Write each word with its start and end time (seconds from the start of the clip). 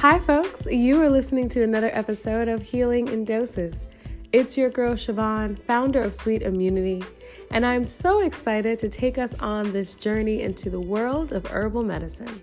Hi, 0.00 0.20
folks. 0.20 0.64
You 0.66 1.02
are 1.02 1.10
listening 1.10 1.48
to 1.48 1.64
another 1.64 1.90
episode 1.92 2.46
of 2.46 2.62
Healing 2.62 3.08
in 3.08 3.24
Doses. 3.24 3.88
It's 4.32 4.56
your 4.56 4.70
girl, 4.70 4.94
Siobhan, 4.94 5.60
founder 5.64 6.00
of 6.00 6.14
Sweet 6.14 6.42
Immunity, 6.42 7.04
and 7.50 7.66
I'm 7.66 7.84
so 7.84 8.20
excited 8.20 8.78
to 8.78 8.88
take 8.88 9.18
us 9.18 9.34
on 9.40 9.72
this 9.72 9.94
journey 9.94 10.42
into 10.42 10.70
the 10.70 10.78
world 10.78 11.32
of 11.32 11.44
herbal 11.46 11.82
medicine. 11.82 12.40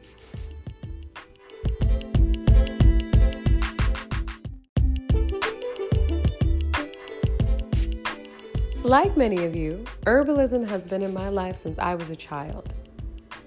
Like 8.83 9.15
many 9.15 9.45
of 9.45 9.55
you, 9.55 9.85
herbalism 10.05 10.67
has 10.67 10.85
been 10.89 11.03
in 11.03 11.13
my 11.13 11.29
life 11.29 11.55
since 11.55 11.79
I 11.79 11.95
was 11.95 12.09
a 12.09 12.17
child, 12.17 12.73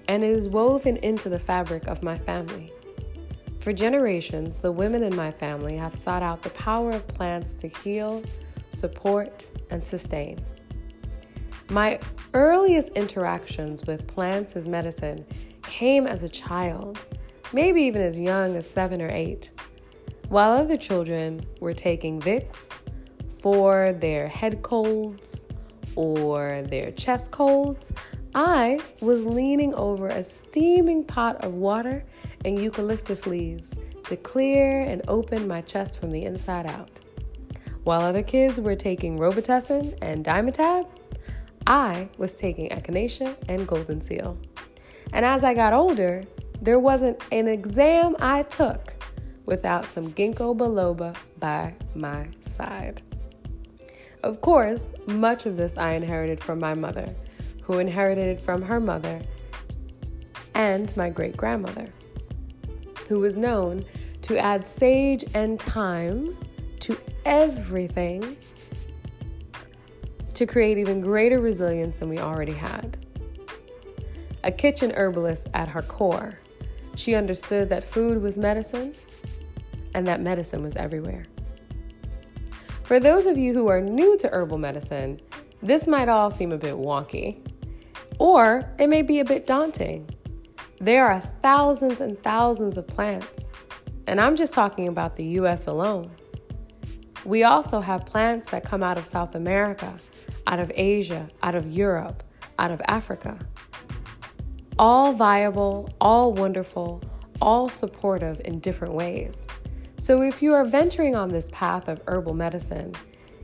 and 0.07 0.23
it 0.23 0.31
is 0.31 0.49
woven 0.49 0.97
into 0.97 1.29
the 1.29 1.37
fabric 1.37 1.85
of 1.85 2.01
my 2.01 2.17
family. 2.17 2.73
For 3.59 3.73
generations, 3.73 4.59
the 4.59 4.71
women 4.71 5.03
in 5.03 5.15
my 5.15 5.31
family 5.31 5.75
have 5.75 5.93
sought 5.93 6.23
out 6.23 6.41
the 6.41 6.49
power 6.51 6.91
of 6.91 7.05
plants 7.07 7.55
to 7.55 7.67
heal, 7.67 8.23
support, 8.69 9.45
and 9.69 9.85
sustain. 9.85 10.39
My 11.69 11.99
earliest 12.33 12.93
interactions 12.93 13.85
with 13.85 14.07
plants 14.07 14.55
as 14.55 14.67
medicine 14.67 15.25
came 15.61 16.07
as 16.07 16.23
a 16.23 16.29
child, 16.29 16.97
maybe 17.51 17.81
even 17.81 18.01
as 18.01 18.17
young 18.17 18.55
as 18.55 18.67
seven 18.69 19.01
or 19.01 19.09
eight, 19.09 19.51
while 20.29 20.53
other 20.53 20.77
children 20.77 21.45
were 21.59 21.73
taking 21.73 22.21
Vicks 22.21 22.73
for 23.41 23.93
their 23.93 24.27
head 24.27 24.63
colds 24.63 25.47
or 25.95 26.63
their 26.69 26.91
chest 26.91 27.31
colds, 27.31 27.91
I 28.35 28.79
was 29.01 29.25
leaning 29.25 29.73
over 29.73 30.07
a 30.07 30.23
steaming 30.23 31.03
pot 31.03 31.43
of 31.43 31.55
water 31.55 32.03
and 32.45 32.61
eucalyptus 32.61 33.25
leaves 33.25 33.79
to 34.05 34.17
clear 34.17 34.81
and 34.81 35.01
open 35.07 35.47
my 35.47 35.61
chest 35.61 35.99
from 35.99 36.11
the 36.11 36.25
inside 36.25 36.67
out. 36.67 36.91
While 37.83 38.01
other 38.01 38.21
kids 38.21 38.59
were 38.59 38.75
taking 38.75 39.17
Robitussin 39.17 39.97
and 40.01 40.23
Dimetapp, 40.23 40.87
I 41.65 42.09
was 42.17 42.33
taking 42.35 42.69
Echinacea 42.69 43.35
and 43.47 43.67
Golden 43.67 44.01
Seal. 44.01 44.37
And 45.11 45.25
as 45.25 45.43
I 45.43 45.55
got 45.55 45.73
older, 45.73 46.23
there 46.61 46.79
wasn't 46.79 47.19
an 47.31 47.47
exam 47.47 48.15
I 48.19 48.43
took 48.43 48.93
without 49.45 49.85
some 49.85 50.11
ginkgo 50.11 50.55
biloba 50.55 51.15
by 51.39 51.73
my 51.95 52.27
side. 52.41 53.01
Of 54.21 54.41
course, 54.41 54.93
much 55.07 55.47
of 55.47 55.57
this 55.57 55.77
I 55.77 55.93
inherited 55.93 56.43
from 56.43 56.59
my 56.59 56.75
mother, 56.75 57.07
who 57.69 57.77
inherited 57.77 58.25
it 58.25 58.41
from 58.41 58.63
her 58.63 58.79
mother, 58.79 59.21
and 60.55 60.95
my 60.97 61.07
great 61.07 61.37
grandmother, 61.37 61.87
who 63.07 63.19
was 63.19 63.37
known 63.37 63.85
to 64.23 64.39
add 64.39 64.67
sage 64.67 65.23
and 65.35 65.61
thyme 65.61 66.35
to 66.79 66.97
everything 67.25 68.35
to 70.33 70.47
create 70.47 70.79
even 70.79 70.99
greater 70.99 71.39
resilience 71.39 71.99
than 71.99 72.09
we 72.09 72.17
already 72.17 72.53
had. 72.53 72.97
A 74.43 74.51
kitchen 74.51 74.91
herbalist 74.95 75.47
at 75.53 75.67
her 75.67 75.83
core, 75.83 76.39
she 76.95 77.13
understood 77.13 77.69
that 77.69 77.85
food 77.85 78.19
was 78.19 78.39
medicine 78.39 78.95
and 79.93 80.07
that 80.07 80.21
medicine 80.21 80.63
was 80.63 80.75
everywhere. 80.75 81.25
For 82.81 82.99
those 82.99 83.27
of 83.27 83.37
you 83.37 83.53
who 83.53 83.67
are 83.67 83.79
new 83.79 84.17
to 84.17 84.27
herbal 84.29 84.57
medicine, 84.57 85.19
this 85.61 85.87
might 85.87 86.09
all 86.09 86.31
seem 86.31 86.51
a 86.51 86.57
bit 86.57 86.73
wonky, 86.73 87.45
or 88.19 88.71
it 88.77 88.87
may 88.87 89.01
be 89.01 89.19
a 89.19 89.25
bit 89.25 89.47
daunting. 89.47 90.07
There 90.79 91.07
are 91.07 91.21
thousands 91.41 91.99
and 92.01 92.21
thousands 92.21 92.77
of 92.77 92.87
plants, 92.87 93.47
and 94.05 94.21
I'm 94.21 94.35
just 94.35 94.53
talking 94.53 94.87
about 94.87 95.15
the 95.15 95.25
US 95.39 95.67
alone. 95.67 96.11
We 97.25 97.43
also 97.43 97.81
have 97.81 98.05
plants 98.05 98.49
that 98.51 98.63
come 98.63 98.83
out 98.83 98.97
of 98.97 99.05
South 99.05 99.35
America, 99.35 99.97
out 100.47 100.59
of 100.59 100.71
Asia, 100.75 101.29
out 101.43 101.55
of 101.55 101.71
Europe, 101.71 102.23
out 102.57 102.71
of 102.71 102.81
Africa. 102.87 103.37
All 104.77 105.11
viable, 105.13 105.93
all 105.99 106.33
wonderful, 106.33 107.01
all 107.41 107.67
supportive 107.67 108.41
in 108.45 108.59
different 108.59 108.93
ways. 108.93 109.47
So, 109.97 110.21
if 110.21 110.41
you 110.41 110.53
are 110.53 110.63
venturing 110.63 111.15
on 111.15 111.27
this 111.27 111.49
path 111.51 111.89
of 111.89 112.01
herbal 112.07 112.33
medicine 112.33 112.95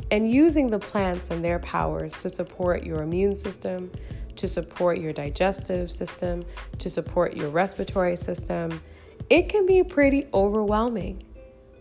and 0.09 0.31
using 0.31 0.69
the 0.69 0.79
plants 0.79 1.29
and 1.29 1.43
their 1.43 1.59
powers 1.59 2.17
to 2.19 2.29
support 2.29 2.83
your 2.83 3.03
immune 3.03 3.35
system, 3.35 3.91
to 4.37 4.47
support 4.47 4.99
your 4.99 5.13
digestive 5.13 5.91
system, 5.91 6.43
to 6.79 6.89
support 6.89 7.35
your 7.35 7.49
respiratory 7.49 8.17
system, 8.17 8.81
it 9.29 9.49
can 9.49 9.65
be 9.65 9.83
pretty 9.83 10.27
overwhelming. 10.33 11.23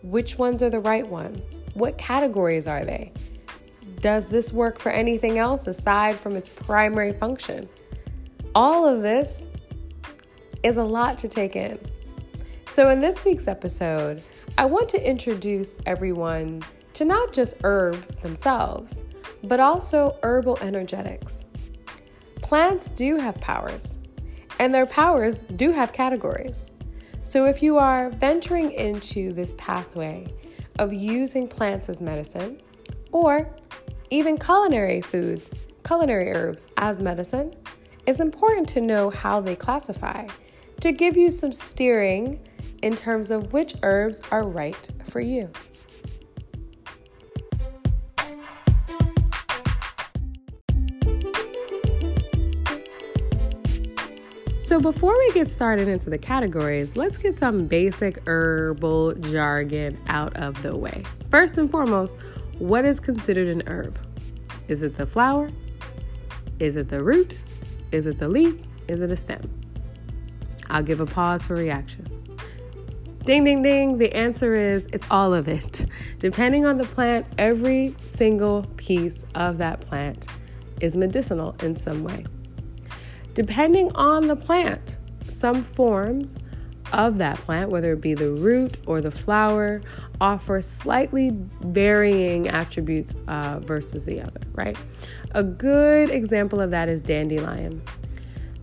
Which 0.03 0.37
ones 0.37 0.61
are 0.63 0.69
the 0.69 0.79
right 0.79 1.07
ones? 1.07 1.57
What 1.73 1.97
categories 1.97 2.67
are 2.67 2.85
they? 2.85 3.11
Does 4.01 4.27
this 4.27 4.53
work 4.53 4.79
for 4.79 4.91
anything 4.91 5.39
else 5.39 5.67
aside 5.67 6.15
from 6.15 6.35
its 6.35 6.49
primary 6.49 7.11
function? 7.11 7.67
All 8.53 8.87
of 8.87 9.01
this 9.01 9.47
is 10.63 10.77
a 10.77 10.83
lot 10.83 11.19
to 11.19 11.27
take 11.27 11.55
in. 11.55 11.79
So, 12.71 12.89
in 12.89 12.99
this 12.99 13.23
week's 13.23 13.47
episode, 13.47 14.21
I 14.57 14.65
want 14.65 14.89
to 14.89 15.07
introduce 15.07 15.81
everyone 15.85 16.63
to 16.93 17.05
not 17.05 17.33
just 17.33 17.57
herbs 17.63 18.15
themselves, 18.17 19.03
but 19.43 19.59
also 19.59 20.17
herbal 20.23 20.57
energetics. 20.61 21.45
Plants 22.45 22.91
do 22.91 23.17
have 23.17 23.41
powers, 23.41 23.97
and 24.59 24.71
their 24.71 24.85
powers 24.85 25.41
do 25.41 25.71
have 25.71 25.91
categories. 25.91 26.69
So, 27.23 27.47
if 27.47 27.63
you 27.63 27.79
are 27.79 28.11
venturing 28.11 28.71
into 28.73 29.33
this 29.33 29.55
pathway 29.57 30.31
of 30.77 30.93
using 30.93 31.47
plants 31.47 31.89
as 31.89 32.03
medicine, 32.03 32.61
or 33.11 33.49
even 34.11 34.37
culinary 34.37 35.01
foods, 35.01 35.55
culinary 35.83 36.33
herbs 36.33 36.67
as 36.77 37.01
medicine, 37.01 37.51
it's 38.05 38.19
important 38.19 38.69
to 38.69 38.79
know 38.79 39.09
how 39.09 39.41
they 39.41 39.55
classify 39.55 40.27
to 40.81 40.91
give 40.91 41.17
you 41.17 41.31
some 41.31 41.51
steering 41.51 42.39
in 42.83 42.95
terms 42.95 43.31
of 43.31 43.53
which 43.53 43.73
herbs 43.81 44.21
are 44.29 44.43
right 44.43 44.87
for 45.03 45.19
you. 45.19 45.49
So, 54.75 54.81
before 54.81 55.17
we 55.17 55.31
get 55.31 55.47
started 55.47 55.87
into 55.87 56.09
the 56.09 56.17
categories, 56.17 56.97
let's 56.97 57.17
get 57.17 57.33
some 57.33 57.65
basic 57.65 58.21
herbal 58.27 59.13
jargon 59.13 59.97
out 60.07 60.35
of 60.35 60.61
the 60.63 60.75
way. 60.75 61.01
First 61.31 61.57
and 61.57 61.71
foremost, 61.71 62.17
what 62.59 62.83
is 62.83 62.99
considered 62.99 63.47
an 63.47 63.63
herb? 63.67 63.97
Is 64.67 64.83
it 64.83 64.97
the 64.97 65.05
flower? 65.05 65.49
Is 66.59 66.75
it 66.75 66.89
the 66.89 67.01
root? 67.01 67.37
Is 67.93 68.05
it 68.05 68.19
the 68.19 68.27
leaf? 68.27 68.61
Is 68.89 68.99
it 68.99 69.13
a 69.13 69.15
stem? 69.15 69.49
I'll 70.69 70.83
give 70.83 70.99
a 70.99 71.05
pause 71.05 71.45
for 71.45 71.55
reaction. 71.55 72.05
Ding, 73.23 73.45
ding, 73.45 73.61
ding. 73.61 73.97
The 73.97 74.13
answer 74.13 74.55
is 74.55 74.89
it's 74.91 75.07
all 75.09 75.33
of 75.33 75.47
it. 75.47 75.85
Depending 76.19 76.65
on 76.65 76.77
the 76.77 76.83
plant, 76.83 77.25
every 77.37 77.95
single 78.01 78.63
piece 78.75 79.25
of 79.35 79.57
that 79.59 79.79
plant 79.79 80.27
is 80.81 80.97
medicinal 80.97 81.55
in 81.61 81.77
some 81.77 82.03
way. 82.03 82.25
Depending 83.35 83.93
on 83.95 84.27
the 84.27 84.35
plant, 84.35 84.97
some 85.27 85.65
forms 85.65 86.39
of 86.93 87.17
that 87.17 87.37
plant, 87.39 87.69
whether 87.69 87.91
it 87.91 87.99
be 87.99 88.13
the 88.13 88.31
root 88.31 88.77
or 88.87 89.01
the 89.01 89.11
flower, 89.11 89.81
offer 90.21 90.61
slightly 90.61 91.31
varying 91.59 92.47
attributes 92.47 93.13
uh, 93.27 93.59
versus 93.59 94.05
the 94.05 94.21
other, 94.21 94.39
right? 94.53 94.77
A 95.31 95.43
good 95.43 96.11
example 96.11 96.61
of 96.61 96.71
that 96.71 96.87
is 96.87 97.01
dandelion. 97.01 97.81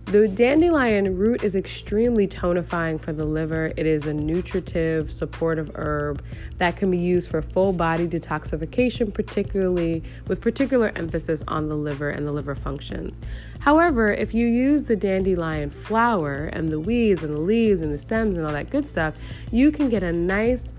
The 0.05 0.27
dandelion 0.27 1.17
root 1.17 1.43
is 1.43 1.55
extremely 1.55 2.27
tonifying 2.27 3.01
for 3.01 3.13
the 3.13 3.25
liver. 3.25 3.73
It 3.75 3.87
is 3.87 4.05
a 4.05 4.13
nutritive, 4.13 5.11
supportive 5.11 5.71
herb 5.73 6.23
that 6.59 6.77
can 6.77 6.91
be 6.91 6.99
used 6.99 7.31
for 7.31 7.41
full 7.41 7.73
body 7.73 8.07
detoxification, 8.07 9.11
particularly 9.11 10.03
with 10.27 10.39
particular 10.39 10.91
emphasis 10.95 11.41
on 11.47 11.67
the 11.67 11.75
liver 11.75 12.11
and 12.11 12.27
the 12.27 12.31
liver 12.31 12.53
functions. 12.53 13.19
However, 13.59 14.13
if 14.13 14.35
you 14.35 14.45
use 14.45 14.85
the 14.85 14.95
dandelion 14.95 15.71
flower 15.71 16.45
and 16.53 16.69
the 16.69 16.79
weeds 16.79 17.23
and 17.23 17.35
the 17.35 17.41
leaves 17.41 17.81
and 17.81 17.91
the 17.91 17.97
stems 17.97 18.35
and 18.35 18.45
all 18.45 18.53
that 18.53 18.69
good 18.69 18.85
stuff, 18.85 19.15
you 19.51 19.71
can 19.71 19.89
get 19.89 20.03
a 20.03 20.11
nice 20.11 20.73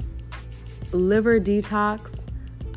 liver 0.93 1.41
detox, 1.41 2.29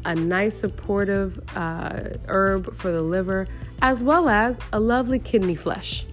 a 0.05 0.15
nice 0.15 0.57
supportive 0.57 1.39
uh, 1.55 1.99
herb 2.29 2.75
for 2.77 2.91
the 2.91 3.01
liver, 3.01 3.47
as 3.83 4.01
well 4.01 4.27
as 4.27 4.59
a 4.73 4.79
lovely 4.79 5.19
kidney 5.19 5.55
flesh. 5.55 6.06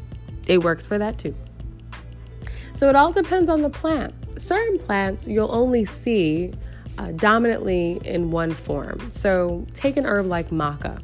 It 0.47 0.63
works 0.63 0.87
for 0.87 0.99
that 0.99 1.19
too. 1.19 1.35
So 2.75 2.89
it 2.89 2.97
all 2.97 3.13
depends 3.13 3.49
on 3.49 3.63
the 3.63 3.71
plant. 3.71 4.15
Certain 4.37 4.79
plants 4.79 5.29
you'll 5.29 5.55
only 5.55 5.85
see 5.85 6.53
uh, 6.99 7.13
dominantly 7.13 8.01
in 8.05 8.31
one 8.31 8.51
form. 8.51 9.11
So 9.11 9.67
take 9.75 9.97
an 9.97 10.07
herb 10.07 10.27
like 10.27 10.51
maca. 10.51 11.01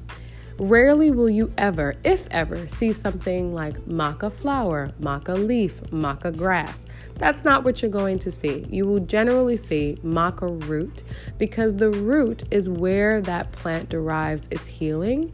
Rarely 0.59 1.11
will 1.11 1.31
you 1.31 1.51
ever, 1.57 1.95
if 2.05 2.27
ever, 2.31 2.69
see 2.69 2.93
something 2.93 3.55
like 3.55 3.77
maca 3.87 4.31
flower, 4.31 4.91
maca 5.01 5.35
leaf, 5.35 5.81
maca 5.85 6.37
grass. 6.37 6.87
That's 7.15 7.45
not 7.45 7.65
what 7.65 7.81
you're 7.81 7.91
going 7.91 8.19
to 8.19 8.31
see. 8.31 8.67
You 8.69 8.85
will 8.85 9.01
generally 9.01 9.57
see 9.57 9.97
maca 10.05 10.69
root 10.69 11.03
because 11.39 11.77
the 11.77 11.89
root 11.89 12.43
is 12.51 12.69
where 12.69 13.23
that 13.23 13.53
plant 13.53 13.89
derives 13.89 14.49
its 14.51 14.67
healing 14.67 15.33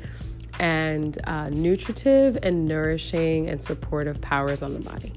and 0.59 1.19
uh, 1.25 1.49
nutritive 1.51 2.39
and 2.43 2.67
nourishing 2.67 3.49
and 3.49 3.63
supportive 3.63 4.21
powers 4.21 4.63
on 4.63 4.75
the 4.75 4.81
body. 4.81 5.13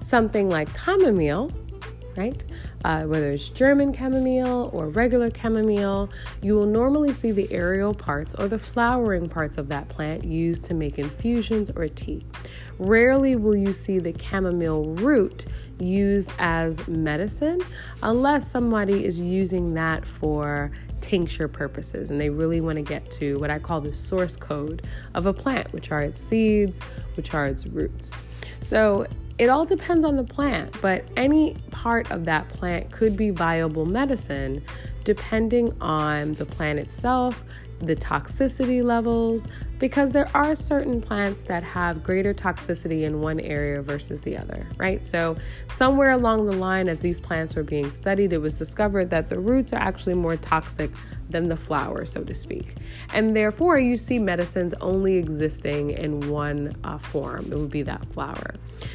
Something 0.00 0.48
like 0.48 0.68
chamomile, 0.76 1.50
right? 2.16 2.44
Uh, 2.84 3.04
whether 3.04 3.30
it's 3.30 3.48
German 3.48 3.94
chamomile 3.94 4.68
or 4.72 4.88
regular 4.88 5.30
chamomile, 5.30 6.10
you 6.42 6.54
will 6.54 6.66
normally 6.66 7.12
see 7.12 7.32
the 7.32 7.50
aerial 7.50 7.94
parts 7.94 8.34
or 8.34 8.46
the 8.46 8.58
flowering 8.58 9.28
parts 9.28 9.56
of 9.56 9.68
that 9.68 9.88
plant 9.88 10.22
used 10.22 10.64
to 10.66 10.74
make 10.74 10.98
infusions 10.98 11.70
or 11.74 11.88
tea. 11.88 12.26
Rarely 12.78 13.36
will 13.36 13.56
you 13.56 13.72
see 13.72 13.98
the 13.98 14.14
chamomile 14.18 14.84
root 14.84 15.46
used 15.80 16.30
as 16.38 16.86
medicine 16.86 17.60
unless 18.02 18.50
somebody 18.50 19.04
is 19.04 19.20
using 19.20 19.74
that 19.74 20.06
for 20.06 20.70
tincture 21.04 21.48
purposes 21.48 22.10
and 22.10 22.18
they 22.18 22.30
really 22.30 22.62
want 22.62 22.76
to 22.76 22.82
get 22.82 23.10
to 23.10 23.38
what 23.38 23.50
I 23.50 23.58
call 23.58 23.82
the 23.82 23.92
source 23.92 24.36
code 24.36 24.82
of 25.14 25.26
a 25.26 25.34
plant, 25.34 25.70
which 25.72 25.92
are 25.92 26.02
its 26.02 26.22
seeds, 26.22 26.80
which 27.14 27.34
are 27.34 27.46
its 27.46 27.66
roots. 27.66 28.14
So 28.62 29.06
it 29.36 29.50
all 29.50 29.66
depends 29.66 30.04
on 30.04 30.16
the 30.16 30.24
plant, 30.24 30.80
but 30.80 31.04
any 31.16 31.56
part 31.70 32.10
of 32.10 32.24
that 32.24 32.48
plant 32.48 32.90
could 32.90 33.16
be 33.16 33.30
viable 33.30 33.84
medicine 33.84 34.64
depending 35.04 35.76
on 35.82 36.32
the 36.34 36.46
plant 36.46 36.78
itself, 36.78 37.44
the 37.80 37.94
toxicity 37.94 38.82
levels, 38.82 39.46
because 39.84 40.12
there 40.12 40.30
are 40.32 40.54
certain 40.54 40.98
plants 40.98 41.42
that 41.42 41.62
have 41.62 42.02
greater 42.02 42.32
toxicity 42.32 43.02
in 43.02 43.20
one 43.20 43.38
area 43.38 43.82
versus 43.82 44.22
the 44.22 44.34
other, 44.34 44.66
right? 44.78 45.04
So, 45.04 45.36
somewhere 45.68 46.12
along 46.12 46.46
the 46.46 46.54
line, 46.56 46.88
as 46.88 47.00
these 47.00 47.20
plants 47.20 47.54
were 47.54 47.64
being 47.64 47.90
studied, 47.90 48.32
it 48.32 48.38
was 48.38 48.56
discovered 48.56 49.10
that 49.10 49.28
the 49.28 49.38
roots 49.38 49.74
are 49.74 49.80
actually 49.80 50.14
more 50.14 50.38
toxic 50.38 50.90
than 51.28 51.48
the 51.48 51.56
flower, 51.56 52.04
so 52.04 52.22
to 52.24 52.34
speak. 52.34 52.74
And 53.12 53.34
therefore, 53.34 53.78
you 53.78 53.96
see 53.96 54.18
medicines 54.18 54.74
only 54.80 55.16
existing 55.16 55.90
in 55.90 56.28
one 56.28 56.76
uh, 56.84 56.98
form. 56.98 57.52
It 57.52 57.58
would 57.58 57.70
be 57.70 57.82
that 57.82 58.06
flower. 58.12 58.54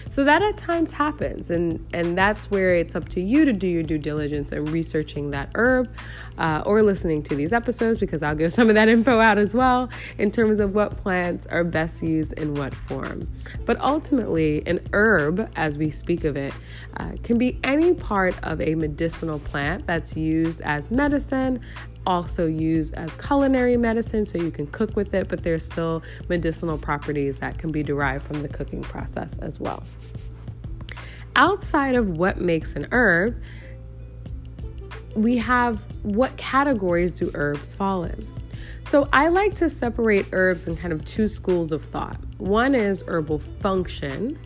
So 0.09 0.23
that 0.23 0.41
at 0.41 0.57
times 0.57 0.91
happens, 0.91 1.49
and 1.49 1.85
and 1.93 2.17
that's 2.17 2.51
where 2.51 2.75
it's 2.75 2.95
up 2.95 3.09
to 3.09 3.21
you 3.21 3.45
to 3.45 3.53
do 3.53 3.67
your 3.67 3.83
due 3.83 3.97
diligence 3.97 4.51
and 4.51 4.69
researching 4.69 5.31
that 5.31 5.51
herb, 5.55 5.89
uh, 6.37 6.63
or 6.65 6.81
listening 6.81 7.21
to 7.23 7.35
these 7.35 7.53
episodes 7.53 7.99
because 7.99 8.23
I'll 8.23 8.35
give 8.35 8.51
some 8.59 8.69
of 8.69 8.75
that 8.75 8.87
info 8.87 9.19
out 9.19 9.37
as 9.37 9.53
well 9.53 9.89
in 10.17 10.31
terms 10.31 10.59
of 10.59 10.73
what 10.73 10.97
plants 10.97 11.45
are 11.47 11.63
best 11.63 12.01
used 12.01 12.33
in 12.33 12.55
what 12.55 12.73
form. 12.73 13.27
But 13.65 13.79
ultimately, 13.81 14.63
an 14.65 14.79
herb, 14.93 15.49
as 15.55 15.77
we 15.77 15.89
speak 15.89 16.23
of 16.23 16.35
it, 16.35 16.53
uh, 16.97 17.11
can 17.23 17.37
be 17.37 17.59
any 17.63 17.93
part 17.93 18.35
of 18.43 18.61
a 18.61 18.75
medicinal 18.75 19.39
plant 19.39 19.85
that's 19.85 20.15
used 20.15 20.61
as 20.61 20.91
medicine, 20.91 21.61
also 22.05 22.47
used 22.47 22.93
as 22.95 23.15
culinary 23.15 23.77
medicine, 23.77 24.25
so 24.25 24.37
you 24.37 24.51
can 24.51 24.67
cook 24.67 24.95
with 24.95 25.13
it, 25.13 25.27
but 25.27 25.43
there's 25.43 25.65
still 25.65 26.01
medicinal 26.27 26.77
properties 26.77 27.39
that 27.39 27.57
can 27.57 27.71
be 27.71 27.83
derived 27.83 28.25
from 28.25 28.41
the 28.41 28.47
cooking 28.47 28.81
process 28.81 29.37
as 29.39 29.59
well. 29.59 29.83
Outside 31.35 31.95
of 31.95 32.17
what 32.17 32.39
makes 32.41 32.75
an 32.75 32.87
herb, 32.91 33.41
we 35.15 35.37
have 35.37 35.79
what 36.03 36.35
categories 36.37 37.11
do 37.11 37.31
herbs 37.33 37.73
fall 37.73 38.03
in? 38.03 38.27
So 38.85 39.07
I 39.13 39.27
like 39.27 39.55
to 39.55 39.69
separate 39.69 40.27
herbs 40.31 40.67
in 40.67 40.75
kind 40.75 40.91
of 40.91 41.05
two 41.05 41.27
schools 41.27 41.71
of 41.71 41.85
thought. 41.85 42.17
One 42.39 42.73
is 42.73 43.03
herbal 43.07 43.39
function. 43.61 44.39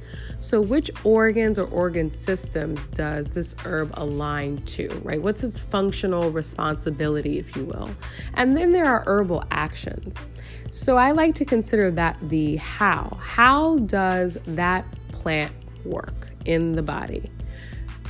So, 0.43 0.59
which 0.59 0.91
organs 1.05 1.57
or 1.57 1.67
organ 1.67 2.11
systems 2.11 2.87
does 2.87 3.27
this 3.27 3.55
herb 3.63 3.91
align 3.93 4.61
to, 4.63 4.89
right? 5.01 5.21
What's 5.21 5.41
its 5.41 5.57
functional 5.57 6.31
responsibility, 6.31 7.39
if 7.39 7.55
you 7.55 7.63
will? 7.63 7.89
And 8.33 8.57
then 8.57 8.73
there 8.73 8.83
are 8.83 9.05
herbal 9.07 9.45
actions. 9.51 10.25
So, 10.69 10.97
I 10.97 11.11
like 11.11 11.33
to 11.35 11.45
consider 11.45 11.89
that 11.91 12.17
the 12.27 12.57
how. 12.57 13.17
How 13.21 13.77
does 13.77 14.37
that 14.45 14.83
plant 15.13 15.53
work 15.85 16.33
in 16.43 16.73
the 16.73 16.83
body? 16.83 17.31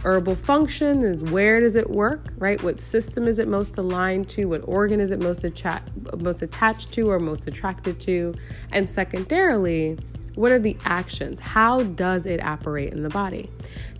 Herbal 0.03 0.37
function 0.37 1.03
is 1.03 1.23
where 1.23 1.59
does 1.59 1.75
it 1.75 1.87
work, 1.87 2.33
right? 2.39 2.61
What 2.63 2.81
system 2.81 3.27
is 3.27 3.37
it 3.37 3.47
most 3.47 3.77
aligned 3.77 4.27
to? 4.31 4.45
What 4.45 4.61
organ 4.67 4.99
is 4.99 5.11
it 5.11 5.19
most, 5.19 5.43
attra- 5.43 5.83
most 6.17 6.41
attached 6.41 6.91
to 6.93 7.11
or 7.11 7.19
most 7.19 7.47
attracted 7.47 7.99
to? 8.01 8.33
And 8.71 8.89
secondarily, 8.89 9.99
what 10.35 10.51
are 10.51 10.59
the 10.59 10.77
actions? 10.85 11.39
How 11.39 11.83
does 11.83 12.25
it 12.25 12.43
operate 12.43 12.93
in 12.93 13.03
the 13.03 13.09
body? 13.09 13.49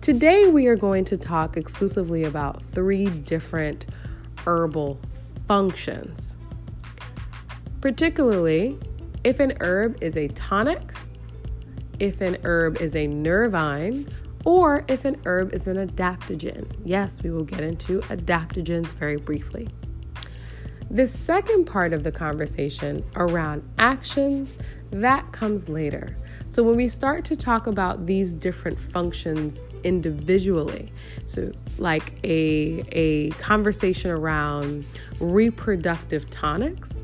Today, 0.00 0.46
we 0.48 0.66
are 0.66 0.76
going 0.76 1.04
to 1.06 1.16
talk 1.16 1.56
exclusively 1.56 2.24
about 2.24 2.62
three 2.72 3.06
different 3.06 3.86
herbal 4.44 5.00
functions. 5.46 6.36
Particularly, 7.80 8.78
if 9.22 9.40
an 9.40 9.54
herb 9.60 10.02
is 10.02 10.16
a 10.16 10.28
tonic, 10.28 10.92
if 11.98 12.20
an 12.20 12.38
herb 12.44 12.80
is 12.80 12.96
a 12.96 13.06
nervine, 13.06 14.08
or 14.44 14.84
if 14.88 15.04
an 15.04 15.20
herb 15.24 15.54
is 15.54 15.66
an 15.66 15.76
adaptogen. 15.76 16.66
Yes, 16.84 17.22
we 17.22 17.30
will 17.30 17.44
get 17.44 17.60
into 17.60 18.00
adaptogens 18.02 18.88
very 18.88 19.16
briefly. 19.16 19.68
The 20.90 21.06
second 21.06 21.64
part 21.64 21.92
of 21.92 22.04
the 22.04 22.12
conversation 22.12 23.04
around 23.16 23.68
actions, 23.78 24.58
that 24.90 25.32
comes 25.32 25.68
later. 25.68 26.16
So 26.54 26.62
when 26.62 26.76
we 26.76 26.86
start 26.86 27.24
to 27.24 27.34
talk 27.34 27.66
about 27.66 28.06
these 28.06 28.32
different 28.32 28.78
functions 28.78 29.60
individually, 29.82 30.92
so 31.26 31.50
like 31.78 32.12
a, 32.22 32.84
a 32.92 33.30
conversation 33.30 34.12
around 34.12 34.84
reproductive 35.18 36.30
tonics, 36.30 37.02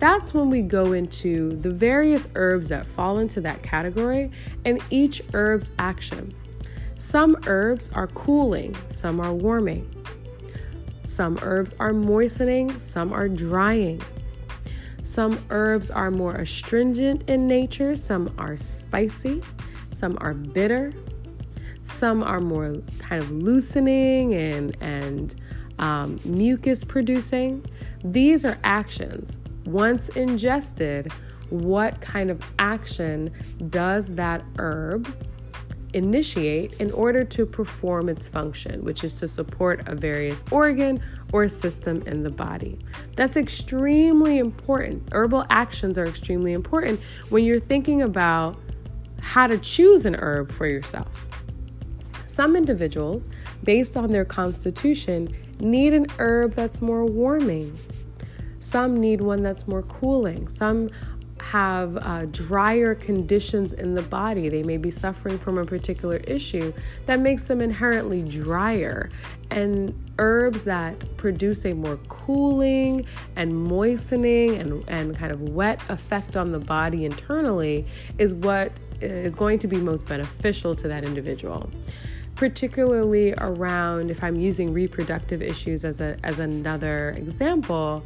that's 0.00 0.34
when 0.34 0.50
we 0.50 0.60
go 0.60 0.92
into 0.92 1.56
the 1.62 1.70
various 1.70 2.28
herbs 2.34 2.68
that 2.68 2.84
fall 2.84 3.20
into 3.20 3.40
that 3.40 3.62
category 3.62 4.30
and 4.66 4.82
each 4.90 5.22
herb's 5.32 5.72
action. 5.78 6.34
Some 6.98 7.38
herbs 7.46 7.90
are 7.94 8.08
cooling, 8.08 8.76
some 8.90 9.18
are 9.18 9.32
warming. 9.32 9.90
Some 11.04 11.38
herbs 11.40 11.74
are 11.80 11.94
moistening, 11.94 12.78
some 12.80 13.14
are 13.14 13.30
drying. 13.30 14.02
Some 15.04 15.38
herbs 15.50 15.90
are 15.90 16.10
more 16.10 16.34
astringent 16.34 17.28
in 17.28 17.46
nature, 17.46 17.94
some 17.94 18.34
are 18.38 18.56
spicy, 18.56 19.42
some 19.92 20.16
are 20.20 20.32
bitter, 20.32 20.92
some 21.84 22.22
are 22.22 22.40
more 22.40 22.76
kind 22.98 23.22
of 23.22 23.30
loosening 23.30 24.34
and, 24.34 24.76
and 24.80 25.34
um, 25.78 26.18
mucus 26.24 26.84
producing. 26.84 27.64
These 28.02 28.46
are 28.46 28.58
actions. 28.64 29.38
Once 29.66 30.08
ingested, 30.10 31.12
what 31.50 32.00
kind 32.00 32.30
of 32.30 32.42
action 32.58 33.30
does 33.68 34.08
that 34.14 34.42
herb 34.58 35.14
initiate 35.94 36.80
in 36.80 36.90
order 36.92 37.24
to 37.24 37.46
perform 37.46 38.08
its 38.08 38.28
function, 38.28 38.84
which 38.84 39.04
is 39.04 39.14
to 39.14 39.28
support 39.28 39.82
a 39.86 39.94
various 39.94 40.44
organ 40.50 41.02
or 41.32 41.48
system 41.48 42.02
in 42.06 42.22
the 42.22 42.30
body. 42.30 42.78
That's 43.16 43.36
extremely 43.36 44.38
important. 44.38 45.08
Herbal 45.12 45.46
actions 45.50 45.96
are 45.98 46.06
extremely 46.06 46.52
important 46.52 47.00
when 47.30 47.44
you're 47.44 47.60
thinking 47.60 48.02
about 48.02 48.58
how 49.20 49.46
to 49.46 49.56
choose 49.58 50.04
an 50.04 50.14
herb 50.16 50.52
for 50.52 50.66
yourself. 50.66 51.26
Some 52.26 52.56
individuals, 52.56 53.30
based 53.62 53.96
on 53.96 54.10
their 54.10 54.24
constitution, 54.24 55.34
need 55.60 55.94
an 55.94 56.06
herb 56.18 56.54
that's 56.54 56.82
more 56.82 57.06
warming. 57.06 57.78
Some 58.58 59.00
need 59.00 59.20
one 59.20 59.42
that's 59.42 59.68
more 59.68 59.82
cooling. 59.82 60.48
Some 60.48 60.90
have 61.54 61.96
uh, 61.98 62.26
drier 62.32 62.96
conditions 62.96 63.72
in 63.74 63.94
the 63.94 64.02
body. 64.02 64.48
They 64.48 64.64
may 64.64 64.76
be 64.76 64.90
suffering 64.90 65.38
from 65.38 65.56
a 65.56 65.64
particular 65.64 66.16
issue 66.16 66.72
that 67.06 67.20
makes 67.20 67.44
them 67.44 67.60
inherently 67.60 68.22
drier. 68.22 69.08
And 69.52 69.94
herbs 70.18 70.64
that 70.64 71.16
produce 71.16 71.64
a 71.64 71.72
more 71.72 71.96
cooling 72.08 73.06
and 73.36 73.56
moistening 73.56 74.56
and, 74.56 74.82
and 74.88 75.16
kind 75.16 75.30
of 75.30 75.42
wet 75.42 75.80
effect 75.90 76.36
on 76.36 76.50
the 76.50 76.58
body 76.58 77.04
internally 77.04 77.86
is 78.18 78.34
what 78.34 78.72
is 79.00 79.36
going 79.36 79.60
to 79.60 79.68
be 79.68 79.76
most 79.76 80.06
beneficial 80.06 80.74
to 80.74 80.88
that 80.88 81.04
individual 81.04 81.70
particularly 82.34 83.32
around 83.38 84.10
if 84.10 84.24
I'm 84.24 84.40
using 84.40 84.72
reproductive 84.72 85.40
issues 85.40 85.84
as 85.84 86.00
a 86.00 86.16
as 86.24 86.40
another 86.40 87.10
example, 87.10 88.04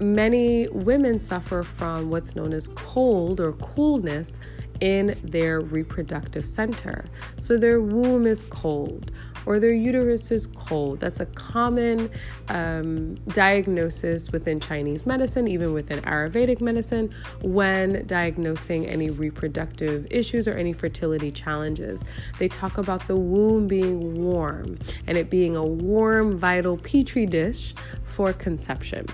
many 0.00 0.68
women 0.68 1.18
suffer 1.18 1.62
from 1.62 2.10
what's 2.10 2.34
known 2.36 2.52
as 2.52 2.68
cold 2.68 3.40
or 3.40 3.52
coolness 3.54 4.38
in 4.80 5.16
their 5.22 5.60
reproductive 5.60 6.44
center. 6.44 7.04
So 7.38 7.56
their 7.56 7.80
womb 7.80 8.26
is 8.26 8.42
cold, 8.44 9.12
or 9.46 9.58
their 9.58 9.72
uterus 9.72 10.30
is 10.30 10.46
cold. 10.46 11.00
That's 11.00 11.20
a 11.20 11.26
common 11.26 12.10
um, 12.48 13.14
diagnosis 13.28 14.30
within 14.32 14.60
Chinese 14.60 15.06
medicine, 15.06 15.48
even 15.48 15.72
within 15.72 16.00
Ayurvedic 16.02 16.60
medicine, 16.60 17.14
when 17.42 18.06
diagnosing 18.06 18.86
any 18.86 19.10
reproductive 19.10 20.06
issues 20.10 20.46
or 20.46 20.54
any 20.54 20.72
fertility 20.72 21.30
challenges. 21.30 22.04
They 22.38 22.48
talk 22.48 22.78
about 22.78 23.06
the 23.06 23.16
womb 23.16 23.66
being 23.66 24.22
warm 24.22 24.78
and 25.06 25.16
it 25.18 25.30
being 25.30 25.56
a 25.56 25.64
warm, 25.64 26.38
vital 26.38 26.76
petri 26.76 27.26
dish 27.26 27.74
for 28.04 28.32
conception. 28.32 29.06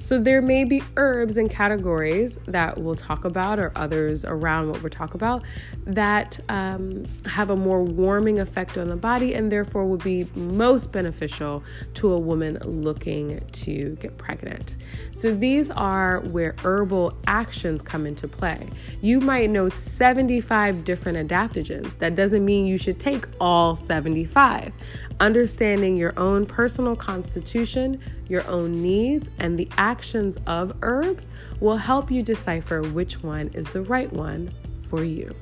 So 0.00 0.18
there 0.18 0.42
may 0.42 0.64
be 0.64 0.82
herbs 0.96 1.36
and 1.36 1.50
categories 1.50 2.38
that 2.46 2.78
we'll 2.78 2.94
talk 2.94 3.24
about, 3.24 3.58
or 3.58 3.72
others 3.74 4.24
around 4.24 4.70
what 4.70 4.82
we're 4.82 4.88
talking 4.88 5.16
about, 5.16 5.42
that 5.86 6.38
um, 6.48 7.04
have 7.26 7.50
a 7.50 7.56
more 7.56 7.82
warming 7.82 8.38
effect 8.38 8.78
on 8.78 8.88
the 8.88 8.96
body 8.96 9.34
and 9.34 9.50
therefore 9.50 9.73
would 9.82 10.04
be 10.04 10.28
most 10.34 10.92
beneficial 10.92 11.64
to 11.94 12.12
a 12.12 12.18
woman 12.18 12.58
looking 12.64 13.40
to 13.50 13.96
get 14.00 14.16
pregnant. 14.18 14.76
So 15.12 15.34
these 15.34 15.70
are 15.70 16.20
where 16.20 16.54
herbal 16.62 17.16
actions 17.26 17.82
come 17.82 18.06
into 18.06 18.28
play. 18.28 18.68
You 19.00 19.20
might 19.20 19.50
know 19.50 19.68
75 19.68 20.84
different 20.84 21.28
adaptogens. 21.28 21.98
That 21.98 22.14
doesn't 22.14 22.44
mean 22.44 22.66
you 22.66 22.78
should 22.78 23.00
take 23.00 23.26
all 23.40 23.74
75. 23.74 24.72
Understanding 25.20 25.96
your 25.96 26.16
own 26.18 26.44
personal 26.44 26.94
constitution, 26.94 28.00
your 28.28 28.46
own 28.48 28.82
needs, 28.82 29.30
and 29.38 29.58
the 29.58 29.68
actions 29.78 30.36
of 30.46 30.76
herbs 30.82 31.30
will 31.60 31.78
help 31.78 32.10
you 32.10 32.22
decipher 32.22 32.82
which 32.82 33.22
one 33.22 33.48
is 33.54 33.66
the 33.68 33.82
right 33.82 34.12
one 34.12 34.52
for 34.88 35.02
you. 35.02 35.34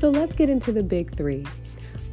So 0.00 0.08
let's 0.08 0.34
get 0.34 0.48
into 0.48 0.72
the 0.72 0.82
big 0.82 1.14
three. 1.14 1.44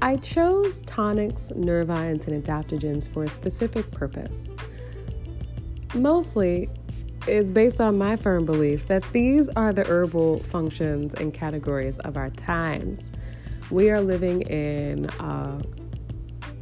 I 0.01 0.17
chose 0.17 0.81
tonics, 0.81 1.53
nervines, 1.55 2.27
and 2.27 2.43
adaptogens 2.43 3.07
for 3.07 3.23
a 3.23 3.29
specific 3.29 3.89
purpose. 3.91 4.51
Mostly, 5.95 6.69
it's 7.27 7.49
based 7.49 7.79
on 7.79 7.97
my 7.97 8.17
firm 8.17 8.45
belief 8.45 8.87
that 8.87 9.05
these 9.13 9.47
are 9.47 9.71
the 9.71 9.85
herbal 9.85 10.39
functions 10.39 11.13
and 11.13 11.33
categories 11.33 11.97
of 11.99 12.17
our 12.17 12.29
times. 12.31 13.13
We 13.71 13.89
are 13.89 14.01
living 14.01 14.41
in 14.41 15.05
a 15.21 15.61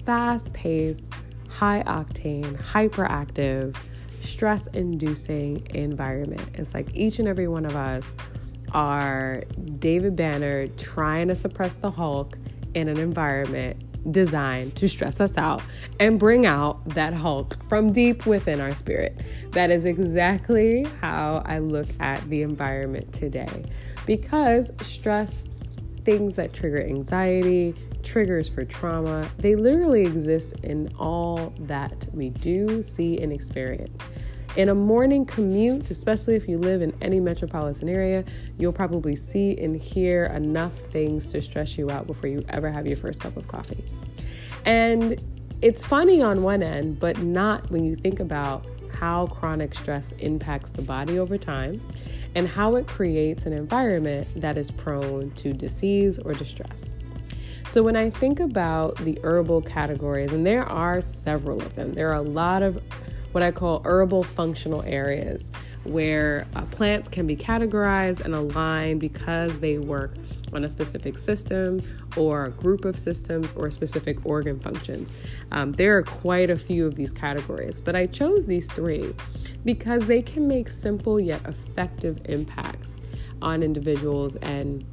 fast 0.05 0.53
paced, 0.53 1.11
high 1.49 1.81
octane, 1.87 2.55
hyperactive, 2.55 3.75
stress 4.19 4.67
inducing 4.67 5.65
environment. 5.73 6.47
It's 6.53 6.75
like 6.75 6.95
each 6.95 7.17
and 7.17 7.27
every 7.27 7.47
one 7.47 7.65
of 7.65 7.75
us 7.75 8.13
are 8.75 9.41
David 9.79 10.15
Banner 10.17 10.67
trying 10.67 11.29
to 11.29 11.35
suppress 11.35 11.75
the 11.75 11.89
Hulk 11.89 12.37
in 12.73 12.89
an 12.89 12.99
environment 12.99 13.81
designed 14.11 14.75
to 14.75 14.87
stress 14.87 15.19
us 15.19 15.37
out 15.37 15.63
and 15.99 16.19
bring 16.19 16.45
out 16.45 16.87
that 16.89 17.13
Hulk 17.13 17.57
from 17.67 17.91
deep 17.91 18.25
within 18.25 18.59
our 18.59 18.73
spirit. 18.73 19.19
That 19.51 19.71
is 19.71 19.85
exactly 19.85 20.85
how 21.01 21.41
I 21.45 21.59
look 21.59 21.87
at 21.99 22.29
the 22.29 22.41
environment 22.41 23.13
today 23.13 23.65
because 24.05 24.71
stress, 24.81 25.45
things 26.03 26.35
that 26.35 26.53
trigger 26.53 26.83
anxiety, 26.83 27.73
triggers 28.03 28.47
for 28.47 28.63
trauma, 28.63 29.27
they 29.39 29.55
literally 29.55 30.05
exist 30.05 30.53
in 30.63 30.93
all 30.99 31.53
that 31.61 32.05
we 32.13 32.29
do, 32.29 32.83
see, 32.83 33.19
and 33.19 33.33
experience. 33.33 34.03
In 34.55 34.69
a 34.69 34.75
morning 34.75 35.25
commute, 35.25 35.89
especially 35.89 36.35
if 36.35 36.47
you 36.47 36.57
live 36.57 36.81
in 36.81 36.93
any 37.01 37.19
metropolitan 37.19 37.89
area, 37.89 38.23
you'll 38.57 38.71
probably 38.71 39.13
see 39.13 39.57
and 39.57 39.75
hear 39.75 40.25
enough 40.27 40.71
things 40.71 41.27
to 41.33 41.41
stress 41.41 41.77
you 41.77 41.91
out 41.91 42.07
before 42.07 42.29
you 42.29 42.41
ever 42.47 42.71
have 42.71 42.87
your 42.87 42.95
first 42.95 43.19
cup 43.19 43.35
of 43.35 43.49
coffee. 43.49 43.83
And 44.63 45.21
it's 45.61 45.83
funny 45.83 46.21
on 46.21 46.41
one 46.41 46.63
end, 46.63 47.01
but 47.01 47.17
not 47.17 47.69
when 47.69 47.83
you 47.83 47.97
think 47.97 48.21
about 48.21 48.65
how 48.93 49.27
chronic 49.27 49.75
stress 49.75 50.13
impacts 50.13 50.71
the 50.71 50.81
body 50.81 51.19
over 51.19 51.37
time 51.37 51.81
and 52.33 52.47
how 52.47 52.75
it 52.75 52.87
creates 52.87 53.45
an 53.45 53.51
environment 53.51 54.25
that 54.37 54.57
is 54.57 54.71
prone 54.71 55.31
to 55.31 55.51
disease 55.51 56.17
or 56.17 56.33
distress. 56.33 56.95
So, 57.67 57.83
when 57.83 57.97
I 57.97 58.09
think 58.09 58.39
about 58.39 58.95
the 58.97 59.19
herbal 59.23 59.63
categories, 59.63 60.31
and 60.31 60.45
there 60.45 60.63
are 60.63 61.01
several 61.01 61.61
of 61.61 61.75
them, 61.75 61.93
there 61.93 62.09
are 62.09 62.15
a 62.15 62.21
lot 62.21 62.61
of 62.61 62.81
what 63.35 63.43
I 63.43 63.51
call 63.51 63.81
herbal 63.83 64.23
functional 64.23 64.81
areas 64.83 65.51
where 65.83 66.47
uh, 66.55 66.61
plants 66.67 67.09
can 67.09 67.27
be 67.27 67.35
categorized 67.35 68.21
and 68.21 68.33
aligned 68.33 69.01
because 69.01 69.59
they 69.59 69.77
work 69.77 70.15
on 70.53 70.63
a 70.63 70.69
specific 70.69 71.17
system 71.17 71.81
or 72.15 72.45
a 72.45 72.49
group 72.49 72.85
of 72.85 72.97
systems 72.97 73.51
or 73.51 73.69
specific 73.69 74.25
organ 74.25 74.57
functions. 74.57 75.11
Um, 75.51 75.73
there 75.73 75.97
are 75.97 76.03
quite 76.03 76.49
a 76.49 76.57
few 76.57 76.87
of 76.87 76.95
these 76.95 77.11
categories, 77.11 77.81
but 77.81 77.93
I 77.93 78.05
chose 78.05 78.47
these 78.47 78.71
three 78.71 79.13
because 79.65 80.05
they 80.05 80.21
can 80.21 80.47
make 80.47 80.69
simple 80.69 81.19
yet 81.19 81.45
effective 81.45 82.21
impacts 82.29 83.01
on 83.41 83.61
individuals 83.61 84.37
and 84.37 84.85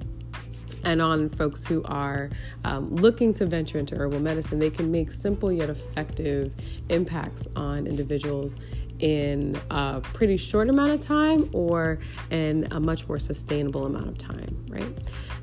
and 0.84 1.00
on 1.00 1.28
folks 1.28 1.64
who 1.64 1.82
are 1.84 2.30
um, 2.64 2.94
looking 2.96 3.32
to 3.34 3.46
venture 3.46 3.78
into 3.78 3.96
herbal 3.96 4.20
medicine, 4.20 4.58
they 4.58 4.70
can 4.70 4.90
make 4.90 5.10
simple 5.12 5.52
yet 5.52 5.70
effective 5.70 6.52
impacts 6.88 7.46
on 7.56 7.86
individuals 7.86 8.58
in 9.02 9.60
a 9.70 10.00
pretty 10.00 10.36
short 10.36 10.70
amount 10.70 10.92
of 10.92 11.00
time 11.00 11.50
or 11.52 11.98
in 12.30 12.68
a 12.70 12.80
much 12.80 13.06
more 13.08 13.18
sustainable 13.18 13.84
amount 13.84 14.08
of 14.08 14.16
time, 14.16 14.64
right? 14.68 14.98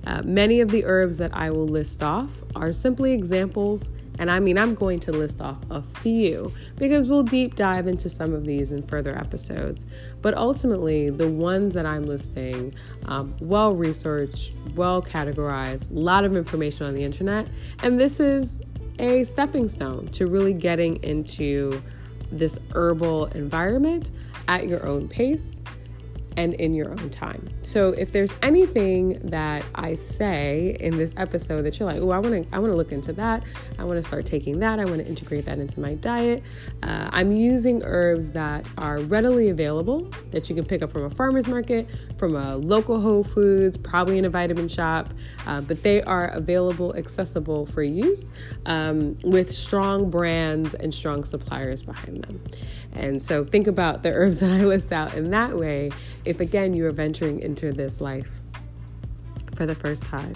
Uh, 0.07 0.21
many 0.23 0.61
of 0.61 0.71
the 0.71 0.85
herbs 0.85 1.17
that 1.17 1.35
I 1.35 1.51
will 1.51 1.67
list 1.67 2.01
off 2.01 2.29
are 2.55 2.73
simply 2.73 3.11
examples 3.13 3.91
and 4.19 4.29
I 4.29 4.39
mean, 4.41 4.57
I'm 4.57 4.75
going 4.75 4.99
to 5.01 5.13
list 5.13 5.39
off 5.39 5.57
a 5.71 5.81
few 5.81 6.51
because 6.75 7.07
we'll 7.07 7.23
deep 7.23 7.55
dive 7.55 7.87
into 7.87 8.09
some 8.09 8.33
of 8.33 8.45
these 8.45 8.73
in 8.73 8.83
further 8.83 9.17
episodes. 9.17 9.85
But 10.21 10.35
ultimately, 10.35 11.09
the 11.09 11.29
ones 11.29 11.73
that 11.75 11.85
I'm 11.85 12.05
listing, 12.05 12.75
um, 13.05 13.33
well 13.39 13.73
researched, 13.73 14.57
well 14.75 15.01
categorized, 15.01 15.89
a 15.89 15.93
lot 15.93 16.25
of 16.25 16.35
information 16.35 16.85
on 16.85 16.95
the 16.95 17.03
internet. 17.03 17.47
And 17.81 17.97
this 17.97 18.19
is 18.19 18.61
a 18.99 19.23
stepping 19.23 19.69
stone 19.69 20.09
to 20.09 20.27
really 20.27 20.51
getting 20.51 21.01
into 21.01 21.81
this 22.31 22.59
herbal 22.73 23.25
environment 23.27 24.09
at 24.47 24.67
your 24.67 24.85
own 24.85 25.07
pace 25.07 25.59
and 26.39 26.53
in 26.53 26.73
your 26.73 26.89
own 26.91 27.09
time. 27.09 27.49
So 27.63 27.89
if 27.89 28.13
there's 28.13 28.33
anything 28.41 29.19
that 29.25 29.65
I 29.75 29.93
say 29.95 30.77
in 30.79 30.97
this 30.97 31.13
episode 31.17 31.63
that 31.63 31.77
you're 31.77 31.91
like, 31.91 32.01
oh, 32.01 32.11
I 32.11 32.19
want 32.19 32.49
to, 32.49 32.55
I 32.55 32.59
want 32.59 32.71
to 32.71 32.77
look 32.77 32.93
into 32.93 33.11
that. 33.13 33.43
I 33.77 33.83
want 33.83 34.01
to 34.01 34.07
start 34.07 34.25
taking 34.25 34.59
that. 34.59 34.79
I 34.79 34.85
want 34.85 34.99
to 34.99 35.05
integrate 35.05 35.43
that 35.45 35.59
into 35.59 35.81
my 35.81 35.95
diet. 35.95 36.41
Uh, 36.81 37.09
I'm 37.11 37.33
using 37.33 37.83
herbs 37.83 38.31
that 38.31 38.65
are 38.77 38.99
readily 38.99 39.49
available 39.49 40.09
that 40.31 40.49
you 40.49 40.55
can 40.55 40.63
pick 40.63 40.81
up 40.81 40.93
from 40.93 41.03
a 41.03 41.09
farmer's 41.09 41.47
market, 41.47 41.89
from 42.17 42.35
a 42.35 42.55
local 42.55 43.01
Whole 43.01 43.25
Foods, 43.25 43.77
probably 43.77 44.17
in 44.17 44.23
a 44.23 44.29
vitamin 44.29 44.69
shop, 44.69 45.13
uh, 45.45 45.59
but 45.59 45.83
they 45.83 46.01
are 46.03 46.27
available, 46.27 46.95
accessible 46.95 47.65
for 47.65 47.83
use 47.83 48.29
um, 48.65 49.17
with 49.23 49.51
strong 49.51 50.09
brands 50.09 50.73
and 50.73 50.93
strong 50.93 51.25
suppliers 51.25 51.83
behind 51.83 52.23
them. 52.23 52.41
And 52.93 53.21
so 53.21 53.45
think 53.45 53.67
about 53.67 54.03
the 54.03 54.11
herbs 54.11 54.39
that 54.39 54.51
I 54.51 54.63
list 54.65 54.91
out 54.91 55.13
in 55.13 55.29
that 55.31 55.57
way 55.57 55.91
if 56.25 56.39
again 56.39 56.73
you 56.73 56.85
are 56.85 56.91
venturing 56.91 57.39
into 57.39 57.71
this 57.71 58.01
life 58.01 58.41
for 59.55 59.65
the 59.65 59.75
first 59.75 60.05
time. 60.05 60.33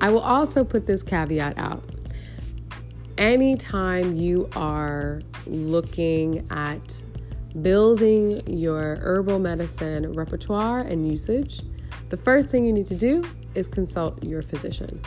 I 0.00 0.10
will 0.10 0.20
also 0.20 0.64
put 0.64 0.86
this 0.86 1.02
caveat 1.02 1.58
out. 1.58 1.82
Anytime 3.18 4.16
you 4.16 4.48
are 4.56 5.20
looking 5.46 6.46
at 6.50 7.02
building 7.60 8.42
your 8.46 8.96
herbal 9.02 9.38
medicine 9.38 10.12
repertoire 10.12 10.80
and 10.80 11.06
usage, 11.06 11.60
the 12.08 12.16
first 12.16 12.50
thing 12.50 12.64
you 12.64 12.72
need 12.72 12.86
to 12.86 12.94
do 12.94 13.24
is 13.54 13.68
consult 13.68 14.22
your 14.24 14.42
physician. 14.42 15.00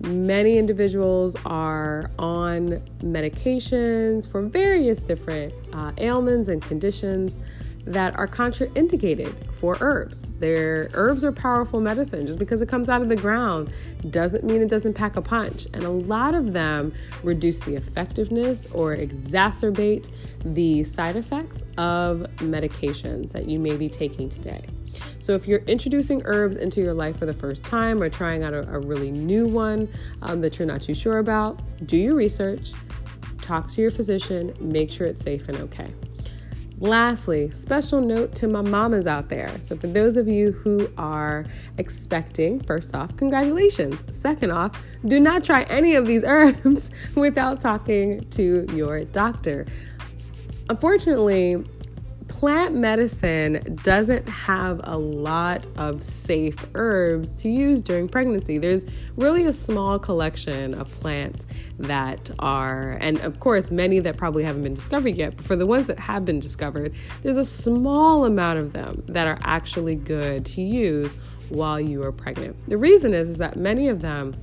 Many 0.00 0.58
individuals 0.58 1.36
are 1.44 2.10
on 2.18 2.80
medications 3.00 4.30
for 4.30 4.42
various 4.42 5.00
different 5.00 5.52
uh, 5.72 5.92
ailments 5.98 6.48
and 6.48 6.62
conditions 6.62 7.44
that 7.84 8.16
are 8.16 8.28
contraindicated 8.28 9.34
for 9.54 9.76
herbs. 9.80 10.26
Their 10.38 10.90
herbs 10.92 11.24
are 11.24 11.32
powerful 11.32 11.80
medicine. 11.80 12.26
Just 12.26 12.38
because 12.38 12.62
it 12.62 12.68
comes 12.68 12.88
out 12.88 13.02
of 13.02 13.08
the 13.08 13.16
ground 13.16 13.72
doesn't 14.10 14.44
mean 14.44 14.62
it 14.62 14.68
doesn't 14.68 14.94
pack 14.94 15.16
a 15.16 15.22
punch. 15.22 15.66
And 15.72 15.82
a 15.82 15.90
lot 15.90 16.34
of 16.34 16.52
them 16.52 16.92
reduce 17.22 17.60
the 17.60 17.74
effectiveness 17.74 18.66
or 18.72 18.94
exacerbate 18.94 20.10
the 20.44 20.84
side 20.84 21.16
effects 21.16 21.64
of 21.76 22.26
medications 22.36 23.32
that 23.32 23.48
you 23.48 23.58
may 23.58 23.76
be 23.76 23.88
taking 23.88 24.28
today. 24.28 24.64
So, 25.20 25.34
if 25.34 25.46
you're 25.46 25.60
introducing 25.60 26.22
herbs 26.24 26.56
into 26.56 26.80
your 26.80 26.94
life 26.94 27.18
for 27.18 27.26
the 27.26 27.34
first 27.34 27.64
time 27.64 28.02
or 28.02 28.08
trying 28.08 28.42
out 28.42 28.54
a, 28.54 28.68
a 28.74 28.78
really 28.78 29.10
new 29.10 29.46
one 29.46 29.88
um, 30.22 30.40
that 30.40 30.58
you're 30.58 30.68
not 30.68 30.82
too 30.82 30.94
sure 30.94 31.18
about, 31.18 31.60
do 31.86 31.96
your 31.96 32.14
research, 32.14 32.72
talk 33.42 33.68
to 33.72 33.82
your 33.82 33.90
physician, 33.90 34.54
make 34.60 34.90
sure 34.90 35.06
it's 35.06 35.22
safe 35.22 35.48
and 35.48 35.58
okay. 35.58 35.92
Lastly, 36.80 37.50
special 37.50 38.00
note 38.00 38.36
to 38.36 38.46
my 38.46 38.60
mamas 38.60 39.08
out 39.08 39.28
there. 39.28 39.50
So, 39.60 39.76
for 39.76 39.88
those 39.88 40.16
of 40.16 40.28
you 40.28 40.52
who 40.52 40.88
are 40.96 41.44
expecting, 41.76 42.60
first 42.60 42.94
off, 42.94 43.16
congratulations. 43.16 44.04
Second 44.16 44.52
off, 44.52 44.80
do 45.04 45.18
not 45.18 45.42
try 45.42 45.64
any 45.64 45.96
of 45.96 46.06
these 46.06 46.22
herbs 46.26 46.92
without 47.16 47.60
talking 47.60 48.20
to 48.30 48.64
your 48.72 49.04
doctor. 49.04 49.66
Unfortunately, 50.70 51.64
plant 52.28 52.74
medicine 52.74 53.78
doesn't 53.82 54.28
have 54.28 54.80
a 54.84 54.96
lot 54.96 55.66
of 55.76 56.02
safe 56.04 56.56
herbs 56.74 57.34
to 57.36 57.48
use 57.48 57.80
during 57.80 58.08
pregnancy. 58.08 58.58
There's 58.58 58.84
really 59.16 59.46
a 59.46 59.52
small 59.52 59.98
collection 59.98 60.74
of 60.74 60.88
plants 61.00 61.46
that 61.78 62.30
are, 62.38 62.92
and 63.00 63.18
of 63.20 63.40
course, 63.40 63.70
many 63.70 63.98
that 64.00 64.16
probably 64.16 64.44
haven't 64.44 64.62
been 64.62 64.74
discovered 64.74 65.16
yet, 65.16 65.36
but 65.36 65.46
for 65.46 65.56
the 65.56 65.66
ones 65.66 65.86
that 65.88 65.98
have 65.98 66.24
been 66.24 66.38
discovered, 66.38 66.94
there's 67.22 67.38
a 67.38 67.44
small 67.44 68.24
amount 68.24 68.58
of 68.58 68.72
them 68.72 69.02
that 69.08 69.26
are 69.26 69.38
actually 69.42 69.96
good 69.96 70.44
to 70.44 70.62
use 70.62 71.14
while 71.48 71.80
you 71.80 72.02
are 72.02 72.12
pregnant. 72.12 72.56
The 72.68 72.78
reason 72.78 73.14
is, 73.14 73.30
is 73.30 73.38
that 73.38 73.56
many 73.56 73.88
of 73.88 74.02
them 74.02 74.36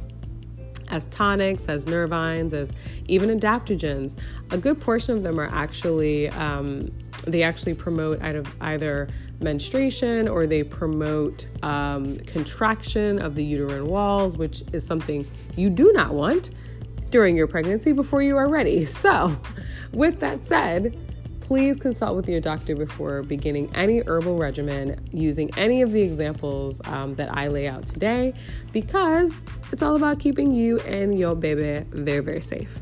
as 0.90 1.06
tonics, 1.06 1.68
as 1.68 1.86
nervines, 1.86 2.54
as 2.54 2.72
even 3.08 3.38
adaptogens. 3.38 4.16
A 4.52 4.58
good 4.58 4.80
portion 4.80 5.16
of 5.16 5.24
them 5.24 5.40
are 5.40 5.50
actually 5.52 6.30
um, 6.30 6.92
they 7.26 7.44
actually 7.44 7.74
promote 7.74 8.20
either 8.62 9.08
menstruation 9.42 10.28
or 10.28 10.48
they 10.48 10.64
promote 10.64 11.48
um, 11.64 12.18
contraction 12.20 13.20
of 13.20 13.36
the 13.36 13.44
uterine 13.44 13.88
walls, 13.88 14.38
which 14.38 14.64
is 14.74 14.86
something 14.86 15.28
you 15.56 15.70
do 15.70 15.92
not 15.94 16.14
want 16.14 16.52
during 17.10 17.36
your 17.36 17.48
pregnancy 17.48 17.92
before 17.92 18.22
you 18.22 18.38
are 18.38 18.48
ready. 18.48 18.86
So, 18.96 19.38
with 19.92 20.20
that 20.20 20.46
said, 20.46 20.98
please 21.42 21.78
consult 21.78 22.16
with 22.16 22.28
your 22.28 22.42
doctor 22.42 22.76
before 22.76 23.22
beginning 23.22 23.74
any 23.76 24.02
herbal 24.08 24.38
regimen 24.38 25.00
using 25.12 25.56
any 25.58 25.84
of 25.84 25.92
the 25.92 26.02
examples 26.02 26.82
um, 26.86 27.14
that 27.14 27.30
I 27.38 27.50
lay 27.50 27.68
out 27.68 27.86
today 27.86 28.34
because 28.72 29.44
it's 29.72 29.84
all 29.84 29.96
about 29.96 30.20
keeping 30.20 30.54
you 30.54 30.80
and 30.82 31.18
your 31.18 31.36
baby 31.36 31.86
very, 31.92 32.22
very 32.22 32.42
safe. 32.42 32.80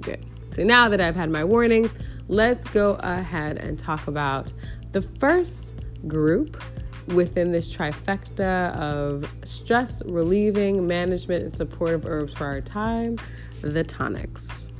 Good. 0.00 0.24
So 0.52 0.62
now 0.62 0.88
that 0.88 1.00
I've 1.00 1.16
had 1.16 1.30
my 1.30 1.42
warnings, 1.42 1.90
let's 2.28 2.66
go 2.68 2.94
ahead 3.00 3.58
and 3.58 3.78
talk 3.78 4.06
about 4.06 4.52
the 4.92 5.02
first 5.02 5.74
group 6.06 6.62
within 7.08 7.52
this 7.52 7.74
trifecta 7.74 8.74
of 8.76 9.32
stress 9.44 10.04
relieving, 10.06 10.86
management, 10.86 11.44
and 11.44 11.54
supportive 11.54 12.04
herbs 12.04 12.34
for 12.34 12.46
our 12.46 12.60
time 12.60 13.16
the 13.62 13.84
tonics. 13.84 14.70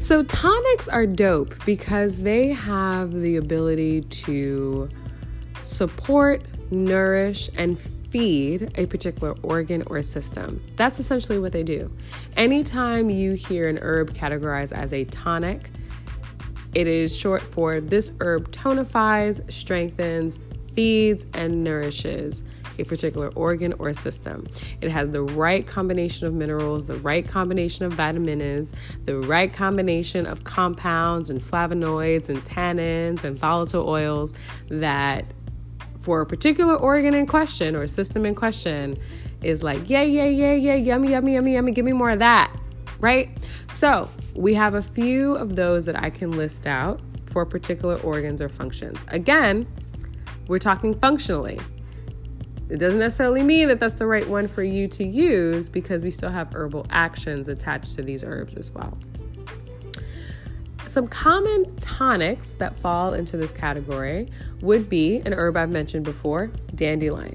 So, 0.00 0.24
tonics 0.24 0.88
are 0.88 1.06
dope 1.06 1.54
because 1.64 2.18
they 2.18 2.48
have 2.48 3.12
the 3.12 3.36
ability 3.36 4.00
to 4.02 4.88
support, 5.62 6.42
nourish, 6.72 7.48
and 7.56 7.78
feed 8.10 8.72
a 8.76 8.86
particular 8.86 9.34
organ 9.42 9.82
or 9.86 10.02
system. 10.02 10.62
That's 10.76 10.98
essentially 10.98 11.38
what 11.38 11.52
they 11.52 11.62
do. 11.62 11.90
Anytime 12.36 13.10
you 13.10 13.32
hear 13.32 13.68
an 13.68 13.78
herb 13.78 14.12
categorized 14.12 14.72
as 14.72 14.92
a 14.92 15.04
tonic, 15.04 15.70
it 16.74 16.86
is 16.86 17.16
short 17.16 17.42
for 17.42 17.80
this 17.80 18.12
herb 18.20 18.50
tonifies, 18.52 19.50
strengthens, 19.50 20.38
feeds, 20.74 21.26
and 21.34 21.64
nourishes 21.64 22.44
a 22.78 22.84
particular 22.84 23.28
organ 23.34 23.74
or 23.78 23.92
system. 23.92 24.46
It 24.80 24.90
has 24.90 25.10
the 25.10 25.22
right 25.22 25.66
combination 25.66 26.26
of 26.26 26.34
minerals, 26.34 26.86
the 26.86 26.98
right 26.98 27.26
combination 27.26 27.84
of 27.84 27.92
vitamins, 27.92 28.72
the 29.04 29.18
right 29.18 29.52
combination 29.52 30.26
of 30.26 30.44
compounds 30.44 31.30
and 31.30 31.40
flavonoids 31.40 32.28
and 32.28 32.42
tannins 32.44 33.24
and 33.24 33.38
volatile 33.38 33.88
oils 33.88 34.32
that 34.68 35.24
for 36.00 36.20
a 36.20 36.26
particular 36.26 36.74
organ 36.74 37.14
in 37.14 37.26
question 37.26 37.76
or 37.76 37.86
system 37.86 38.24
in 38.24 38.34
question 38.34 38.98
is 39.42 39.62
like, 39.62 39.88
yeah, 39.88 40.02
yeah, 40.02 40.24
yeah, 40.24 40.52
yeah, 40.52 40.74
yummy, 40.74 41.10
yummy, 41.10 41.34
yummy, 41.34 41.54
yummy, 41.54 41.72
give 41.72 41.84
me 41.84 41.92
more 41.92 42.10
of 42.10 42.18
that, 42.18 42.54
right? 42.98 43.30
So 43.72 44.08
we 44.34 44.54
have 44.54 44.74
a 44.74 44.82
few 44.82 45.36
of 45.36 45.56
those 45.56 45.86
that 45.86 46.02
I 46.02 46.10
can 46.10 46.32
list 46.32 46.66
out 46.66 47.00
for 47.26 47.46
particular 47.46 47.96
organs 47.96 48.42
or 48.42 48.48
functions. 48.48 49.04
Again, 49.08 49.66
we're 50.48 50.58
talking 50.58 50.98
functionally. 50.98 51.60
It 52.68 52.78
doesn't 52.78 52.98
necessarily 52.98 53.42
mean 53.42 53.68
that 53.68 53.80
that's 53.80 53.94
the 53.94 54.06
right 54.06 54.28
one 54.28 54.46
for 54.46 54.62
you 54.62 54.86
to 54.88 55.04
use 55.04 55.68
because 55.68 56.04
we 56.04 56.10
still 56.10 56.30
have 56.30 56.52
herbal 56.54 56.86
actions 56.90 57.48
attached 57.48 57.94
to 57.96 58.02
these 58.02 58.22
herbs 58.22 58.54
as 58.54 58.70
well. 58.70 58.96
Some 60.90 61.06
common 61.06 61.76
tonics 61.76 62.54
that 62.54 62.76
fall 62.80 63.14
into 63.14 63.36
this 63.36 63.52
category 63.52 64.28
would 64.60 64.88
be 64.88 65.18
an 65.18 65.32
herb 65.32 65.56
I've 65.56 65.70
mentioned 65.70 66.04
before, 66.04 66.50
dandelion. 66.74 67.32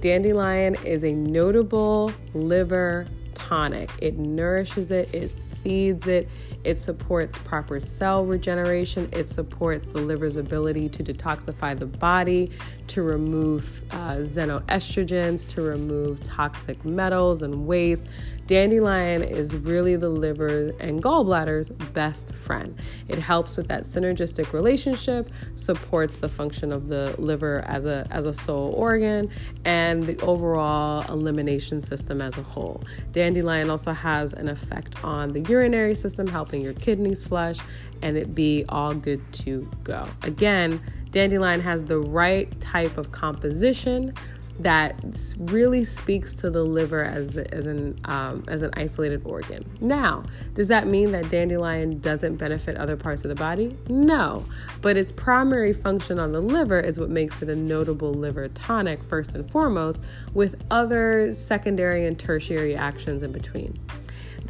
Dandelion 0.00 0.74
is 0.84 1.02
a 1.02 1.14
notable 1.14 2.12
liver 2.34 3.06
tonic. 3.32 3.90
It 4.02 4.18
nourishes 4.18 4.90
it, 4.90 5.14
it 5.14 5.30
feeds 5.62 6.06
it, 6.08 6.28
it 6.62 6.80
supports 6.80 7.38
proper 7.38 7.80
cell 7.80 8.24
regeneration. 8.24 9.08
It 9.12 9.28
supports 9.28 9.92
the 9.92 10.00
liver's 10.00 10.36
ability 10.36 10.88
to 10.90 11.02
detoxify 11.02 11.78
the 11.78 11.86
body, 11.86 12.50
to 12.88 13.02
remove 13.02 13.82
uh, 13.90 14.16
xenoestrogens, 14.16 15.48
to 15.50 15.62
remove 15.62 16.22
toxic 16.22 16.84
metals 16.84 17.42
and 17.42 17.66
waste. 17.66 18.06
Dandelion 18.46 19.22
is 19.22 19.54
really 19.54 19.94
the 19.96 20.08
liver 20.08 20.72
and 20.80 21.02
gallbladder's 21.02 21.70
best 21.70 22.34
friend. 22.34 22.76
It 23.08 23.20
helps 23.20 23.56
with 23.56 23.68
that 23.68 23.84
synergistic 23.84 24.52
relationship, 24.52 25.30
supports 25.54 26.18
the 26.18 26.28
function 26.28 26.72
of 26.72 26.88
the 26.88 27.14
liver 27.18 27.64
as 27.66 27.84
a 27.84 28.08
as 28.10 28.26
a 28.26 28.34
sole 28.34 28.72
organ, 28.72 29.30
and 29.64 30.02
the 30.02 30.18
overall 30.20 31.04
elimination 31.08 31.80
system 31.80 32.20
as 32.20 32.36
a 32.38 32.42
whole. 32.42 32.82
Dandelion 33.12 33.70
also 33.70 33.92
has 33.92 34.32
an 34.32 34.48
effect 34.48 35.02
on 35.04 35.28
the 35.28 35.40
urinary 35.42 35.94
system, 35.94 36.26
your 36.58 36.74
kidneys 36.74 37.24
flush 37.24 37.58
and 38.02 38.16
it 38.16 38.34
be 38.34 38.64
all 38.68 38.94
good 38.94 39.20
to 39.32 39.70
go. 39.84 40.08
Again, 40.22 40.80
dandelion 41.10 41.60
has 41.60 41.84
the 41.84 41.98
right 41.98 42.60
type 42.60 42.96
of 42.98 43.12
composition 43.12 44.14
that 44.62 44.94
really 45.38 45.82
speaks 45.82 46.34
to 46.34 46.50
the 46.50 46.62
liver 46.62 47.02
as, 47.02 47.38
as 47.38 47.64
an 47.64 47.98
um, 48.04 48.44
as 48.46 48.60
an 48.60 48.70
isolated 48.74 49.22
organ. 49.24 49.64
Now, 49.80 50.24
does 50.54 50.68
that 50.68 50.86
mean 50.86 51.12
that 51.12 51.30
dandelion 51.30 51.98
doesn't 52.00 52.36
benefit 52.36 52.76
other 52.76 52.96
parts 52.96 53.24
of 53.24 53.30
the 53.30 53.34
body? 53.34 53.76
No, 53.88 54.44
but 54.82 54.98
its 54.98 55.12
primary 55.12 55.72
function 55.72 56.18
on 56.18 56.32
the 56.32 56.42
liver 56.42 56.78
is 56.78 56.98
what 56.98 57.08
makes 57.08 57.40
it 57.40 57.48
a 57.48 57.56
notable 57.56 58.12
liver 58.12 58.48
tonic 58.48 59.02
first 59.04 59.34
and 59.34 59.50
foremost, 59.50 60.04
with 60.34 60.62
other 60.70 61.32
secondary 61.32 62.06
and 62.06 62.18
tertiary 62.18 62.76
actions 62.76 63.22
in 63.22 63.32
between. 63.32 63.78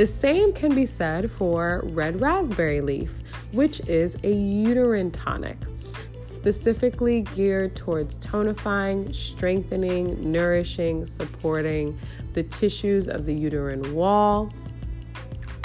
The 0.00 0.06
same 0.06 0.54
can 0.54 0.74
be 0.74 0.86
said 0.86 1.30
for 1.30 1.82
red 1.88 2.22
raspberry 2.22 2.80
leaf, 2.80 3.12
which 3.52 3.80
is 3.80 4.16
a 4.22 4.32
uterine 4.32 5.10
tonic, 5.10 5.58
specifically 6.20 7.20
geared 7.36 7.76
towards 7.76 8.16
tonifying, 8.16 9.14
strengthening, 9.14 10.32
nourishing, 10.32 11.04
supporting 11.04 11.98
the 12.32 12.44
tissues 12.44 13.08
of 13.08 13.26
the 13.26 13.34
uterine 13.34 13.94
wall 13.94 14.50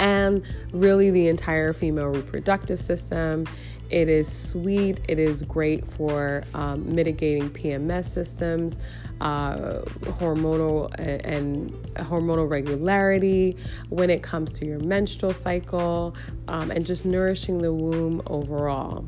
and 0.00 0.42
really 0.70 1.10
the 1.10 1.28
entire 1.28 1.72
female 1.72 2.08
reproductive 2.08 2.78
system. 2.78 3.46
It 3.90 4.08
is 4.08 4.30
sweet. 4.30 5.00
It 5.08 5.18
is 5.18 5.42
great 5.42 5.86
for 5.92 6.42
um, 6.54 6.94
mitigating 6.94 7.50
PMS 7.50 8.06
systems, 8.06 8.78
uh, 9.20 9.82
hormonal 10.18 10.92
and, 10.98 11.24
and, 11.24 11.70
hormonal 11.96 12.50
regularity 12.50 13.56
when 13.88 14.10
it 14.10 14.22
comes 14.22 14.52
to 14.54 14.66
your 14.66 14.78
menstrual 14.80 15.32
cycle, 15.32 16.14
um, 16.48 16.70
and 16.70 16.84
just 16.84 17.04
nourishing 17.04 17.58
the 17.58 17.72
womb 17.72 18.22
overall. 18.26 19.04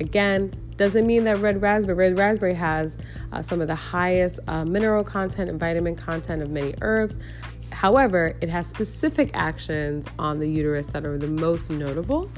Again, 0.00 0.52
doesn't 0.76 1.06
mean 1.06 1.24
that 1.24 1.38
red 1.38 1.62
raspberry, 1.62 1.94
red 1.96 2.18
raspberry 2.18 2.54
has 2.54 2.96
uh, 3.32 3.42
some 3.42 3.60
of 3.60 3.66
the 3.66 3.74
highest 3.74 4.40
uh, 4.48 4.64
mineral 4.64 5.04
content 5.04 5.48
and 5.48 5.60
vitamin 5.60 5.94
content 5.94 6.42
of 6.42 6.50
many 6.50 6.74
herbs. 6.82 7.18
However, 7.70 8.34
it 8.40 8.48
has 8.48 8.68
specific 8.68 9.30
actions 9.34 10.06
on 10.18 10.38
the 10.38 10.48
uterus 10.48 10.86
that 10.88 11.04
are 11.04 11.18
the 11.18 11.28
most 11.28 11.70
notable 11.70 12.30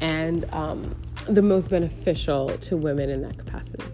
and 0.00 0.44
um, 0.52 0.94
the 1.28 1.42
most 1.42 1.70
beneficial 1.70 2.48
to 2.48 2.76
women 2.76 3.10
in 3.10 3.22
that 3.22 3.38
capacity. 3.38 3.84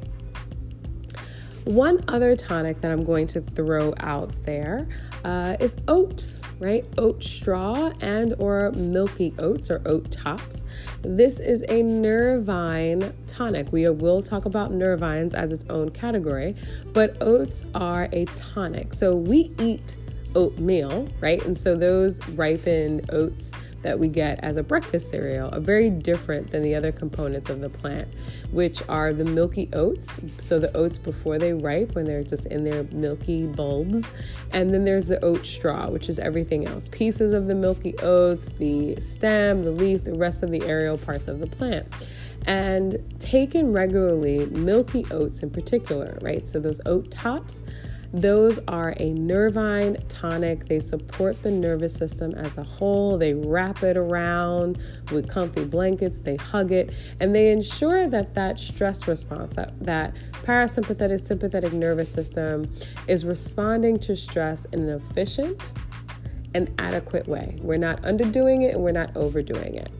One 1.65 2.03
other 2.09 2.35
tonic 2.35 2.81
that 2.81 2.91
I'm 2.91 3.05
going 3.05 3.27
to 3.27 3.43
throw 3.43 3.93
out 3.99 4.33
there 4.45 4.89
uh, 5.23 5.57
is 5.61 5.77
oats, 5.87 6.43
right? 6.59 6.87
Oat 6.97 7.23
straw 7.23 7.93
and 8.01 8.35
or 8.39 8.73
milky 8.73 9.35
oats 9.39 9.71
or 9.71 9.83
oat 9.85 10.11
tops. 10.11 10.65
This 11.03 11.41
is 11.41 11.67
a 11.69 11.83
nervine 11.83 13.13
tonic. 13.27 13.71
We 13.71 13.87
will 13.91 14.23
talk 14.23 14.47
about 14.47 14.71
nervines 14.71 15.35
as 15.35 15.53
its 15.53 15.67
own 15.69 15.91
category, 15.91 16.57
but 16.95 17.21
oats 17.21 17.67
are 17.75 18.09
a 18.13 18.25
tonic. 18.25 18.95
So 18.95 19.15
we 19.15 19.53
eat 19.59 19.97
oatmeal, 20.35 21.09
right? 21.21 21.45
And 21.45 21.59
so 21.59 21.77
those 21.77 22.27
ripened 22.29 23.11
oats 23.13 23.53
that 23.83 23.99
we 23.99 24.09
get 24.09 24.41
as 24.43 24.57
a 24.57 24.63
breakfast 24.63 25.11
cereal 25.11 25.55
are 25.55 25.61
very 25.61 25.91
different 25.91 26.51
than 26.51 26.63
the 26.63 26.75
other 26.75 26.93
components 26.93 27.49
of 27.49 27.61
the 27.61 27.69
plant, 27.69 28.09
which 28.51 28.83
are 28.89 29.13
the 29.13 29.25
milky 29.25 29.69
oats. 29.73 30.09
So 30.39 30.59
the 30.59 30.75
oats 30.77 30.99
before 30.99 31.39
they 31.39 31.53
ripe, 31.53 31.95
when 31.95 32.05
they're 32.05 32.25
just 32.25 32.47
in 32.47 32.65
their 32.65 32.85
milky 32.85 33.47
bulbs. 33.47 34.09
And 34.53 34.75
then 34.75 34.85
there's 34.85 35.09
the 35.09 35.23
oat 35.25 35.47
straw, 35.47 35.89
which 35.89 36.09
is 36.09 36.19
everything 36.19 36.67
else 36.67 36.89
pieces 36.89 37.33
of 37.33 37.47
the 37.47 37.55
milky 37.55 37.97
oats, 37.99 38.51
the 38.59 39.01
stem, 39.01 39.65
the 39.65 39.71
leaf, 39.71 40.05
the 40.05 40.15
rest 40.15 40.43
of 40.43 40.51
the 40.51 40.63
aerial 40.63 40.99
parts 40.99 41.29
of 41.29 41.39
the 41.39 41.47
plant. 41.47 41.87
And 42.47 42.99
taken 43.21 43.73
regularly, 43.73 44.47
milky 44.47 45.05
oats 45.11 45.43
in 45.43 45.51
particular, 45.51 46.19
right? 46.23 46.49
So 46.49 46.61
those 46.61 46.81
oat 46.87 47.11
tops 47.11 47.63
those 48.13 48.59
are 48.69 48.95
a 48.97 49.13
nervine 49.13 50.03
tonic. 50.09 50.67
They 50.67 50.81
support 50.81 51.43
the 51.43 51.51
nervous 51.51 51.95
system 51.95 52.35
as 52.35 52.57
a 52.57 52.63
whole. 52.63 53.19
They 53.19 53.35
wrap 53.35 53.83
it 53.83 53.97
around 53.97 54.79
with 55.13 55.29
comfy 55.29 55.65
blankets, 55.65 56.19
they 56.19 56.37
hug 56.37 56.73
it, 56.73 56.95
and 57.21 57.35
they 57.35 57.51
ensure 57.51 58.09
that 58.09 58.35
that 58.35 58.59
stress 58.59 59.07
response, 59.07 59.57
that, 59.57 59.79
that 59.85 60.15
parasympathetic 60.33 61.21
sympathetic 61.27 61.73
nervous 61.73 62.11
system 62.11 62.71
is 63.07 63.25
responding 63.25 63.99
to 64.01 64.17
stress 64.17 64.65
in 64.67 64.89
an 64.89 65.01
efficient 65.01 65.61
and 66.55 66.73
adequate 66.79 67.29
way. 67.29 67.59
We're 67.61 67.77
not 67.77 68.01
underdoing 68.03 68.63
it 68.63 68.75
and 68.75 68.83
we're 68.83 68.93
not 68.93 69.15
overdoing 69.17 69.75
it 69.75 69.93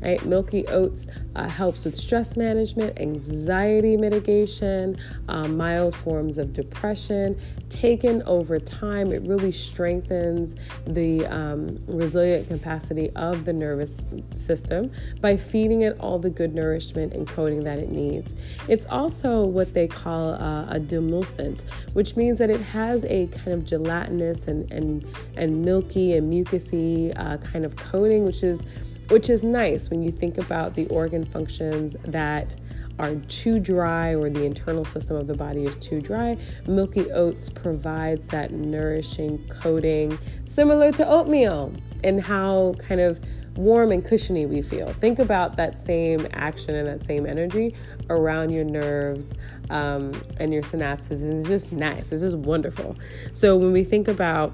right? 0.00 0.24
Milky 0.24 0.66
oats 0.68 1.08
uh, 1.36 1.48
helps 1.48 1.84
with 1.84 1.96
stress 1.96 2.36
management, 2.36 2.98
anxiety 2.98 3.96
mitigation, 3.96 4.98
um, 5.28 5.56
mild 5.56 5.94
forms 5.94 6.38
of 6.38 6.52
depression. 6.52 7.38
Taken 7.68 8.22
over 8.24 8.58
time, 8.58 9.12
it 9.12 9.22
really 9.22 9.52
strengthens 9.52 10.56
the 10.86 11.26
um, 11.26 11.78
resilient 11.86 12.48
capacity 12.48 13.10
of 13.10 13.44
the 13.44 13.52
nervous 13.52 14.04
system 14.34 14.90
by 15.20 15.36
feeding 15.36 15.82
it 15.82 15.96
all 16.00 16.18
the 16.18 16.30
good 16.30 16.54
nourishment 16.54 17.12
and 17.12 17.26
coating 17.26 17.62
that 17.62 17.78
it 17.78 17.90
needs. 17.90 18.34
It's 18.68 18.86
also 18.86 19.44
what 19.44 19.74
they 19.74 19.86
call 19.86 20.34
uh, 20.34 20.66
a 20.68 20.80
demulcent, 20.80 21.62
which 21.92 22.16
means 22.16 22.38
that 22.38 22.50
it 22.50 22.60
has 22.60 23.04
a 23.04 23.26
kind 23.28 23.52
of 23.52 23.64
gelatinous 23.64 24.46
and, 24.46 24.70
and, 24.72 25.06
and 25.36 25.64
milky 25.64 26.14
and 26.14 26.32
mucousy 26.32 27.12
uh, 27.16 27.36
kind 27.38 27.64
of 27.64 27.76
coating, 27.76 28.24
which 28.24 28.42
is 28.42 28.62
which 29.10 29.28
is 29.28 29.42
nice 29.42 29.90
when 29.90 30.02
you 30.02 30.10
think 30.10 30.38
about 30.38 30.74
the 30.74 30.86
organ 30.86 31.24
functions 31.24 31.96
that 32.04 32.54
are 32.98 33.14
too 33.28 33.58
dry 33.58 34.14
or 34.14 34.28
the 34.28 34.44
internal 34.44 34.84
system 34.84 35.16
of 35.16 35.26
the 35.26 35.34
body 35.34 35.64
is 35.64 35.74
too 35.76 36.00
dry, 36.00 36.36
milky 36.66 37.10
oats 37.12 37.48
provides 37.48 38.28
that 38.28 38.52
nourishing 38.52 39.46
coating 39.48 40.18
similar 40.44 40.92
to 40.92 41.06
oatmeal 41.08 41.72
and 42.04 42.22
how 42.22 42.74
kind 42.78 43.00
of 43.00 43.20
warm 43.56 43.90
and 43.90 44.04
cushiony 44.04 44.46
we 44.46 44.62
feel. 44.62 44.92
Think 44.94 45.18
about 45.18 45.56
that 45.56 45.78
same 45.78 46.26
action 46.32 46.74
and 46.74 46.86
that 46.86 47.04
same 47.04 47.26
energy 47.26 47.74
around 48.08 48.50
your 48.50 48.64
nerves 48.64 49.34
um, 49.70 50.12
and 50.38 50.52
your 50.52 50.62
synapses. 50.62 51.22
And 51.22 51.32
it's 51.32 51.48
just 51.48 51.72
nice. 51.72 52.12
It's 52.12 52.22
just 52.22 52.36
wonderful. 52.36 52.96
So 53.32 53.56
when 53.56 53.72
we 53.72 53.82
think 53.82 54.08
about 54.08 54.52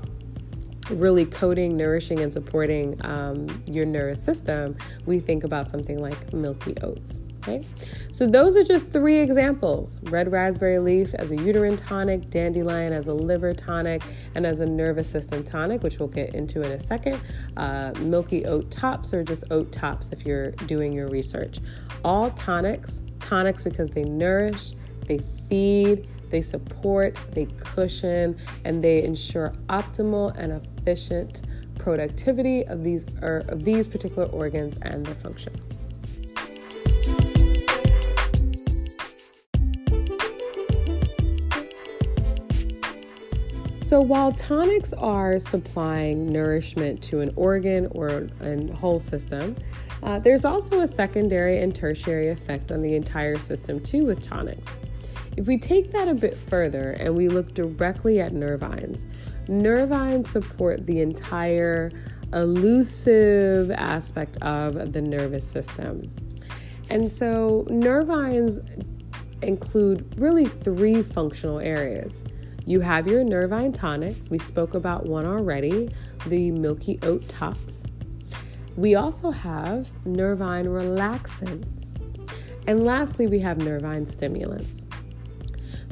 really 0.91 1.25
coating, 1.27 1.77
nourishing, 1.77 2.21
and 2.21 2.33
supporting 2.33 3.05
um, 3.05 3.63
your 3.67 3.85
nervous 3.87 4.23
system, 4.23 4.77
we 5.05 5.21
think 5.21 5.45
about 5.45 5.71
something 5.71 5.99
like 5.99 6.33
milky 6.33 6.75
oats. 6.83 7.21
Okay, 7.43 7.65
so 8.11 8.27
those 8.27 8.57
are 8.57 8.65
just 8.65 8.91
three 8.91 9.21
examples 9.21 10.03
red 10.11 10.33
raspberry 10.33 10.81
leaf 10.81 11.15
as 11.15 11.31
a 11.31 11.37
uterine 11.37 11.77
tonic, 11.77 12.29
dandelion 12.29 12.93
as 12.93 13.07
a 13.07 13.15
liver 13.15 13.55
tonic, 13.55 14.03
and 14.35 14.45
as 14.45 14.59
a 14.59 14.67
nervous 14.67 15.09
system 15.09 15.45
tonic, 15.45 15.83
which 15.85 15.99
we'll 16.01 16.09
get 16.09 16.35
into 16.35 16.63
in 16.63 16.73
a 16.73 16.81
second. 16.81 17.21
Uh, 17.57 17.93
milky 18.01 18.45
oat 18.47 18.69
tops, 18.73 19.15
or 19.15 19.23
just 19.23 19.45
oat 19.53 19.71
tops 19.71 20.11
if 20.11 20.27
you're 20.27 20.51
doing 20.67 20.93
your 20.93 21.09
research. 21.09 21.61
All 22.05 22.31
tonics, 22.33 23.03
tonics 23.21 23.63
because 23.63 23.91
they 23.91 24.03
nourish, 24.03 24.73
they 25.07 25.21
feed, 25.49 26.09
they 26.31 26.43
support, 26.43 27.17
they 27.33 27.47
cushion, 27.59 28.37
and 28.65 28.83
they 28.83 29.03
ensure 29.03 29.53
optimal 29.69 30.37
and 30.37 30.53
efficient 30.53 31.43
productivity 31.79 32.65
of 32.67 32.83
these 32.83 33.05
er, 33.23 33.45
of 33.49 33.65
these 33.65 33.87
particular 33.87 34.27
organs 34.29 34.79
and 34.83 35.07
their 35.07 35.15
function. 35.17 35.53
So, 43.87 44.01
while 44.01 44.33
tonics 44.33 44.93
are 44.95 45.39
supplying 45.39 46.33
nourishment 46.33 47.01
to 47.05 47.21
an 47.21 47.33
organ 47.37 47.87
or 47.93 48.27
a 48.41 48.73
whole 48.73 48.99
system, 48.99 49.55
uh, 50.03 50.19
there's 50.19 50.45
also 50.45 50.81
a 50.81 50.89
secondary 50.89 51.61
and 51.61 51.73
tertiary 51.73 52.31
effect 52.31 52.73
on 52.73 52.83
the 52.83 52.97
entire 52.97 53.39
system 53.39 53.79
too 53.79 54.05
with 54.05 54.21
tonics. 54.23 54.77
If 55.37 55.47
we 55.47 55.59
take 55.59 55.91
that 55.93 56.09
a 56.09 56.15
bit 56.15 56.35
further 56.37 56.93
and 56.93 57.15
we 57.15 57.29
look 57.29 57.53
directly 57.53 58.21
at 58.21 58.33
nervines, 58.33 59.05
nervines 59.49 60.27
support 60.27 60.87
the 60.87 61.01
entire 61.01 61.93
elusive 62.33 63.71
aspect 63.71 64.39
of 64.39 64.93
the 64.93 65.03
nervous 65.03 65.47
system. 65.47 66.11
And 66.89 67.11
so, 67.11 67.67
nervines 67.69 68.61
include 69.43 70.19
really 70.19 70.47
three 70.47 71.03
functional 71.03 71.61
areas. 71.61 72.25
You 72.65 72.81
have 72.81 73.07
your 73.07 73.23
nervine 73.23 73.73
tonics. 73.73 74.31
We 74.31 74.39
spoke 74.39 74.75
about 74.75 75.07
one 75.07 75.27
already, 75.27 75.91
the 76.27 76.51
milky 76.51 76.99
oat 77.03 77.29
tops. 77.29 77.85
We 78.77 78.95
also 78.95 79.31
have 79.31 79.91
nervine 80.05 80.67
relaxants. 80.67 81.95
And 82.67 82.85
lastly, 82.85 83.27
we 83.27 83.39
have 83.41 83.59
nervine 83.59 84.07
stimulants. 84.07 84.87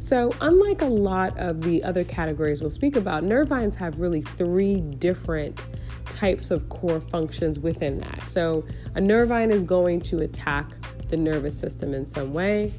So, 0.05 0.35
unlike 0.43 0.83
a 0.83 0.87
lot 0.87 1.35
of 1.39 1.63
the 1.63 1.83
other 1.83 2.05
categories 2.05 2.61
we'll 2.61 2.69
speak 2.69 2.95
about, 2.95 3.25
nervines 3.25 3.75
have 3.77 3.99
really 3.99 4.21
three 4.21 4.83
different 4.83 5.65
types 6.11 6.51
of 6.51 6.69
core 6.69 7.01
functions 7.01 7.59
within 7.59 8.01
that. 8.01 8.29
So, 8.29 8.67
a 8.97 9.01
nervine 9.01 9.51
is 9.51 9.65
going 9.65 10.03
to 10.03 10.19
attack 10.19 10.73
the 11.09 11.17
nervous 11.17 11.59
system 11.59 11.95
in 11.95 12.05
some 12.05 12.35
way. 12.35 12.71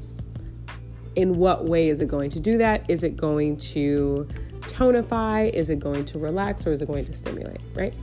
In 1.16 1.36
what 1.36 1.64
way 1.64 1.88
is 1.88 2.00
it 2.00 2.06
going 2.06 2.30
to 2.30 2.38
do 2.38 2.58
that? 2.58 2.88
Is 2.88 3.02
it 3.02 3.16
going 3.16 3.56
to 3.56 4.28
tonify? 4.60 5.52
Is 5.52 5.68
it 5.68 5.80
going 5.80 6.04
to 6.04 6.20
relax? 6.20 6.64
Or 6.64 6.72
is 6.72 6.80
it 6.80 6.86
going 6.86 7.06
to 7.06 7.12
stimulate, 7.12 7.60
right? 7.74 7.96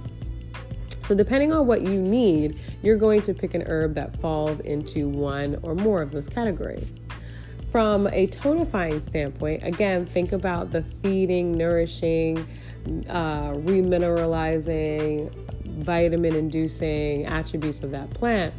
So, 1.03 1.15
depending 1.15 1.53
on 1.53 1.65
what 1.65 1.81
you 1.81 2.01
need, 2.01 2.59
you're 2.81 2.97
going 2.97 3.21
to 3.21 3.33
pick 3.33 3.53
an 3.53 3.63
herb 3.67 3.95
that 3.95 4.19
falls 4.19 4.59
into 4.59 5.07
one 5.07 5.59
or 5.63 5.75
more 5.75 6.01
of 6.01 6.12
those 6.12 6.27
categories. 6.27 6.99
From 7.73 8.05
a 8.05 8.27
tonifying 8.27 9.03
standpoint, 9.03 9.63
again, 9.63 10.05
think 10.05 10.31
about 10.31 10.71
the 10.71 10.83
feeding, 11.01 11.57
nourishing, 11.57 12.38
uh, 13.09 13.53
remineralizing, 13.53 15.33
vitamin 15.79 16.36
inducing 16.36 17.25
attributes 17.25 17.81
of 17.81 17.89
that 17.89 18.12
plant. 18.12 18.53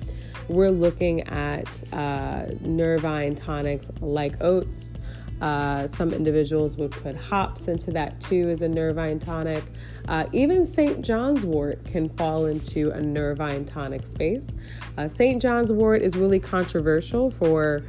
We're 0.48 0.70
looking 0.70 1.20
at 1.28 1.84
uh, 1.92 2.46
nervine 2.62 3.36
tonics 3.36 3.88
like 4.00 4.34
oats. 4.42 4.96
Uh, 5.40 5.86
some 5.86 6.12
individuals 6.12 6.76
would 6.76 6.90
put 6.90 7.14
hops 7.14 7.68
into 7.68 7.92
that 7.92 8.20
too 8.20 8.48
as 8.48 8.62
a 8.62 8.68
nervine 8.68 9.20
tonic. 9.20 9.62
Uh, 10.08 10.26
even 10.32 10.64
St. 10.64 11.04
John's 11.04 11.44
wort 11.44 11.84
can 11.84 12.08
fall 12.16 12.46
into 12.46 12.90
a 12.90 13.00
nervine 13.00 13.64
tonic 13.64 14.08
space. 14.08 14.56
Uh, 14.98 15.06
St. 15.06 15.40
John's 15.40 15.72
wort 15.72 16.02
is 16.02 16.16
really 16.16 16.40
controversial 16.40 17.30
for 17.30 17.84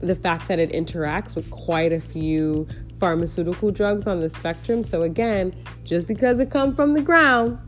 the 0.00 0.14
fact 0.14 0.48
that 0.48 0.58
it 0.58 0.72
interacts 0.72 1.36
with 1.36 1.50
quite 1.50 1.92
a 1.92 2.00
few 2.00 2.66
pharmaceutical 2.98 3.70
drugs 3.70 4.06
on 4.06 4.20
the 4.20 4.28
spectrum. 4.28 4.82
So 4.82 5.02
again, 5.02 5.54
just 5.84 6.06
because 6.06 6.40
it 6.40 6.50
comes 6.50 6.76
from 6.76 6.92
the 6.92 7.02
ground 7.02 7.58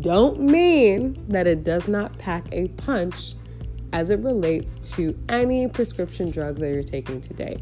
don't 0.00 0.40
mean 0.40 1.22
that 1.28 1.46
it 1.46 1.62
does 1.62 1.86
not 1.86 2.16
pack 2.18 2.46
a 2.50 2.68
punch 2.68 3.34
as 3.92 4.10
it 4.10 4.18
relates 4.20 4.76
to 4.94 5.16
any 5.28 5.68
prescription 5.68 6.30
drugs 6.30 6.60
that 6.60 6.68
you're 6.68 6.82
taking 6.82 7.20
today. 7.20 7.56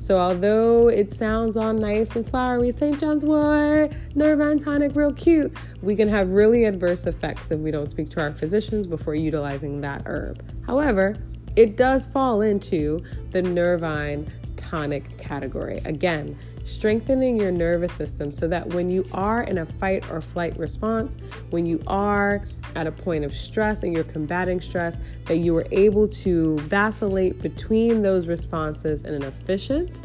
So, 0.00 0.18
although 0.18 0.88
it 0.88 1.12
sounds 1.12 1.56
all 1.56 1.72
nice 1.72 2.16
and 2.16 2.28
flowery, 2.28 2.72
St. 2.72 2.98
John's 2.98 3.24
wort, 3.24 3.92
Nervine 4.14 4.58
tonic, 4.58 4.94
real 4.96 5.12
cute, 5.12 5.56
we 5.82 5.94
can 5.94 6.08
have 6.08 6.28
really 6.30 6.64
adverse 6.64 7.06
effects 7.06 7.50
if 7.50 7.60
we 7.60 7.70
don't 7.70 7.90
speak 7.90 8.08
to 8.10 8.20
our 8.20 8.32
physicians 8.32 8.86
before 8.86 9.14
utilizing 9.14 9.80
that 9.80 10.02
herb. 10.06 10.42
However, 10.66 11.16
it 11.58 11.76
does 11.76 12.06
fall 12.06 12.40
into 12.40 13.00
the 13.32 13.42
nervine 13.42 14.30
tonic 14.54 15.18
category. 15.18 15.78
Again, 15.86 16.38
strengthening 16.64 17.36
your 17.36 17.50
nervous 17.50 17.92
system 17.92 18.30
so 18.30 18.46
that 18.46 18.64
when 18.74 18.88
you 18.88 19.04
are 19.12 19.42
in 19.42 19.58
a 19.58 19.66
fight 19.66 20.08
or 20.08 20.20
flight 20.20 20.56
response, 20.56 21.16
when 21.50 21.66
you 21.66 21.82
are 21.88 22.44
at 22.76 22.86
a 22.86 22.92
point 22.92 23.24
of 23.24 23.34
stress 23.34 23.82
and 23.82 23.92
you're 23.92 24.04
combating 24.04 24.60
stress, 24.60 24.98
that 25.24 25.38
you 25.38 25.56
are 25.56 25.66
able 25.72 26.06
to 26.06 26.56
vacillate 26.60 27.42
between 27.42 28.02
those 28.02 28.28
responses 28.28 29.02
in 29.02 29.12
an 29.12 29.24
efficient 29.24 30.00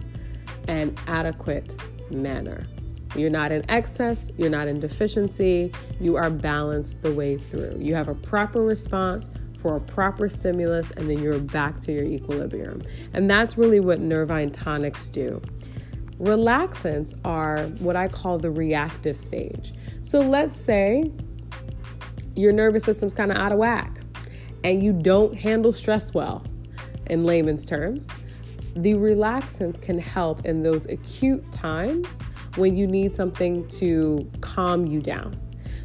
and 0.68 1.00
adequate 1.06 1.72
manner. 2.12 2.66
You're 3.16 3.30
not 3.30 3.52
in 3.52 3.70
excess, 3.70 4.32
you're 4.39 4.50
not 4.50 4.68
in 4.68 4.80
deficiency, 4.80 5.72
you 6.02 6.16
are 6.16 6.32
balanced 6.32 7.04
the 7.04 7.13
way 7.13 7.38
through. 7.38 7.78
You 7.80 7.94
have 7.94 8.08
a 8.08 8.16
proper 8.16 8.63
response 8.63 9.30
for 9.63 9.78
a 9.78 9.82
proper 9.82 10.30
stimulus, 10.30 10.91
and 10.91 11.10
then 11.10 11.19
you're 11.19 11.39
back 11.39 11.80
to 11.80 11.91
your 11.91 12.04
equilibrium. 12.04 12.84
And 13.13 13.28
that's 13.28 13.58
really 13.58 13.80
what 13.80 13.99
Nervine 13.99 14.52
tonics 14.52 15.08
do. 15.08 15.41
Relaxants 16.19 17.17
are 17.26 17.63
what 17.80 17.95
I 17.95 18.08
call 18.10 18.38
the 18.38 18.52
reactive 18.52 19.17
stage. 19.17 19.73
So 20.04 20.19
let's 20.19 20.60
say 20.60 21.12
your 22.36 22.52
nervous 22.52 22.84
system's 22.84 23.13
kind 23.13 23.32
of 23.32 23.38
out 23.38 23.52
of 23.52 23.58
whack 23.58 23.99
and 24.63 24.84
you 24.84 24.93
don't 24.93 25.34
handle 25.36 25.73
stress 25.73 26.13
well, 26.13 26.45
in 27.08 27.23
layman's 27.23 27.65
terms. 27.65 28.10
The 28.76 28.93
relaxants 28.93 29.82
can 29.82 29.99
help 29.99 30.45
in 30.45 30.63
those 30.63 30.86
acute 30.86 31.52
times 31.52 32.19
when 32.56 32.76
you 32.76 32.88
need 32.88 33.15
something 33.15 33.67
to 33.69 34.30
calm 34.41 34.86
you 34.86 35.02
down. 35.02 35.39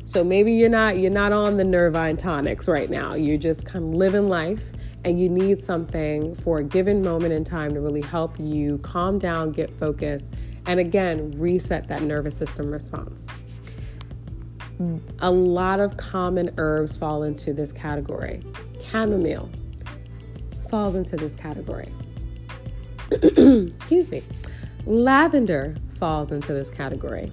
So 0.08 0.24
maybe 0.24 0.54
you're 0.54 0.70
not 0.70 0.96
you're 0.96 1.10
not 1.10 1.32
on 1.32 1.58
the 1.58 1.64
Nervine 1.64 2.16
tonics 2.16 2.66
right 2.66 2.88
now. 2.88 3.12
You're 3.12 3.36
just 3.36 3.66
kind 3.66 3.84
of 3.84 3.90
living 3.90 4.30
life 4.30 4.62
and 5.04 5.20
you 5.20 5.28
need 5.28 5.62
something 5.62 6.34
for 6.36 6.60
a 6.60 6.64
given 6.64 7.02
moment 7.02 7.34
in 7.34 7.44
time 7.44 7.74
to 7.74 7.80
really 7.82 8.00
help 8.00 8.34
you 8.38 8.78
calm 8.78 9.18
down, 9.18 9.52
get 9.52 9.70
focused, 9.78 10.32
and 10.64 10.80
again, 10.80 11.32
reset 11.32 11.88
that 11.88 12.00
nervous 12.00 12.38
system 12.38 12.70
response. 12.70 13.26
A 15.18 15.30
lot 15.30 15.78
of 15.78 15.98
common 15.98 16.54
herbs 16.56 16.96
fall 16.96 17.22
into 17.22 17.52
this 17.52 17.70
category. 17.70 18.40
Chamomile 18.90 19.50
falls 20.70 20.94
into 20.94 21.16
this 21.16 21.34
category. 21.34 21.92
Excuse 23.12 24.10
me. 24.10 24.22
Lavender 24.86 25.76
falls 25.98 26.32
into 26.32 26.54
this 26.54 26.70
category. 26.70 27.30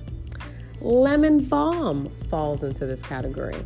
Lemon 0.86 1.40
balm 1.40 2.12
falls 2.30 2.64
into 2.64 2.86
this 2.86 3.02
category. 3.02 3.58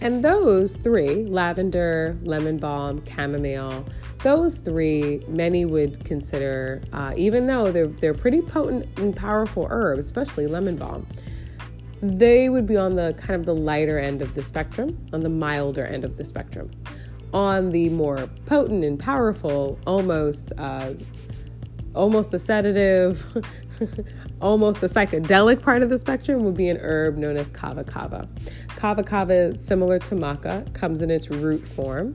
And 0.00 0.22
those 0.22 0.74
three 0.74 1.24
lavender, 1.24 2.18
lemon 2.22 2.58
balm, 2.58 3.02
chamomile 3.06 3.86
those 4.26 4.58
three, 4.58 5.22
many 5.28 5.64
would 5.64 6.04
consider, 6.04 6.82
uh, 6.92 7.12
even 7.16 7.46
though 7.46 7.70
they're, 7.70 7.86
they're 7.86 8.12
pretty 8.12 8.42
potent 8.42 8.98
and 8.98 9.14
powerful 9.14 9.68
herbs, 9.70 10.06
especially 10.06 10.48
lemon 10.48 10.74
balm, 10.74 11.06
they 12.02 12.48
would 12.48 12.66
be 12.66 12.76
on 12.76 12.96
the 12.96 13.14
kind 13.18 13.38
of 13.38 13.46
the 13.46 13.54
lighter 13.54 14.00
end 14.00 14.22
of 14.22 14.34
the 14.34 14.42
spectrum, 14.42 14.98
on 15.12 15.20
the 15.20 15.28
milder 15.28 15.86
end 15.86 16.04
of 16.04 16.16
the 16.16 16.24
spectrum. 16.24 16.70
On 17.32 17.70
the 17.70 17.88
more 17.90 18.28
potent 18.46 18.84
and 18.84 18.98
powerful, 18.98 19.78
almost 19.86 20.52
uh, 20.58 20.94
almost 21.94 22.34
a 22.34 22.38
sedative, 22.40 23.24
almost 24.40 24.82
a 24.82 24.86
psychedelic 24.86 25.62
part 25.62 25.82
of 25.82 25.88
the 25.88 25.98
spectrum 25.98 26.44
would 26.44 26.56
be 26.56 26.68
an 26.68 26.78
herb 26.80 27.16
known 27.16 27.36
as 27.36 27.50
kava 27.50 27.84
kava. 27.84 28.28
Kava 28.76 29.02
kava, 29.02 29.54
similar 29.56 29.98
to 30.00 30.14
maca, 30.14 30.72
comes 30.74 31.02
in 31.02 31.10
its 31.10 31.30
root 31.30 31.66
form. 31.66 32.14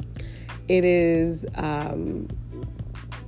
It 0.68 0.84
is 0.84 1.46
um, 1.56 2.28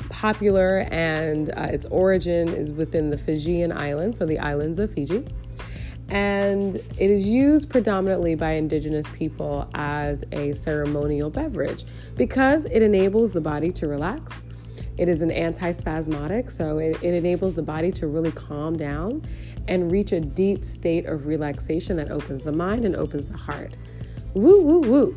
popular 0.10 0.88
and 0.92 1.50
uh, 1.50 1.64
its 1.64 1.86
origin 1.88 2.48
is 2.50 2.72
within 2.72 3.10
the 3.10 3.18
Fijian 3.18 3.72
islands, 3.72 4.20
so 4.20 4.26
the 4.26 4.40
islands 4.40 4.80
of 4.80 4.94
Fiji. 4.94 5.26
And 6.10 6.76
it 6.76 7.10
is 7.10 7.26
used 7.26 7.70
predominantly 7.70 8.36
by 8.36 8.52
indigenous 8.52 9.10
people 9.10 9.68
as 9.74 10.24
a 10.32 10.54
ceremonial 10.54 11.30
beverage 11.30 11.86
because 12.16 12.66
it 12.68 12.84
enables 12.84 13.34
the 13.34 13.42
body 13.42 13.72
to 13.72 13.88
relax 13.88 14.44
it 14.98 15.10
is 15.10 15.22
an 15.22 15.30
antispasmodic, 15.30 16.52
so 16.52 16.78
it, 16.78 17.04
it 17.04 17.14
enables 17.14 17.56
the 17.56 17.64
body 17.64 17.92
to 17.94 18.08
really 18.08 18.32
calm 18.32 18.78
down 18.78 19.26
and 19.68 19.92
reach 19.92 20.12
a 20.12 20.20
deep 20.20 20.64
state 20.64 21.06
of 21.06 21.26
relaxation 21.26 21.98
that 21.98 22.12
opens 22.12 22.44
the 22.44 22.52
mind 22.52 22.86
and 22.86 22.96
opens 22.96 23.26
the 23.26 23.38
heart. 23.38 23.78
Woo, 24.36 24.62
woo, 24.62 24.80
woo. 24.80 25.16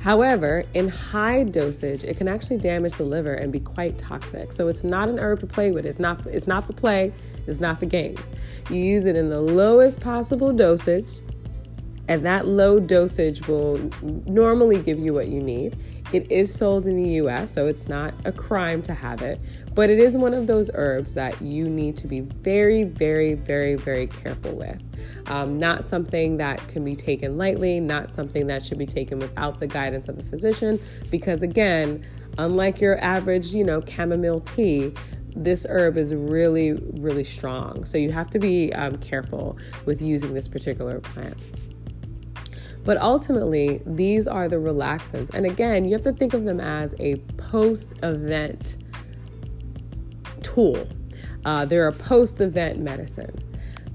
However, 0.00 0.64
in 0.74 0.88
high 0.88 1.42
dosage, 1.42 2.04
it 2.04 2.16
can 2.16 2.28
actually 2.28 2.58
damage 2.58 2.94
the 2.94 3.04
liver 3.04 3.34
and 3.34 3.52
be 3.52 3.60
quite 3.60 3.98
toxic. 3.98 4.52
So 4.52 4.68
it's 4.68 4.84
not 4.84 5.08
an 5.08 5.18
herb 5.18 5.40
to 5.40 5.46
play 5.46 5.70
with. 5.70 5.84
It's 5.84 5.98
not 5.98 6.24
it's 6.26 6.46
not 6.46 6.66
for 6.66 6.72
play, 6.72 7.12
it's 7.46 7.60
not 7.60 7.80
for 7.80 7.86
games. 7.86 8.32
You 8.70 8.76
use 8.76 9.06
it 9.06 9.16
in 9.16 9.28
the 9.28 9.40
lowest 9.40 10.00
possible 10.00 10.52
dosage, 10.52 11.20
and 12.06 12.24
that 12.24 12.46
low 12.46 12.78
dosage 12.78 13.46
will 13.48 13.78
normally 14.26 14.80
give 14.80 14.98
you 14.98 15.12
what 15.12 15.28
you 15.28 15.42
need. 15.42 15.76
It 16.10 16.30
is 16.32 16.54
sold 16.54 16.86
in 16.86 16.96
the 16.96 17.10
US, 17.22 17.52
so 17.52 17.66
it's 17.66 17.86
not 17.86 18.14
a 18.24 18.32
crime 18.32 18.80
to 18.82 18.94
have 18.94 19.20
it, 19.20 19.38
but 19.74 19.90
it 19.90 19.98
is 19.98 20.16
one 20.16 20.32
of 20.32 20.46
those 20.46 20.70
herbs 20.72 21.12
that 21.14 21.40
you 21.42 21.68
need 21.68 21.96
to 21.98 22.06
be 22.06 22.20
very, 22.20 22.84
very, 22.84 23.34
very, 23.34 23.74
very 23.74 24.06
careful 24.06 24.52
with. 24.56 24.82
Um, 25.26 25.54
not 25.54 25.86
something 25.86 26.38
that 26.38 26.66
can 26.68 26.82
be 26.82 26.96
taken 26.96 27.36
lightly, 27.36 27.78
not 27.78 28.14
something 28.14 28.46
that 28.46 28.64
should 28.64 28.78
be 28.78 28.86
taken 28.86 29.18
without 29.18 29.60
the 29.60 29.66
guidance 29.66 30.08
of 30.08 30.18
a 30.18 30.22
physician, 30.22 30.80
because 31.10 31.42
again, 31.42 32.06
unlike 32.38 32.80
your 32.80 32.98
average, 33.04 33.54
you 33.54 33.62
know, 33.62 33.82
chamomile 33.86 34.40
tea, 34.40 34.94
this 35.36 35.66
herb 35.68 35.98
is 35.98 36.14
really, 36.14 36.72
really 36.72 37.24
strong. 37.24 37.84
So 37.84 37.98
you 37.98 38.12
have 38.12 38.30
to 38.30 38.38
be 38.38 38.72
um, 38.72 38.96
careful 38.96 39.58
with 39.84 40.00
using 40.00 40.32
this 40.32 40.48
particular 40.48 41.00
plant. 41.00 41.36
But 42.88 42.96
ultimately, 43.02 43.82
these 43.84 44.26
are 44.26 44.48
the 44.48 44.56
relaxants. 44.56 45.34
And 45.34 45.44
again, 45.44 45.84
you 45.84 45.92
have 45.92 46.04
to 46.04 46.12
think 46.14 46.32
of 46.32 46.44
them 46.44 46.58
as 46.58 46.94
a 46.98 47.16
post 47.36 47.92
event 48.02 48.78
tool. 50.42 50.88
Uh, 51.44 51.66
they're 51.66 51.88
a 51.88 51.92
post 51.92 52.40
event 52.40 52.78
medicine. 52.78 53.36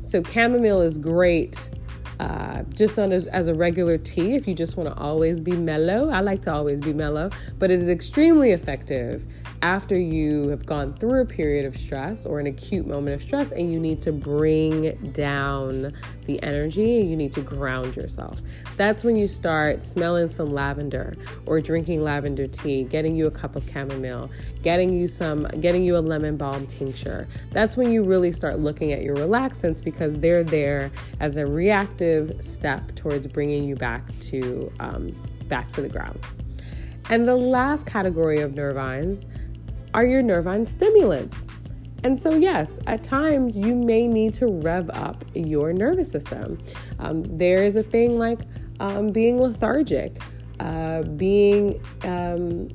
So, 0.01 0.21
chamomile 0.21 0.81
is 0.81 0.99
great 0.99 1.71
uh, 2.19 2.61
just 2.75 2.99
on 2.99 3.11
as, 3.11 3.25
as, 3.25 3.47
a 3.47 3.55
regular 3.55 3.97
tea 3.97 4.35
if 4.35 4.47
you 4.47 4.53
just 4.53 4.77
want 4.77 4.87
to 4.87 4.95
always 5.01 5.41
be 5.41 5.53
mellow. 5.53 6.11
I 6.11 6.19
like 6.19 6.43
to 6.43 6.53
always 6.53 6.79
be 6.79 6.93
mellow, 6.93 7.31
but 7.57 7.71
it 7.71 7.79
is 7.79 7.89
extremely 7.89 8.51
effective 8.51 9.25
after 9.63 9.97
you 9.97 10.49
have 10.49 10.65
gone 10.65 10.93
through 10.93 11.21
a 11.21 11.25
period 11.25 11.65
of 11.65 11.75
stress 11.77 12.25
or 12.25 12.37
an 12.41 12.47
acute 12.47 12.85
moment 12.85 13.15
of 13.15 13.21
stress 13.21 13.53
and 13.53 13.71
you 13.71 13.79
need 13.79 14.01
to 14.01 14.11
bring 14.11 14.93
down 15.13 15.93
the 16.25 16.43
energy, 16.43 17.01
you 17.01 17.15
need 17.15 17.31
to 17.31 17.39
ground 17.39 17.95
yourself. 17.95 18.41
That's 18.75 19.05
when 19.05 19.15
you 19.15 19.25
start 19.25 19.85
smelling 19.85 20.27
some 20.27 20.51
lavender 20.51 21.15
or 21.45 21.61
drinking 21.61 22.03
lavender 22.03 22.45
tea, 22.45 22.83
getting 22.83 23.15
you 23.15 23.25
a 23.25 23.31
cup 23.31 23.55
of 23.55 23.67
chamomile, 23.71 24.29
getting 24.63 24.93
you 24.93 25.07
some 25.07 25.47
getting 25.61 25.85
you 25.85 25.95
a 25.95 25.99
lemon 25.99 26.35
balm 26.35 26.67
tincture. 26.67 27.25
That's 27.51 27.77
when 27.77 27.89
you 27.89 28.03
really 28.03 28.33
start 28.33 28.59
looking 28.59 28.91
at 28.91 29.01
your 29.01 29.15
relaxants 29.15 29.81
because 29.81 30.17
they're 30.17 30.43
there 30.43 30.91
as 31.21 31.37
a 31.37 31.45
reactive 31.45 32.35
step 32.43 32.95
towards 32.95 33.27
bringing 33.27 33.63
you 33.63 33.77
back 33.77 34.03
to 34.19 34.69
um, 34.81 35.15
back 35.47 35.69
to 35.69 35.81
the 35.81 35.89
ground. 35.89 36.19
And 37.09 37.27
the 37.27 37.35
last 37.35 37.85
category 37.85 38.39
of 38.39 38.51
nervines 38.51 39.25
are 39.93 40.05
your 40.05 40.21
nervine 40.21 40.65
stimulants. 40.65 41.47
And 42.03 42.19
so, 42.19 42.35
yes, 42.35 42.79
at 42.85 43.03
times 43.03 43.55
you 43.55 43.75
may 43.75 44.07
need 44.07 44.33
to 44.35 44.47
rev 44.47 44.89
up 44.93 45.23
your 45.33 45.71
nervous 45.71 46.11
system. 46.11 46.57
Um, 46.99 47.23
there 47.37 47.63
is 47.63 47.77
a 47.77 47.83
thing 47.83 48.17
like 48.17 48.39
um, 48.79 49.07
being 49.07 49.39
lethargic, 49.39 50.21
uh, 50.59 51.03
being 51.03 51.81
um, 52.03 52.69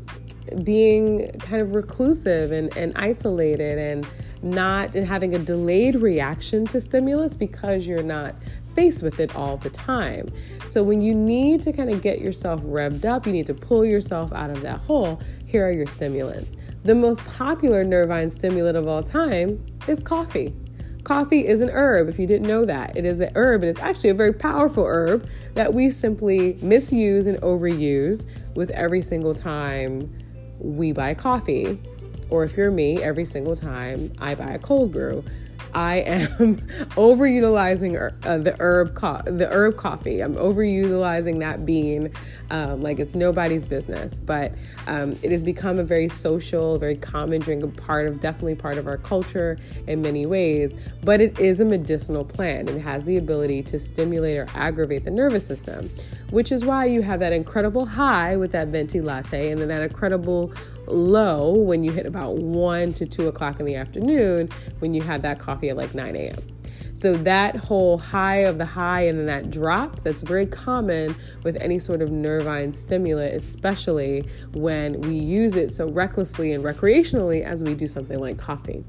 being 0.64 1.30
kind 1.40 1.60
of 1.60 1.74
reclusive 1.74 2.52
and, 2.52 2.74
and 2.74 2.96
isolated, 2.96 3.78
and 3.78 4.08
not 4.42 4.94
and 4.94 5.06
having 5.06 5.34
a 5.34 5.38
delayed 5.38 5.96
reaction 5.96 6.66
to 6.66 6.80
stimulus 6.80 7.36
because 7.36 7.86
you're 7.86 8.02
not 8.02 8.34
faced 8.78 9.02
with 9.02 9.18
it 9.18 9.34
all 9.34 9.56
the 9.56 9.70
time. 9.70 10.32
So 10.68 10.84
when 10.84 11.02
you 11.02 11.12
need 11.12 11.60
to 11.62 11.72
kind 11.72 11.90
of 11.90 12.00
get 12.00 12.20
yourself 12.20 12.60
revved 12.60 13.04
up, 13.04 13.26
you 13.26 13.32
need 13.32 13.46
to 13.46 13.54
pull 13.54 13.84
yourself 13.84 14.32
out 14.32 14.50
of 14.50 14.60
that 14.60 14.78
hole. 14.78 15.20
Here 15.46 15.66
are 15.66 15.72
your 15.72 15.88
stimulants. 15.88 16.56
The 16.84 16.94
most 16.94 17.18
popular 17.24 17.82
nervine 17.82 18.30
stimulant 18.30 18.76
of 18.76 18.86
all 18.86 19.02
time 19.02 19.66
is 19.88 19.98
coffee. 19.98 20.54
Coffee 21.02 21.44
is 21.44 21.60
an 21.60 21.70
herb, 21.70 22.08
if 22.08 22.20
you 22.20 22.26
didn't 22.28 22.46
know 22.46 22.64
that. 22.66 22.96
It 22.96 23.04
is 23.04 23.18
an 23.18 23.32
herb, 23.34 23.62
and 23.62 23.70
it's 23.70 23.80
actually 23.80 24.10
a 24.10 24.14
very 24.14 24.32
powerful 24.32 24.84
herb 24.86 25.28
that 25.54 25.74
we 25.74 25.90
simply 25.90 26.56
misuse 26.62 27.26
and 27.26 27.36
overuse 27.40 28.26
with 28.54 28.70
every 28.70 29.02
single 29.02 29.34
time 29.34 30.08
we 30.60 30.92
buy 30.92 31.14
coffee. 31.14 31.76
Or 32.30 32.44
if 32.44 32.56
you're 32.56 32.70
me, 32.70 33.02
every 33.02 33.24
single 33.24 33.56
time 33.56 34.12
I 34.20 34.36
buy 34.36 34.52
a 34.52 34.58
cold 34.60 34.92
brew. 34.92 35.24
I 35.78 35.98
am 35.98 36.56
overutilizing 36.96 38.12
uh, 38.26 38.38
the 38.38 38.56
herb 38.58 38.96
co- 38.96 39.22
the 39.24 39.48
herb 39.48 39.76
coffee. 39.76 40.20
I'm 40.20 40.34
overutilizing 40.34 41.38
that 41.38 41.64
bean 41.64 42.12
um, 42.50 42.82
like 42.82 42.98
it's 42.98 43.14
nobody's 43.14 43.64
business. 43.64 44.18
But 44.18 44.54
um, 44.88 45.16
it 45.22 45.30
has 45.30 45.44
become 45.44 45.78
a 45.78 45.84
very 45.84 46.08
social, 46.08 46.78
very 46.78 46.96
common 46.96 47.40
drink, 47.40 47.62
a 47.62 47.68
part 47.68 48.08
of 48.08 48.18
definitely 48.18 48.56
part 48.56 48.76
of 48.76 48.88
our 48.88 48.96
culture 48.96 49.56
in 49.86 50.02
many 50.02 50.26
ways. 50.26 50.74
But 51.04 51.20
it 51.20 51.38
is 51.38 51.60
a 51.60 51.64
medicinal 51.64 52.24
plant 52.24 52.68
and 52.68 52.82
has 52.82 53.04
the 53.04 53.16
ability 53.16 53.62
to 53.64 53.78
stimulate 53.78 54.36
or 54.36 54.48
aggravate 54.54 55.04
the 55.04 55.12
nervous 55.12 55.46
system, 55.46 55.90
which 56.30 56.50
is 56.50 56.64
why 56.64 56.86
you 56.86 57.02
have 57.02 57.20
that 57.20 57.32
incredible 57.32 57.86
high 57.86 58.36
with 58.36 58.50
that 58.50 58.68
venti 58.68 59.00
latte 59.00 59.52
and 59.52 59.60
then 59.60 59.68
that 59.68 59.84
incredible 59.84 60.52
low 60.92 61.52
when 61.52 61.84
you 61.84 61.92
hit 61.92 62.06
about 62.06 62.36
1 62.36 62.92
to 62.94 63.06
2 63.06 63.28
o'clock 63.28 63.60
in 63.60 63.66
the 63.66 63.76
afternoon 63.76 64.48
when 64.78 64.94
you 64.94 65.02
had 65.02 65.22
that 65.22 65.38
coffee 65.38 65.68
at 65.68 65.76
like 65.76 65.94
9 65.94 66.16
a.m. 66.16 66.36
So 66.94 67.14
that 67.18 67.54
whole 67.54 67.96
high 67.96 68.38
of 68.38 68.58
the 68.58 68.66
high 68.66 69.02
and 69.02 69.18
then 69.20 69.26
that 69.26 69.50
drop, 69.50 70.02
that's 70.02 70.22
very 70.22 70.46
common 70.46 71.14
with 71.44 71.56
any 71.60 71.78
sort 71.78 72.02
of 72.02 72.10
nervine 72.10 72.72
stimulant, 72.72 73.36
especially 73.36 74.28
when 74.52 75.00
we 75.02 75.14
use 75.14 75.54
it 75.54 75.72
so 75.72 75.88
recklessly 75.88 76.52
and 76.52 76.64
recreationally 76.64 77.44
as 77.44 77.62
we 77.62 77.76
do 77.76 77.86
something 77.86 78.18
like 78.18 78.36
coffee. 78.36 78.84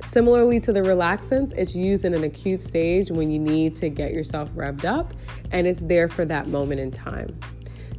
Similarly 0.00 0.60
to 0.60 0.72
the 0.72 0.82
relaxants, 0.82 1.54
it's 1.56 1.74
used 1.74 2.04
in 2.04 2.14
an 2.14 2.22
acute 2.22 2.60
stage 2.60 3.10
when 3.10 3.30
you 3.30 3.38
need 3.38 3.74
to 3.76 3.88
get 3.88 4.12
yourself 4.12 4.50
revved 4.50 4.84
up 4.84 5.14
and 5.50 5.66
it's 5.66 5.80
there 5.80 6.08
for 6.08 6.24
that 6.26 6.46
moment 6.46 6.80
in 6.80 6.92
time. 6.92 7.36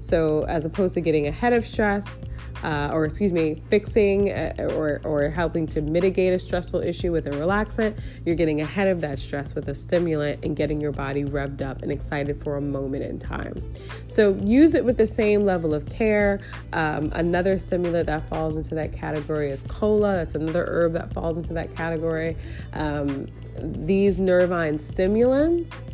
So, 0.03 0.43
as 0.49 0.65
opposed 0.65 0.95
to 0.95 1.01
getting 1.01 1.27
ahead 1.27 1.53
of 1.53 1.65
stress, 1.65 2.21
uh, 2.61 2.89
or 2.91 3.05
excuse 3.05 3.31
me, 3.31 3.63
fixing 3.69 4.31
uh, 4.31 4.53
or, 4.75 4.99
or 5.05 5.29
helping 5.29 5.65
to 5.67 5.81
mitigate 5.81 6.33
a 6.33 6.39
stressful 6.39 6.81
issue 6.81 7.13
with 7.13 7.25
a 7.25 7.29
relaxant, 7.29 7.97
you're 8.25 8.35
getting 8.35 8.59
ahead 8.59 8.89
of 8.89 8.99
that 8.99 9.17
stress 9.17 9.55
with 9.55 9.69
a 9.69 9.75
stimulant 9.75 10.43
and 10.43 10.57
getting 10.57 10.81
your 10.81 10.91
body 10.91 11.23
revved 11.23 11.61
up 11.61 11.83
and 11.83 11.89
excited 11.89 12.43
for 12.43 12.57
a 12.57 12.61
moment 12.61 13.05
in 13.05 13.17
time. 13.17 13.53
So 14.07 14.33
use 14.43 14.75
it 14.75 14.83
with 14.83 14.97
the 14.97 15.07
same 15.07 15.45
level 15.45 15.73
of 15.73 15.85
care. 15.85 16.41
Um, 16.73 17.09
another 17.13 17.57
stimulant 17.57 18.07
that 18.07 18.27
falls 18.27 18.57
into 18.57 18.75
that 18.75 18.91
category 18.91 19.51
is 19.51 19.63
cola. 19.69 20.15
That's 20.15 20.35
another 20.35 20.65
herb 20.67 20.93
that 20.93 21.13
falls 21.13 21.37
into 21.37 21.53
that 21.53 21.73
category. 21.77 22.35
Um, 22.73 23.27
these 23.57 24.17
nervine 24.17 24.79
stimulants 24.79 25.85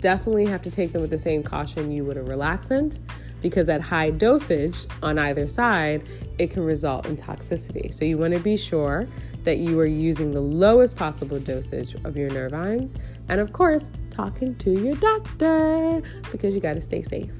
definitely 0.00 0.46
have 0.46 0.62
to 0.62 0.70
take 0.70 0.92
them 0.92 1.00
with 1.00 1.10
the 1.10 1.18
same 1.18 1.44
caution 1.44 1.92
you 1.92 2.04
would 2.04 2.16
a 2.16 2.24
relaxant 2.24 2.98
because 3.46 3.68
at 3.68 3.80
high 3.80 4.10
dosage 4.10 4.86
on 5.04 5.20
either 5.20 5.46
side, 5.46 6.02
it 6.36 6.50
can 6.50 6.64
result 6.64 7.06
in 7.06 7.14
toxicity. 7.14 7.94
So 7.94 8.04
you 8.04 8.18
want 8.18 8.34
to 8.34 8.40
be 8.40 8.56
sure 8.56 9.06
that 9.44 9.58
you 9.58 9.78
are 9.78 9.86
using 9.86 10.32
the 10.32 10.40
lowest 10.40 10.96
possible 10.96 11.38
dosage 11.38 11.94
of 12.04 12.16
your 12.16 12.28
nervines. 12.28 12.96
And 13.28 13.40
of 13.40 13.52
course, 13.52 13.88
talking 14.10 14.56
to 14.56 14.72
your 14.72 14.96
doctor 14.96 16.02
because 16.32 16.56
you 16.56 16.60
got 16.60 16.74
to 16.74 16.80
stay 16.80 17.04
safe 17.04 17.30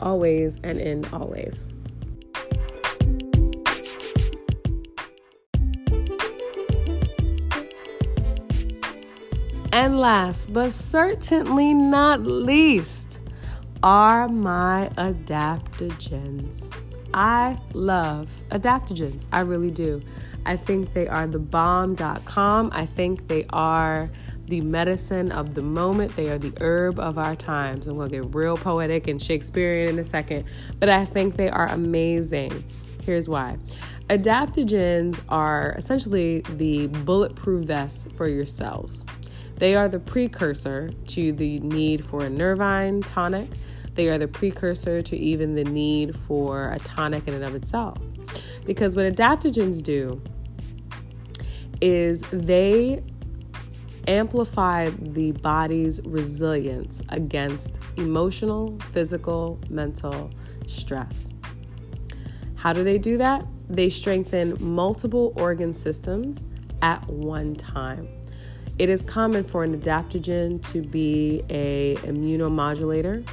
always 0.00 0.58
and 0.64 0.80
in 0.80 1.04
always. 1.12 1.68
And 9.72 10.00
last 10.00 10.52
but 10.52 10.72
certainly 10.72 11.72
not 11.72 12.22
least, 12.22 13.11
are 13.82 14.28
my 14.28 14.90
adaptogens. 14.96 16.72
I 17.12 17.58
love 17.74 18.30
adaptogens. 18.50 19.24
I 19.32 19.40
really 19.40 19.70
do. 19.70 20.02
I 20.46 20.56
think 20.56 20.94
they 20.94 21.08
are 21.08 21.26
the 21.26 21.38
bomb.com. 21.38 22.70
I 22.72 22.86
think 22.86 23.28
they 23.28 23.44
are 23.50 24.10
the 24.46 24.60
medicine 24.60 25.32
of 25.32 25.54
the 25.54 25.62
moment. 25.62 26.14
They 26.16 26.28
are 26.30 26.38
the 26.38 26.52
herb 26.60 26.98
of 26.98 27.18
our 27.18 27.36
times. 27.36 27.86
I'm 27.88 27.96
going 27.96 28.10
to 28.10 28.20
get 28.22 28.34
real 28.34 28.56
poetic 28.56 29.08
and 29.08 29.20
Shakespearean 29.20 29.90
in 29.90 29.98
a 29.98 30.04
second, 30.04 30.44
but 30.78 30.88
I 30.88 31.04
think 31.04 31.36
they 31.36 31.50
are 31.50 31.68
amazing. 31.68 32.64
Here's 33.02 33.28
why. 33.28 33.58
Adaptogens 34.10 35.20
are 35.28 35.74
essentially 35.76 36.40
the 36.50 36.86
bulletproof 36.86 37.66
vests 37.66 38.08
for 38.16 38.28
your 38.28 38.46
cells. 38.46 39.04
They 39.56 39.74
are 39.74 39.88
the 39.88 40.00
precursor 40.00 40.90
to 41.08 41.32
the 41.32 41.60
need 41.60 42.04
for 42.04 42.24
a 42.24 42.30
nervine 42.30 43.00
tonic 43.02 43.48
they 43.94 44.08
are 44.08 44.18
the 44.18 44.28
precursor 44.28 45.02
to 45.02 45.16
even 45.16 45.54
the 45.54 45.64
need 45.64 46.16
for 46.16 46.70
a 46.72 46.78
tonic 46.80 47.28
in 47.28 47.34
and 47.34 47.44
of 47.44 47.54
itself. 47.54 47.98
Because 48.64 48.96
what 48.96 49.12
adaptogens 49.12 49.82
do 49.82 50.20
is 51.80 52.22
they 52.32 53.02
amplify 54.08 54.90
the 55.00 55.32
body's 55.32 56.00
resilience 56.04 57.02
against 57.08 57.78
emotional, 57.96 58.78
physical, 58.92 59.60
mental 59.68 60.30
stress. 60.66 61.30
How 62.54 62.72
do 62.72 62.84
they 62.84 62.98
do 62.98 63.18
that? 63.18 63.44
They 63.68 63.90
strengthen 63.90 64.56
multiple 64.60 65.32
organ 65.36 65.72
systems 65.72 66.46
at 66.80 67.06
one 67.08 67.54
time. 67.54 68.08
It 68.78 68.88
is 68.88 69.02
common 69.02 69.44
for 69.44 69.64
an 69.64 69.78
adaptogen 69.78 70.62
to 70.72 70.82
be 70.82 71.42
a 71.50 71.96
immunomodulator 72.02 73.26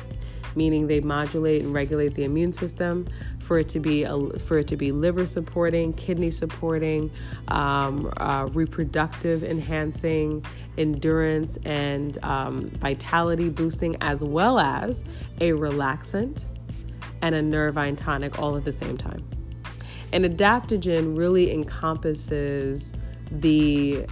meaning 0.56 0.88
they 0.88 1.00
modulate 1.00 1.64
and 1.64 1.74
regulate 1.74 2.16
the 2.16 2.24
immune 2.24 2.54
system 2.54 3.08
for 3.40 3.60
it 3.60 3.68
to 3.70 3.80
be 3.80 4.04
a, 4.04 4.18
for 4.40 4.60
it 4.60 4.68
to 4.68 4.78
be 4.78 4.92
liver 4.92 5.26
supporting, 5.26 5.94
kidney 5.94 6.32
supporting, 6.32 7.12
um, 7.48 8.12
uh, 8.18 8.48
reproductive 8.54 9.44
enhancing, 9.44 10.46
endurance 10.78 11.58
and 11.66 12.18
um, 12.24 12.70
vitality 12.72 13.50
boosting, 13.50 13.98
as 14.02 14.24
well 14.24 14.60
as 14.60 15.04
a 15.42 15.52
relaxant 15.52 16.46
and 17.22 17.36
a 17.36 17.42
nervine 17.42 17.96
tonic 17.96 18.40
all 18.40 18.56
at 18.56 18.64
the 18.64 18.74
same 18.74 18.98
time. 18.98 19.24
An 20.12 20.24
adaptogen 20.24 21.18
really 21.18 21.52
encompasses 21.52 22.94
the 23.32 24.06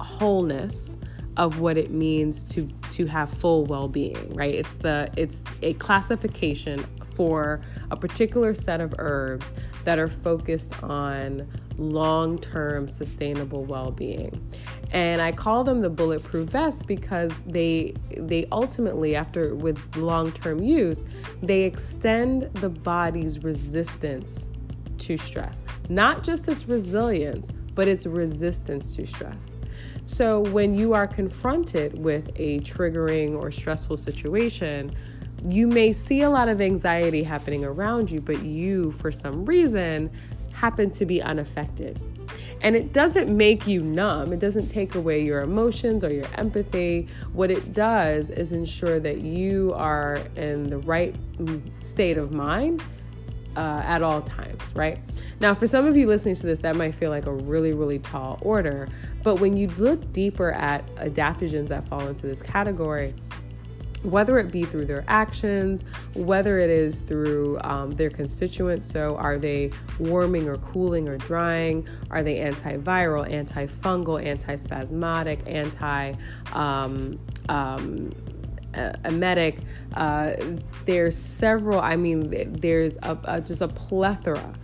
wholeness 0.00 0.96
of 1.38 1.60
what 1.60 1.78
it 1.78 1.90
means 1.90 2.52
to 2.52 2.68
to 2.90 3.06
have 3.06 3.30
full 3.30 3.64
well-being 3.64 4.34
right? 4.34 4.54
It's 4.54 4.76
the 4.76 5.08
it's 5.16 5.42
a 5.62 5.72
classification 5.74 6.84
for 7.14 7.60
a 7.90 7.96
particular 7.96 8.54
set 8.54 8.80
of 8.80 8.94
herbs 8.98 9.52
that 9.82 9.98
are 9.98 10.08
focused 10.08 10.80
on 10.84 11.48
long-term 11.76 12.88
sustainable 12.88 13.64
well-being. 13.64 14.40
And 14.92 15.20
i 15.20 15.32
call 15.32 15.64
them 15.64 15.80
the 15.80 15.90
bulletproof 15.90 16.50
vests 16.50 16.82
because 16.82 17.38
they 17.46 17.94
they 18.16 18.46
ultimately 18.50 19.14
after 19.14 19.54
with 19.54 19.96
long-term 19.96 20.62
use 20.62 21.04
they 21.42 21.62
extend 21.62 22.42
the 22.54 22.68
body's 22.68 23.44
resistance 23.44 24.48
to 24.98 25.16
stress. 25.16 25.64
Not 25.88 26.24
just 26.24 26.48
its 26.48 26.66
resilience 26.66 27.52
but 27.74 27.86
its 27.86 28.06
resistance 28.06 28.96
to 28.96 29.06
stress 29.06 29.54
so 30.08 30.40
when 30.40 30.74
you 30.74 30.94
are 30.94 31.06
confronted 31.06 32.02
with 32.02 32.30
a 32.36 32.60
triggering 32.60 33.38
or 33.38 33.50
stressful 33.50 33.98
situation, 33.98 34.90
you 35.44 35.68
may 35.68 35.92
see 35.92 36.22
a 36.22 36.30
lot 36.30 36.48
of 36.48 36.62
anxiety 36.62 37.22
happening 37.22 37.62
around 37.62 38.10
you, 38.10 38.18
but 38.18 38.42
you, 38.42 38.92
for 38.92 39.12
some 39.12 39.44
reason, 39.44 40.10
happen 40.54 40.90
to 40.92 41.04
be 41.04 41.20
unaffected. 41.20 42.02
And 42.62 42.74
it 42.74 42.94
doesn't 42.94 43.28
make 43.28 43.66
you 43.66 43.82
numb, 43.82 44.32
it 44.32 44.40
doesn't 44.40 44.68
take 44.68 44.94
away 44.94 45.22
your 45.22 45.42
emotions 45.42 46.02
or 46.02 46.10
your 46.10 46.26
empathy. 46.36 47.06
What 47.34 47.50
it 47.50 47.74
does 47.74 48.30
is 48.30 48.52
ensure 48.54 48.98
that 49.00 49.20
you 49.20 49.74
are 49.76 50.22
in 50.36 50.70
the 50.70 50.78
right 50.78 51.14
mm, 51.36 51.60
state 51.84 52.16
of 52.16 52.32
mind 52.32 52.82
uh, 53.58 53.82
at 53.84 54.02
all 54.02 54.22
times, 54.22 54.72
right? 54.76 55.00
Now, 55.40 55.52
for 55.52 55.66
some 55.66 55.84
of 55.86 55.96
you 55.96 56.06
listening 56.06 56.36
to 56.36 56.46
this, 56.46 56.60
that 56.60 56.76
might 56.76 56.94
feel 56.94 57.10
like 57.10 57.26
a 57.26 57.32
really, 57.32 57.72
really 57.72 57.98
tall 57.98 58.38
order. 58.40 58.88
But 59.24 59.40
when 59.40 59.56
you 59.56 59.66
look 59.78 60.12
deeper 60.12 60.52
at 60.52 60.86
adaptogens 60.94 61.66
that 61.68 61.88
fall 61.88 62.06
into 62.06 62.22
this 62.22 62.40
category, 62.40 63.14
whether 64.04 64.38
it 64.38 64.52
be 64.52 64.62
through 64.62 64.84
their 64.84 65.04
actions, 65.08 65.84
whether 66.14 66.60
it 66.60 66.70
is 66.70 67.00
through 67.00 67.58
um, 67.62 67.90
their 67.90 68.10
constituents. 68.10 68.88
So, 68.88 69.16
are 69.16 69.38
they 69.38 69.72
warming 69.98 70.48
or 70.48 70.58
cooling 70.58 71.08
or 71.08 71.16
drying? 71.16 71.88
Are 72.12 72.22
they 72.22 72.36
antiviral, 72.36 73.28
antifungal, 73.28 74.24
antispasmodic, 74.24 75.52
anti 75.52 76.14
um, 76.52 77.18
um, 77.48 78.12
emetic. 79.04 79.58
Uh, 79.94 80.34
there's 80.84 81.16
several, 81.16 81.80
I 81.80 81.96
mean, 81.96 82.30
there's 82.60 82.96
a, 83.02 83.18
a, 83.24 83.40
just 83.40 83.60
a 83.60 83.68
plethora 83.68 84.54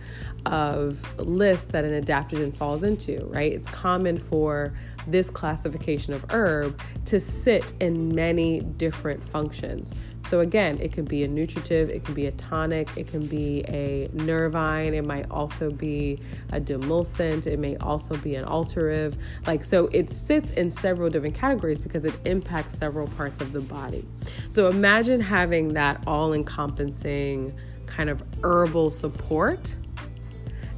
of 0.45 1.01
lists 1.19 1.67
that 1.67 1.83
an 1.83 2.03
adaptogen 2.03 2.55
falls 2.55 2.83
into, 2.83 3.25
right? 3.25 3.51
It's 3.51 3.69
common 3.69 4.17
for 4.17 4.73
this 5.07 5.29
classification 5.29 6.13
of 6.13 6.25
herb 6.29 6.79
to 7.05 7.19
sit 7.19 7.73
in 7.79 8.13
many 8.13 8.61
different 8.61 9.23
functions. 9.29 9.91
So, 10.25 10.39
again, 10.39 10.79
it 10.81 10.91
can 10.91 11.05
be 11.05 11.23
a 11.23 11.27
nutritive, 11.27 11.89
it 11.89 12.03
can 12.03 12.15
be 12.15 12.25
a 12.25 12.31
tonic, 12.31 12.89
it 12.97 13.07
can 13.07 13.25
be 13.27 13.63
a 13.67 14.09
nervine, 14.13 14.93
it 14.95 15.05
might 15.05 15.29
also 15.29 15.69
be 15.69 16.19
a 16.51 16.59
demulcent, 16.59 17.45
it 17.45 17.59
may 17.59 17.77
also 17.77 18.17
be 18.17 18.35
an 18.35 18.43
alterative. 18.45 19.17
Like, 19.45 19.63
so 19.63 19.85
it 19.87 20.13
sits 20.13 20.51
in 20.51 20.71
several 20.71 21.09
different 21.09 21.35
categories 21.35 21.77
because 21.77 22.05
it 22.05 22.13
impacts 22.25 22.77
several 22.77 23.07
parts 23.09 23.39
of 23.39 23.51
the 23.51 23.61
body. 23.61 24.05
So, 24.49 24.67
imagine 24.67 25.21
having 25.21 25.73
that 25.73 26.03
all 26.07 26.33
encompassing 26.33 27.55
kind 27.85 28.09
of 28.09 28.23
herbal 28.43 28.91
support 28.91 29.75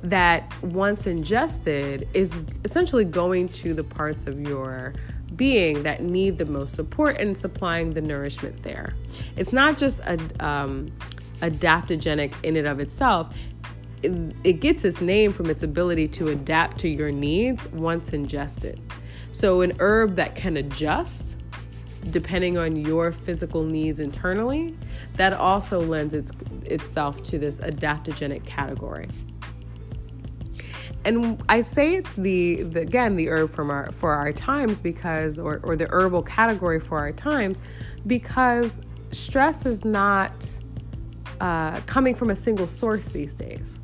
that 0.03 0.53
once 0.63 1.07
ingested 1.07 2.07
is 2.13 2.39
essentially 2.63 3.05
going 3.05 3.49
to 3.49 3.73
the 3.73 3.83
parts 3.83 4.27
of 4.27 4.39
your 4.39 4.93
being 5.37 5.83
that 5.83 6.01
need 6.01 6.37
the 6.37 6.45
most 6.45 6.75
support 6.75 7.17
and 7.17 7.37
supplying 7.37 7.91
the 7.91 8.01
nourishment 8.01 8.63
there. 8.63 8.93
It's 9.35 9.53
not 9.53 9.77
just 9.77 9.99
a 10.01 10.19
um, 10.45 10.91
adaptogenic 11.41 12.33
in 12.43 12.55
and 12.57 12.67
of 12.67 12.79
itself. 12.79 13.33
It, 14.03 14.35
it 14.43 14.53
gets 14.53 14.83
its 14.83 15.01
name 15.01 15.33
from 15.33 15.49
its 15.49 15.63
ability 15.63 16.07
to 16.09 16.29
adapt 16.29 16.79
to 16.79 16.89
your 16.89 17.11
needs 17.11 17.67
once 17.69 18.13
ingested. 18.13 18.79
So, 19.31 19.61
an 19.61 19.73
herb 19.79 20.15
that 20.15 20.35
can 20.35 20.57
adjust 20.57 21.37
depending 22.11 22.57
on 22.57 22.75
your 22.75 23.11
physical 23.11 23.63
needs 23.63 23.99
internally, 23.99 24.75
that 25.15 25.33
also 25.33 25.79
lends 25.81 26.13
its, 26.13 26.31
itself 26.63 27.21
to 27.23 27.37
this 27.37 27.59
adaptogenic 27.59 28.45
category. 28.45 29.09
And 31.07 31.41
I 31.47 31.61
say 31.61 31.95
it's 31.95 32.15
the, 32.15 32.63
the 32.63 32.81
again 32.81 33.15
the 33.15 33.29
herb 33.29 33.53
from 33.53 33.69
our 33.69 33.93
for 33.93 34.11
our 34.11 34.33
times 34.33 34.81
because 34.81 35.39
or 35.39 35.61
or 35.63 35.77
the 35.77 35.87
herbal 35.89 36.23
category 36.23 36.81
for 36.81 36.99
our 36.99 37.13
times 37.13 37.61
because 38.05 38.81
stress 39.11 39.65
is 39.65 39.85
not 39.85 40.45
uh, 41.39 41.79
coming 41.81 42.13
from 42.13 42.29
a 42.29 42.35
single 42.35 42.67
source 42.67 43.07
these 43.07 43.37
days. 43.37 43.79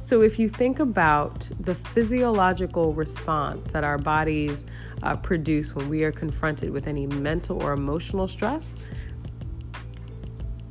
So, 0.00 0.22
if 0.22 0.38
you 0.38 0.48
think 0.48 0.80
about 0.80 1.46
the 1.60 1.74
physiological 1.74 2.94
response 2.94 3.70
that 3.72 3.84
our 3.84 3.98
bodies 3.98 4.64
uh, 5.02 5.16
produce 5.16 5.74
when 5.74 5.90
we 5.90 6.04
are 6.04 6.12
confronted 6.12 6.70
with 6.70 6.86
any 6.86 7.06
mental 7.06 7.62
or 7.62 7.72
emotional 7.72 8.26
stress, 8.28 8.76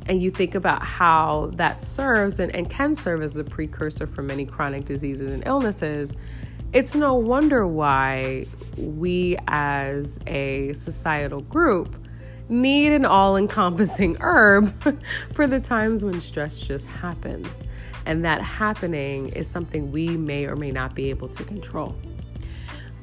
and 0.10 0.24
you 0.24 0.32
think 0.32 0.56
about 0.56 0.82
how 0.82 1.52
that 1.54 1.84
serves 1.84 2.40
and, 2.40 2.54
and 2.56 2.68
can 2.68 2.96
serve 2.96 3.22
as 3.22 3.36
the 3.36 3.44
precursor 3.44 4.08
for 4.08 4.24
many 4.24 4.44
chronic 4.44 4.84
diseases 4.84 5.32
and 5.32 5.44
illnesses, 5.46 6.16
it's 6.74 6.96
no 6.96 7.14
wonder 7.14 7.68
why 7.68 8.48
we 8.76 9.38
as 9.48 10.20
a 10.26 10.74
societal 10.74 11.42
group 11.42 11.96
need 12.50 12.92
an 12.92 13.06
all 13.06 13.38
encompassing 13.38 14.18
herb 14.20 14.74
for 15.34 15.46
the 15.46 15.60
times 15.60 16.04
when 16.04 16.20
stress 16.20 16.60
just 16.60 16.88
happens. 16.88 17.64
And 18.08 18.26
that 18.26 18.42
happening 18.42 19.30
is 19.30 19.48
something 19.48 19.92
we 19.92 20.18
may 20.18 20.48
or 20.48 20.56
may 20.56 20.72
not 20.72 20.96
be 20.96 21.12
able 21.12 21.30
to 21.30 21.44
control. 21.44 21.96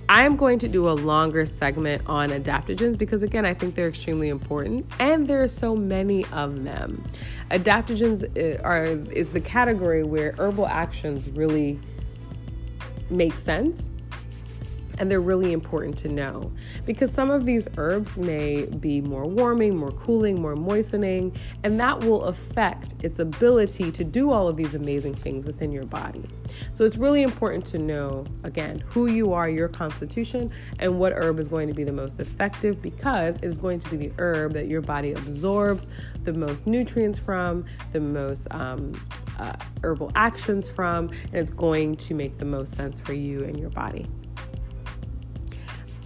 I'm 0.09 0.37
going 0.37 0.59
to 0.61 0.69
do 0.69 0.89
a 0.89 0.93
longer 0.93 1.45
segment 1.45 2.03
on 2.07 2.31
adaptogens 2.31 2.97
because, 2.97 3.23
again, 3.23 3.45
I 3.45 3.55
think 3.55 3.75
they're 3.75 3.89
extremely 3.89 4.29
important 4.29 4.87
and 5.01 5.27
there 5.27 5.43
are 5.43 5.49
so 5.49 5.75
many 5.75 6.25
of 6.27 6.65
them. 6.65 7.05
Adaptogens 7.51 8.23
uh, 8.23 8.63
are, 8.63 8.85
is 8.85 9.33
the 9.33 9.41
category 9.41 10.05
where 10.05 10.35
herbal 10.39 10.67
actions 10.69 11.29
really 11.31 11.81
make 13.11 13.35
sense 13.35 13.91
and 14.99 15.11
they're 15.11 15.21
really 15.21 15.53
important 15.53 15.97
to 15.99 16.09
know 16.09 16.51
because 16.85 17.13
some 17.13 17.31
of 17.31 17.45
these 17.45 17.67
herbs 17.77 18.19
may 18.19 18.67
be 18.67 19.01
more 19.01 19.25
warming, 19.25 19.77
more 19.77 19.91
cooling, 19.91 20.41
more 20.41 20.57
moistening, 20.57 21.37
and 21.63 21.79
that 21.81 21.99
will 22.01 22.25
affect 22.25 22.95
its 23.03 23.19
ability 23.19 23.91
to 23.93 24.05
do 24.05 24.31
all 24.31 24.49
of 24.49 24.57
these 24.57 24.75
amazing 24.75 25.15
things 25.15 25.45
within 25.45 25.71
your 25.71 25.85
body. 25.85 26.25
So 26.73 26.85
it's 26.85 26.97
really 26.97 27.23
important 27.23 27.65
to 27.67 27.79
know, 27.79 28.25
again, 28.45 28.83
who 28.87 29.07
you 29.07 29.33
are, 29.33 29.49
your 29.49 29.69
constitution, 29.69 30.51
and 30.79 30.99
what 30.99 31.13
herb 31.13 31.39
is 31.39 31.49
going 31.49 31.69
to 31.69 31.75
be 31.75 31.85
the 31.85 31.93
most 31.93 32.21
effective 32.21 32.81
because 32.83 33.37
it 33.37 33.45
is 33.45 33.59
going 33.59 33.79
to 33.81 33.91
be 33.91 34.09
the 34.09 34.13
herb 34.19 34.53
that 34.55 34.69
your 34.69 34.81
body 34.81 35.13
absorbs 35.13 35.89
the 36.25 36.33
most 36.33 36.67
nutrients 36.67 37.19
from, 37.19 37.65
the 37.93 38.01
most 38.01 38.47
um, 38.51 38.93
uh, 39.39 39.53
herbal 39.83 40.11
actions 40.15 40.69
from, 40.69 41.09
and 41.09 41.35
it's 41.35 41.51
going 41.51 41.95
to 41.97 42.15
make 42.15 42.39
the 42.39 42.45
most 42.45 42.75
sense 42.75 43.01
for 43.01 43.13
you 43.13 43.45
and 43.45 43.59
your 43.59 43.71
body. 43.71 44.07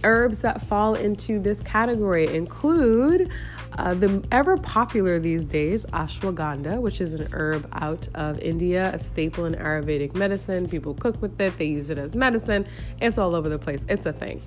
Herbs 0.03 0.41
that 0.41 0.61
fall 0.61 0.95
into 0.95 1.39
this 1.39 1.61
category 1.61 2.27
include 2.33 3.31
uh, 3.77 3.93
the 3.93 4.23
ever 4.31 4.57
popular 4.57 5.19
these 5.19 5.45
days 5.45 5.85
ashwagandha, 5.87 6.79
which 6.81 6.99
is 6.99 7.13
an 7.13 7.27
herb 7.33 7.67
out 7.73 8.07
of 8.15 8.39
India, 8.39 8.91
a 8.93 8.99
staple 8.99 9.45
in 9.45 9.55
Ayurvedic 9.55 10.13
medicine. 10.15 10.67
People 10.67 10.93
cook 10.93 11.21
with 11.21 11.39
it, 11.39 11.57
they 11.57 11.65
use 11.65 11.89
it 11.89 11.97
as 11.97 12.15
medicine. 12.15 12.67
It's 12.99 13.17
all 13.17 13.35
over 13.35 13.47
the 13.47 13.59
place, 13.59 13.85
it's 13.87 14.05
a 14.05 14.13
thing. 14.13 14.41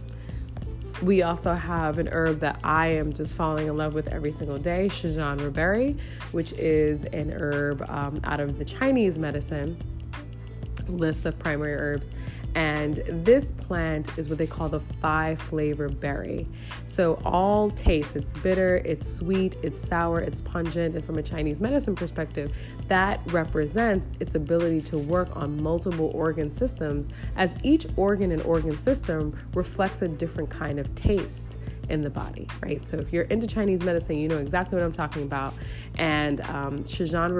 We 1.02 1.22
also 1.22 1.54
have 1.54 1.98
an 1.98 2.08
herb 2.08 2.40
that 2.40 2.60
I 2.62 2.92
am 2.92 3.12
just 3.12 3.34
falling 3.34 3.66
in 3.66 3.76
love 3.76 3.94
with 3.94 4.08
every 4.08 4.32
single 4.32 4.58
day, 4.58 4.88
Schisandra 4.88 5.52
berry, 5.52 5.96
which 6.32 6.52
is 6.52 7.04
an 7.04 7.32
herb 7.32 7.88
um, 7.90 8.20
out 8.24 8.40
of 8.40 8.58
the 8.58 8.64
Chinese 8.64 9.18
medicine 9.18 9.76
list 10.88 11.26
of 11.26 11.38
primary 11.38 11.74
herbs. 11.74 12.10
And 12.54 13.02
this 13.24 13.50
plant 13.50 14.16
is 14.16 14.28
what 14.28 14.38
they 14.38 14.46
call 14.46 14.68
the 14.68 14.80
five 14.80 15.40
flavor 15.40 15.88
berry. 15.88 16.46
So, 16.86 17.20
all 17.24 17.70
tastes, 17.70 18.14
it's 18.14 18.30
bitter, 18.30 18.76
it's 18.84 19.08
sweet, 19.08 19.56
it's 19.62 19.80
sour, 19.80 20.20
it's 20.20 20.40
pungent. 20.40 20.94
And 20.94 21.04
from 21.04 21.18
a 21.18 21.22
Chinese 21.22 21.60
medicine 21.60 21.96
perspective, 21.96 22.52
that 22.88 23.20
represents 23.32 24.12
its 24.20 24.34
ability 24.34 24.82
to 24.82 24.98
work 24.98 25.34
on 25.34 25.60
multiple 25.60 26.12
organ 26.14 26.50
systems, 26.50 27.08
as 27.36 27.56
each 27.62 27.86
organ 27.96 28.30
and 28.30 28.42
organ 28.42 28.76
system 28.76 29.36
reflects 29.54 30.02
a 30.02 30.08
different 30.08 30.50
kind 30.50 30.78
of 30.78 30.94
taste 30.94 31.56
in 31.88 32.02
the 32.02 32.10
body, 32.10 32.48
right? 32.62 32.84
So 32.84 32.96
if 32.96 33.12
you're 33.12 33.24
into 33.24 33.46
Chinese 33.46 33.82
medicine, 33.82 34.16
you 34.16 34.28
know 34.28 34.38
exactly 34.38 34.76
what 34.76 34.84
I'm 34.84 34.92
talking 34.92 35.22
about. 35.22 35.54
And 35.96 36.40
um, 36.42 36.84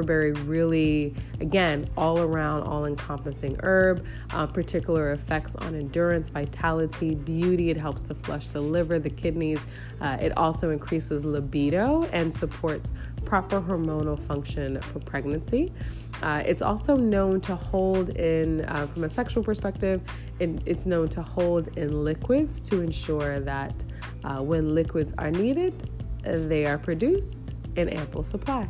berry 0.05 0.33
really, 0.33 1.15
again, 1.41 1.89
all 1.97 2.21
around, 2.21 2.63
all 2.63 2.85
encompassing 2.85 3.59
herb, 3.63 4.05
uh, 4.31 4.47
particular 4.47 5.13
effects 5.13 5.57
on 5.57 5.75
endurance, 5.75 6.29
vitality, 6.29 7.15
beauty. 7.15 7.71
It 7.71 7.77
helps 7.77 8.03
to 8.03 8.15
flush 8.15 8.49
the 8.49 8.61
liver, 8.61 8.99
the 8.99 9.11
kidneys. 9.11 9.65
Uh, 10.01 10.17
it 10.21 10.37
also 10.37 10.71
increases 10.71 11.25
libido 11.25 12.05
and 12.13 12.33
supports 12.35 12.93
proper 13.25 13.61
hormonal 13.61 14.23
function 14.23 14.81
for 14.81 15.01
pregnancy. 15.01 15.73
Uh, 16.23 16.43
it's 16.47 16.63
also 16.63 16.97
known 16.97 17.41
to 17.41 17.57
hold 17.57 18.11
in, 18.11 18.65
uh, 18.67 18.87
from 18.87 19.05
a 19.05 19.09
sexual 19.09 19.43
perspective, 19.43 20.01
it, 20.39 20.51
it's 20.67 20.87
known 20.87 21.09
to 21.09 21.23
hold 21.23 21.77
in 21.77 22.05
liquids 22.05 22.61
to 22.61 22.81
ensure 22.81 23.41
that 23.41 23.75
uh, 24.25 24.43
when 24.43 24.75
liquids 24.75 25.13
are 25.19 25.31
needed, 25.31 25.75
they 26.23 26.67
are 26.67 26.79
produced 26.79 27.53
in 27.77 27.89
ample 27.89 28.23
supply. 28.23 28.69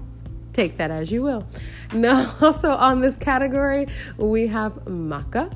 Take 0.53 0.77
that 0.77 0.91
as 0.91 1.11
you 1.11 1.23
will. 1.23 1.47
Now, 1.93 2.35
also 2.41 2.73
on 2.73 3.01
this 3.01 3.17
category, 3.17 3.89
we 4.17 4.47
have 4.49 4.73
maca. 4.85 5.53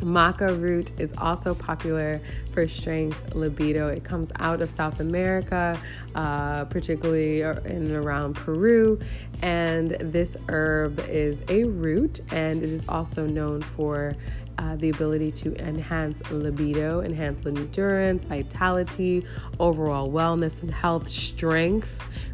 Maca 0.00 0.60
root 0.60 0.92
is 0.98 1.12
also 1.16 1.54
popular 1.54 2.20
for 2.52 2.68
strength, 2.68 3.34
libido. 3.34 3.88
It 3.88 4.04
comes 4.04 4.30
out 4.36 4.60
of 4.60 4.68
South 4.68 5.00
America, 5.00 5.78
uh, 6.14 6.66
particularly 6.66 7.40
in 7.40 7.56
and 7.64 7.92
around 7.92 8.34
Peru. 8.34 9.00
And 9.42 9.90
this 10.00 10.36
herb 10.48 11.00
is 11.08 11.42
a 11.48 11.64
root 11.64 12.20
and 12.30 12.62
it 12.62 12.70
is 12.70 12.86
also 12.88 13.26
known 13.26 13.62
for 13.62 14.14
uh, 14.58 14.76
the 14.76 14.90
ability 14.90 15.30
to 15.30 15.54
enhance 15.56 16.22
libido, 16.30 17.00
enhance 17.00 17.44
endurance, 17.46 18.24
vitality, 18.24 19.24
overall 19.58 20.10
wellness 20.10 20.62
and 20.62 20.72
health, 20.72 21.08
strength, 21.08 21.88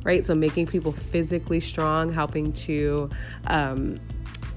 right? 0.04 0.24
So 0.24 0.34
making 0.34 0.66
people 0.66 0.92
physically 0.92 1.60
strong, 1.60 2.12
helping 2.12 2.52
to 2.52 3.10
um, 3.46 3.98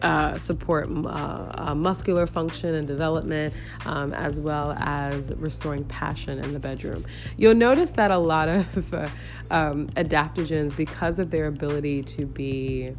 uh, 0.01 0.37
support 0.37 0.87
uh, 0.89 1.51
uh, 1.57 1.75
muscular 1.75 2.27
function 2.27 2.75
and 2.75 2.87
development, 2.87 3.53
um, 3.85 4.13
as 4.13 4.39
well 4.39 4.73
as 4.79 5.31
restoring 5.37 5.83
passion 5.85 6.37
in 6.39 6.53
the 6.53 6.59
bedroom. 6.59 7.03
You'll 7.37 7.55
notice 7.55 7.91
that 7.91 8.11
a 8.11 8.17
lot 8.17 8.49
of 8.49 8.93
um, 9.51 9.87
adaptogens, 9.95 10.75
because 10.75 11.17
of 11.17 11.31
their 11.31 11.47
ability 11.47 12.03
to 12.03 12.25
be 12.25 12.93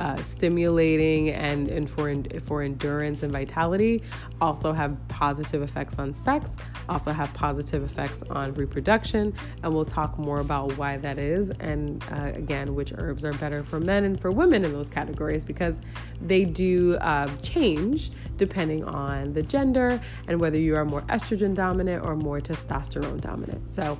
uh, 0.00 0.16
stimulating 0.22 1.28
and, 1.30 1.68
and 1.68 1.88
for, 1.88 2.12
for 2.44 2.62
endurance 2.62 3.22
and 3.22 3.30
vitality, 3.30 4.02
also 4.40 4.72
have 4.72 4.96
positive 5.08 5.62
effects 5.62 5.98
on 5.98 6.14
sex, 6.14 6.56
also 6.88 7.12
have 7.12 7.32
positive 7.34 7.84
effects 7.84 8.22
on 8.30 8.54
reproduction. 8.54 9.32
And 9.62 9.74
we'll 9.74 9.84
talk 9.84 10.18
more 10.18 10.40
about 10.40 10.76
why 10.78 10.96
that 10.96 11.18
is 11.18 11.50
and 11.60 12.02
uh, 12.10 12.32
again, 12.34 12.74
which 12.74 12.92
herbs 12.96 13.24
are 13.24 13.34
better 13.34 13.62
for 13.62 13.78
men 13.78 14.04
and 14.04 14.18
for 14.18 14.30
women 14.30 14.64
in 14.64 14.72
those 14.72 14.88
categories 14.88 15.44
because 15.44 15.82
they 16.22 16.46
do 16.46 16.96
uh, 16.96 17.28
change 17.42 18.10
depending 18.38 18.82
on 18.84 19.34
the 19.34 19.42
gender 19.42 20.00
and 20.28 20.40
whether 20.40 20.58
you 20.58 20.74
are 20.76 20.84
more 20.86 21.02
estrogen 21.02 21.54
dominant 21.54 22.02
or 22.04 22.16
more 22.16 22.40
testosterone 22.40 23.20
dominant. 23.20 23.70
So, 23.70 23.98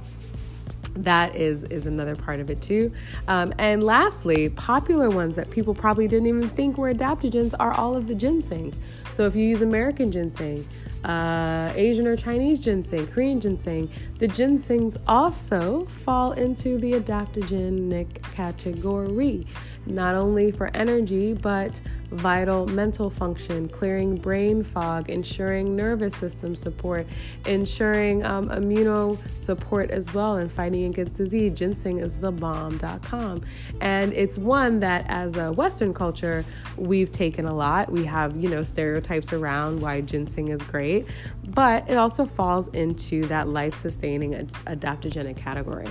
that 0.94 1.36
is 1.36 1.64
is 1.64 1.86
another 1.86 2.16
part 2.16 2.40
of 2.40 2.50
it 2.50 2.60
too. 2.60 2.92
Um, 3.28 3.52
and 3.58 3.82
lastly 3.82 4.48
popular 4.50 5.08
ones 5.08 5.36
that 5.36 5.50
people 5.50 5.74
probably 5.74 6.08
didn't 6.08 6.26
even 6.26 6.48
think 6.48 6.78
were 6.78 6.92
adaptogens 6.92 7.54
are 7.58 7.72
all 7.72 7.96
of 7.96 8.06
the 8.08 8.14
ginsengs 8.14 8.78
so 9.12 9.26
if 9.26 9.34
you 9.34 9.44
use 9.44 9.62
american 9.62 10.10
ginseng 10.10 10.66
uh, 11.04 11.72
asian 11.74 12.06
or 12.06 12.16
chinese 12.16 12.58
ginseng 12.58 13.06
korean 13.06 13.40
ginseng 13.40 13.90
the 14.18 14.28
ginsengs 14.28 14.96
also 15.06 15.86
fall 16.04 16.32
into 16.32 16.78
the 16.78 16.92
adaptogenic 16.92 18.22
category 18.34 19.46
not 19.86 20.14
only 20.14 20.50
for 20.50 20.70
energy, 20.74 21.32
but 21.32 21.80
vital 22.10 22.66
mental 22.66 23.10
function, 23.10 23.68
clearing 23.68 24.16
brain 24.16 24.62
fog, 24.64 25.08
ensuring 25.08 25.76
nervous 25.76 26.14
system 26.16 26.54
support, 26.54 27.06
ensuring 27.46 28.24
um, 28.24 28.48
immuno 28.48 29.18
support 29.40 29.90
as 29.90 30.12
well, 30.12 30.36
and 30.36 30.50
fighting 30.50 30.84
against 30.84 31.16
disease. 31.16 31.52
Ginseng 31.54 31.98
is 31.98 32.18
the 32.18 32.32
bomb.com. 32.32 33.42
And 33.80 34.12
it's 34.12 34.36
one 34.38 34.80
that, 34.80 35.04
as 35.08 35.36
a 35.36 35.52
Western 35.52 35.94
culture, 35.94 36.44
we've 36.76 37.12
taken 37.12 37.46
a 37.46 37.54
lot. 37.54 37.90
We 37.90 38.04
have, 38.04 38.36
you 38.36 38.48
know, 38.48 38.62
stereotypes 38.62 39.32
around 39.32 39.80
why 39.80 40.00
ginseng 40.00 40.48
is 40.48 40.62
great, 40.62 41.06
but 41.48 41.88
it 41.88 41.96
also 41.96 42.26
falls 42.26 42.68
into 42.68 43.26
that 43.26 43.48
life 43.48 43.74
sustaining 43.74 44.32
adaptogenic 44.66 45.36
category. 45.36 45.88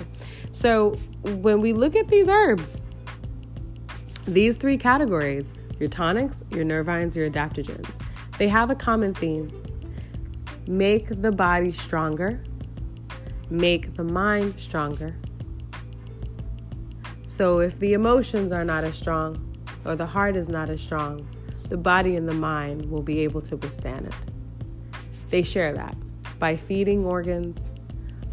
So 0.51 0.95
when 1.23 1.61
we 1.61 1.73
look 1.73 1.95
at 1.95 2.07
these 2.07 2.27
herbs, 2.27 2.81
these 4.25 4.57
three 4.57 4.77
categories 4.77 5.53
your 5.79 5.89
tonics, 5.89 6.43
your 6.51 6.65
nervines, 6.65 7.15
your 7.15 7.29
adaptogens 7.29 8.01
they 8.39 8.47
have 8.47 8.69
a 8.69 8.75
common 8.75 9.13
theme 9.13 9.51
make 10.65 11.21
the 11.21 11.31
body 11.31 11.73
stronger, 11.73 12.41
make 13.49 13.95
the 13.95 14.03
mind 14.03 14.57
stronger. 14.57 15.15
So 17.27 17.59
if 17.59 17.77
the 17.79 17.93
emotions 17.93 18.51
are 18.51 18.63
not 18.63 18.83
as 18.85 18.95
strong 18.95 19.57
or 19.83 19.95
the 19.95 20.05
heart 20.05 20.37
is 20.37 20.47
not 20.47 20.69
as 20.69 20.79
strong, 20.81 21.27
the 21.67 21.75
body 21.75 22.15
and 22.15 22.29
the 22.29 22.33
mind 22.33 22.89
will 22.89 23.01
be 23.01 23.19
able 23.19 23.41
to 23.41 23.57
withstand 23.57 24.07
it. 24.07 24.15
They 25.29 25.43
share 25.43 25.73
that 25.73 25.97
by 26.37 26.55
feeding 26.55 27.03
organs, 27.03 27.67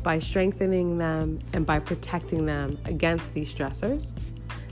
by 0.03 0.21
strengthening 0.21 0.99
them, 0.99 1.41
and 1.53 1.67
by 1.67 1.81
protecting 1.81 2.47
them 2.47 2.79
against 2.85 3.35
these 3.35 3.53
stressors 3.53 4.13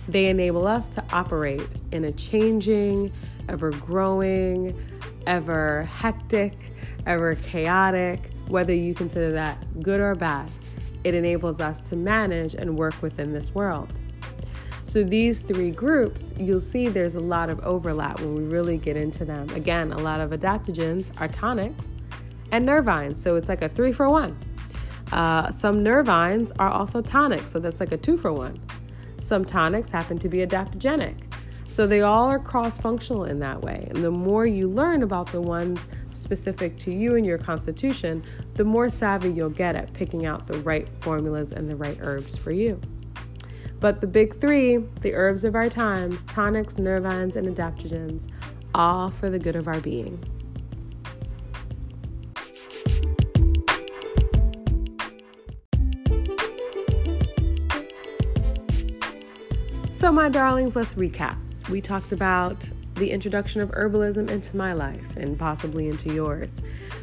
they 0.08 0.26
enable 0.26 0.66
us 0.66 0.88
to 0.90 1.04
operate 1.12 1.76
in 1.92 2.04
a 2.04 2.12
changing, 2.12 3.12
ever 3.48 3.70
growing, 3.70 4.78
ever 5.26 5.84
hectic, 5.84 6.72
ever 7.06 7.34
chaotic, 7.36 8.30
whether 8.48 8.74
you 8.74 8.94
consider 8.94 9.32
that 9.32 9.82
good 9.82 10.00
or 10.00 10.14
bad. 10.14 10.50
It 11.04 11.14
enables 11.14 11.60
us 11.60 11.80
to 11.82 11.96
manage 11.96 12.54
and 12.54 12.78
work 12.78 13.00
within 13.02 13.32
this 13.32 13.54
world. 13.54 14.00
So, 14.84 15.02
these 15.02 15.40
three 15.40 15.70
groups, 15.70 16.34
you'll 16.38 16.60
see 16.60 16.88
there's 16.88 17.14
a 17.14 17.20
lot 17.20 17.48
of 17.48 17.58
overlap 17.60 18.20
when 18.20 18.34
we 18.34 18.42
really 18.44 18.76
get 18.76 18.96
into 18.96 19.24
them. 19.24 19.48
Again, 19.50 19.92
a 19.92 19.98
lot 19.98 20.20
of 20.20 20.30
adaptogens 20.30 21.10
are 21.20 21.28
tonics 21.28 21.94
and 22.52 22.68
nervines, 22.68 23.16
so 23.16 23.36
it's 23.36 23.48
like 23.48 23.62
a 23.62 23.68
three 23.68 23.92
for 23.92 24.10
one. 24.10 24.38
Uh, 25.10 25.50
some 25.50 25.82
nervines 25.82 26.52
are 26.58 26.68
also 26.68 27.00
tonics, 27.00 27.50
so 27.50 27.58
that's 27.58 27.80
like 27.80 27.92
a 27.92 27.96
two 27.96 28.18
for 28.18 28.32
one. 28.32 28.60
Some 29.24 29.46
tonics 29.46 29.88
happen 29.88 30.18
to 30.18 30.28
be 30.28 30.46
adaptogenic. 30.46 31.14
So 31.66 31.86
they 31.86 32.02
all 32.02 32.26
are 32.26 32.38
cross 32.38 32.78
functional 32.78 33.24
in 33.24 33.38
that 33.38 33.62
way. 33.62 33.86
And 33.88 34.04
the 34.04 34.10
more 34.10 34.44
you 34.44 34.68
learn 34.68 35.02
about 35.02 35.32
the 35.32 35.40
ones 35.40 35.88
specific 36.12 36.76
to 36.80 36.92
you 36.92 37.16
and 37.16 37.24
your 37.24 37.38
constitution, 37.38 38.22
the 38.52 38.64
more 38.64 38.90
savvy 38.90 39.30
you'll 39.30 39.48
get 39.48 39.76
at 39.76 39.94
picking 39.94 40.26
out 40.26 40.46
the 40.46 40.58
right 40.58 40.86
formulas 41.00 41.52
and 41.52 41.70
the 41.70 41.74
right 41.74 41.96
herbs 42.02 42.36
for 42.36 42.50
you. 42.52 42.78
But 43.80 44.02
the 44.02 44.06
big 44.06 44.38
three, 44.42 44.76
the 45.00 45.14
herbs 45.14 45.42
of 45.44 45.54
our 45.54 45.70
times, 45.70 46.26
tonics, 46.26 46.74
nervines, 46.74 47.34
and 47.34 47.48
adaptogens, 47.48 48.26
all 48.74 49.08
for 49.08 49.30
the 49.30 49.38
good 49.38 49.56
of 49.56 49.68
our 49.68 49.80
being. 49.80 50.22
So, 59.94 60.10
my 60.10 60.28
darlings, 60.28 60.74
let's 60.74 60.94
recap. 60.94 61.38
We 61.70 61.80
talked 61.80 62.10
about 62.10 62.68
the 62.96 63.12
introduction 63.12 63.60
of 63.60 63.70
herbalism 63.70 64.28
into 64.28 64.56
my 64.56 64.72
life 64.72 65.16
and 65.16 65.38
possibly 65.38 65.86
into 65.86 66.12
yours. 66.12 66.60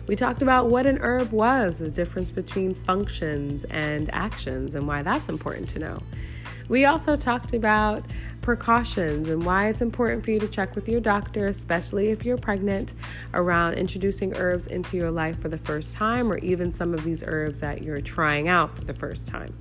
We 0.08 0.18
talked 0.18 0.42
about 0.42 0.70
what 0.70 0.86
an 0.86 0.98
herb 0.98 1.32
was, 1.32 1.80
the 1.80 1.90
difference 1.90 2.32
between 2.32 2.76
functions 2.76 3.64
and 3.70 4.14
actions, 4.14 4.76
and 4.76 4.90
why 4.90 5.04
that's 5.04 5.30
important 5.30 5.70
to 5.70 5.80
know. 5.80 6.04
We 6.68 6.84
also 6.84 7.16
talked 7.16 7.54
about 7.54 8.04
precautions 8.42 9.30
and 9.30 9.46
why 9.46 9.70
it's 9.70 9.82
important 9.82 10.26
for 10.26 10.32
you 10.32 10.40
to 10.40 10.48
check 10.50 10.76
with 10.76 10.90
your 10.90 11.00
doctor, 11.00 11.48
especially 11.48 12.10
if 12.10 12.26
you're 12.26 12.38
pregnant, 12.38 12.94
around 13.34 13.76
introducing 13.76 14.36
herbs 14.36 14.68
into 14.68 14.98
your 14.98 15.12
life 15.12 15.40
for 15.40 15.48
the 15.48 15.58
first 15.58 15.94
time 15.94 16.30
or 16.30 16.40
even 16.40 16.74
some 16.74 16.94
of 16.94 17.06
these 17.06 17.24
herbs 17.26 17.62
that 17.62 17.84
you're 17.84 18.02
trying 18.02 18.50
out 18.50 18.76
for 18.76 18.84
the 18.84 18.94
first 18.94 19.28
time. 19.28 19.56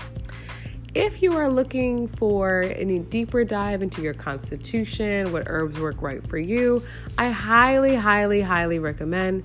If 0.95 1.23
you 1.23 1.37
are 1.37 1.49
looking 1.49 2.09
for 2.09 2.63
any 2.63 2.99
deeper 2.99 3.45
dive 3.45 3.81
into 3.81 4.03
your 4.03 4.15
constitution, 4.15 5.33
what 5.33 5.45
herbs 5.47 5.79
work 5.79 6.03
right 6.03 6.27
for 6.27 6.37
you, 6.37 6.83
I 7.17 7.31
highly, 7.31 7.95
highly, 7.95 8.41
highly 8.41 8.81
recommend 8.81 9.45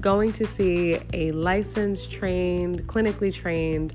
going 0.00 0.32
to 0.32 0.44
see 0.44 0.98
a 1.12 1.30
licensed, 1.30 2.10
trained, 2.10 2.88
clinically 2.88 3.32
trained 3.32 3.94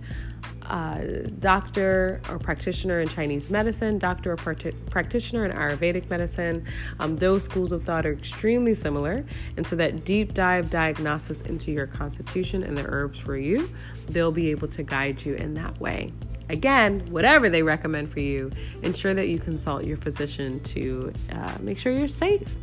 uh, 0.67 1.01
doctor 1.39 2.21
or 2.29 2.39
practitioner 2.39 3.01
in 3.01 3.09
Chinese 3.09 3.49
medicine, 3.49 3.97
doctor 3.99 4.31
or 4.31 4.38
practitioner 4.38 5.45
in 5.45 5.51
Ayurvedic 5.51 6.09
medicine. 6.09 6.65
Um, 6.99 7.17
those 7.17 7.43
schools 7.43 7.73
of 7.73 7.83
thought 7.83 8.05
are 8.05 8.13
extremely 8.13 8.73
similar. 8.73 9.25
And 9.57 9.67
so, 9.67 9.75
that 9.75 10.05
deep 10.05 10.33
dive 10.33 10.69
diagnosis 10.69 11.41
into 11.41 11.71
your 11.71 11.88
constitution 11.88 12.63
and 12.63 12.77
the 12.77 12.85
herbs 12.85 13.19
for 13.19 13.35
you, 13.35 13.69
they'll 14.07 14.31
be 14.31 14.51
able 14.51 14.69
to 14.69 14.83
guide 14.83 15.25
you 15.25 15.35
in 15.35 15.53
that 15.55 15.77
way. 15.81 16.13
Again, 16.49 17.05
whatever 17.11 17.49
they 17.49 17.63
recommend 17.63 18.11
for 18.11 18.19
you, 18.19 18.51
ensure 18.81 19.13
that 19.13 19.27
you 19.27 19.39
consult 19.39 19.83
your 19.83 19.97
physician 19.97 20.59
to 20.61 21.13
uh, 21.31 21.57
make 21.59 21.77
sure 21.77 21.91
you're 21.91 22.07
safe 22.07 22.55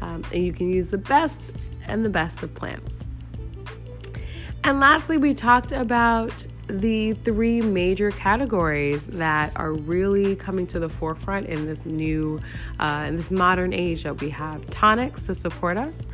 um, 0.00 0.24
and 0.32 0.44
you 0.44 0.52
can 0.52 0.70
use 0.70 0.88
the 0.88 0.98
best 0.98 1.42
and 1.86 2.04
the 2.04 2.10
best 2.10 2.42
of 2.42 2.54
plants. 2.54 2.98
And 4.64 4.78
lastly, 4.78 5.16
we 5.16 5.34
talked 5.34 5.72
about 5.72 6.46
the 6.68 7.14
three 7.14 7.60
major 7.60 8.12
categories 8.12 9.06
that 9.06 9.52
are 9.56 9.72
really 9.72 10.36
coming 10.36 10.66
to 10.68 10.78
the 10.78 10.88
forefront 10.88 11.46
in 11.46 11.66
this 11.66 11.84
new, 11.84 12.40
uh, 12.78 13.06
in 13.08 13.16
this 13.16 13.32
modern 13.32 13.72
age 13.72 14.04
that 14.04 14.20
we 14.20 14.30
have 14.30 14.64
tonics 14.70 15.26
to 15.26 15.34
support 15.34 15.76
us, 15.76 16.06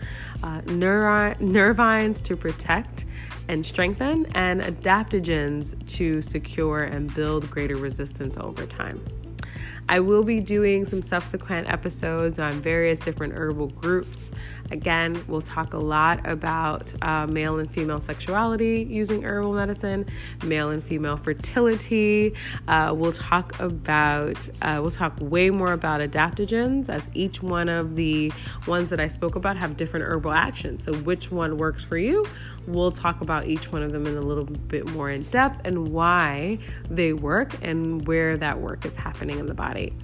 uh, 0.42 0.60
nervines 0.62 2.22
to 2.24 2.36
protect, 2.36 3.04
and 3.49 3.64
strengthen, 3.64 4.26
and 4.34 4.61
adaptogens 4.61 5.74
to 5.96 6.22
secure 6.22 6.84
and 6.84 7.12
build 7.14 7.51
greater 7.51 7.76
resistance 7.76 8.36
over 8.36 8.66
time. 8.66 9.03
I 9.90 10.01
will 10.01 10.22
be 10.22 10.40
doing 10.40 10.84
some 10.84 11.03
subsequent 11.03 11.68
episodes 11.68 12.38
on 12.38 12.53
various 12.61 12.99
different 13.01 13.32
herbal 13.32 13.68
groups. 13.68 14.30
Again, 14.70 15.24
we'll 15.28 15.40
talk 15.40 15.72
a 15.72 15.78
lot 15.78 16.26
about 16.26 16.92
uh, 17.02 17.26
male 17.26 17.58
and 17.58 17.70
female 17.70 18.00
sexuality 18.00 18.86
using 18.88 19.24
herbal 19.24 19.54
medicine, 19.54 20.06
male 20.44 20.70
and 20.70 20.84
female 20.84 21.16
fertility. 21.16 22.34
Uh, 22.66 22.92
we'll 22.96 23.12
talk 23.12 23.58
about, 23.60 24.36
uh, 24.62 24.78
we'll 24.80 24.90
talk 24.90 25.16
way 25.20 25.50
more 25.50 25.72
about 25.72 26.00
adaptogens 26.00 26.88
as 26.88 27.08
each 27.14 27.42
one 27.42 27.68
of 27.68 27.96
the 27.96 28.32
ones 28.66 28.90
that 28.90 29.00
I 29.00 29.08
spoke 29.08 29.36
about 29.36 29.56
have 29.56 29.76
different 29.76 30.04
herbal 30.06 30.32
actions. 30.32 30.84
So, 30.84 30.94
which 30.94 31.30
one 31.30 31.56
works 31.56 31.84
for 31.84 31.96
you? 31.96 32.26
We'll 32.66 32.92
talk 32.92 33.22
about 33.22 33.46
each 33.46 33.72
one 33.72 33.82
of 33.82 33.92
them 33.92 34.06
in 34.06 34.16
a 34.16 34.20
little 34.20 34.44
bit 34.44 34.86
more 34.90 35.08
in 35.08 35.22
depth 35.22 35.62
and 35.64 35.88
why 35.88 36.58
they 36.90 37.14
work 37.14 37.54
and 37.62 38.06
where 38.06 38.36
that 38.36 38.60
work 38.60 38.84
is 38.84 38.94
happening 38.94 39.38
in 39.38 39.46
the 39.46 39.54
body. 39.54 39.94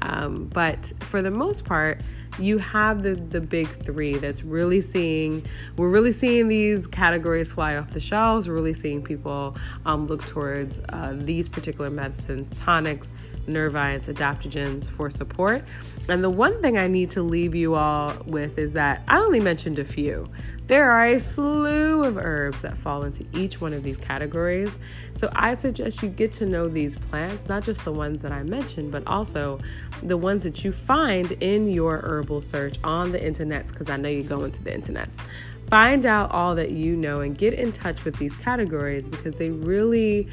Um, 0.00 0.46
but 0.46 0.92
for 1.00 1.20
the 1.20 1.30
most 1.30 1.66
part, 1.66 2.00
you 2.38 2.58
have 2.58 3.02
the 3.02 3.14
the 3.14 3.40
big 3.40 3.68
three 3.84 4.16
that's 4.16 4.42
really 4.42 4.80
seeing 4.80 5.44
we're 5.76 5.88
really 5.88 6.12
seeing 6.12 6.48
these 6.48 6.86
categories 6.86 7.52
fly 7.52 7.76
off 7.76 7.92
the 7.92 8.00
shelves. 8.00 8.48
We're 8.48 8.54
really 8.54 8.74
seeing 8.74 9.02
people 9.02 9.56
um, 9.86 10.06
look 10.06 10.24
towards 10.24 10.80
uh, 10.88 11.14
these 11.16 11.48
particular 11.48 11.90
medicines 11.90 12.50
tonics 12.50 13.14
nervines, 13.46 14.06
adaptogens 14.06 14.86
for 14.86 15.10
support. 15.10 15.62
And 16.08 16.22
the 16.22 16.30
one 16.30 16.60
thing 16.60 16.76
I 16.76 16.86
need 16.86 17.10
to 17.10 17.22
leave 17.22 17.54
you 17.54 17.74
all 17.74 18.14
with 18.26 18.58
is 18.58 18.74
that 18.74 19.02
I 19.08 19.18
only 19.18 19.40
mentioned 19.40 19.78
a 19.78 19.84
few. 19.84 20.28
There 20.66 20.90
are 20.90 21.06
a 21.06 21.20
slew 21.20 22.04
of 22.04 22.16
herbs 22.16 22.62
that 22.62 22.76
fall 22.78 23.02
into 23.02 23.24
each 23.34 23.60
one 23.60 23.74
of 23.74 23.82
these 23.82 23.98
categories. 23.98 24.78
So 25.14 25.30
I 25.34 25.54
suggest 25.54 26.02
you 26.02 26.08
get 26.08 26.32
to 26.32 26.46
know 26.46 26.68
these 26.68 26.96
plants, 26.96 27.48
not 27.48 27.64
just 27.64 27.84
the 27.84 27.92
ones 27.92 28.22
that 28.22 28.32
I 28.32 28.42
mentioned, 28.44 28.90
but 28.90 29.06
also 29.06 29.60
the 30.02 30.16
ones 30.16 30.42
that 30.44 30.64
you 30.64 30.72
find 30.72 31.32
in 31.32 31.68
your 31.68 31.98
herbal 31.98 32.40
search 32.40 32.76
on 32.82 33.12
the 33.12 33.18
internets, 33.18 33.68
because 33.68 33.90
I 33.90 33.96
know 33.96 34.08
you 34.08 34.22
go 34.22 34.44
into 34.44 34.62
the 34.62 34.70
internets. 34.70 35.20
Find 35.68 36.06
out 36.06 36.30
all 36.30 36.54
that 36.54 36.70
you 36.70 36.96
know 36.96 37.20
and 37.20 37.36
get 37.36 37.54
in 37.54 37.72
touch 37.72 38.04
with 38.04 38.16
these 38.16 38.34
categories 38.36 39.08
because 39.08 39.34
they 39.34 39.50
really 39.50 40.28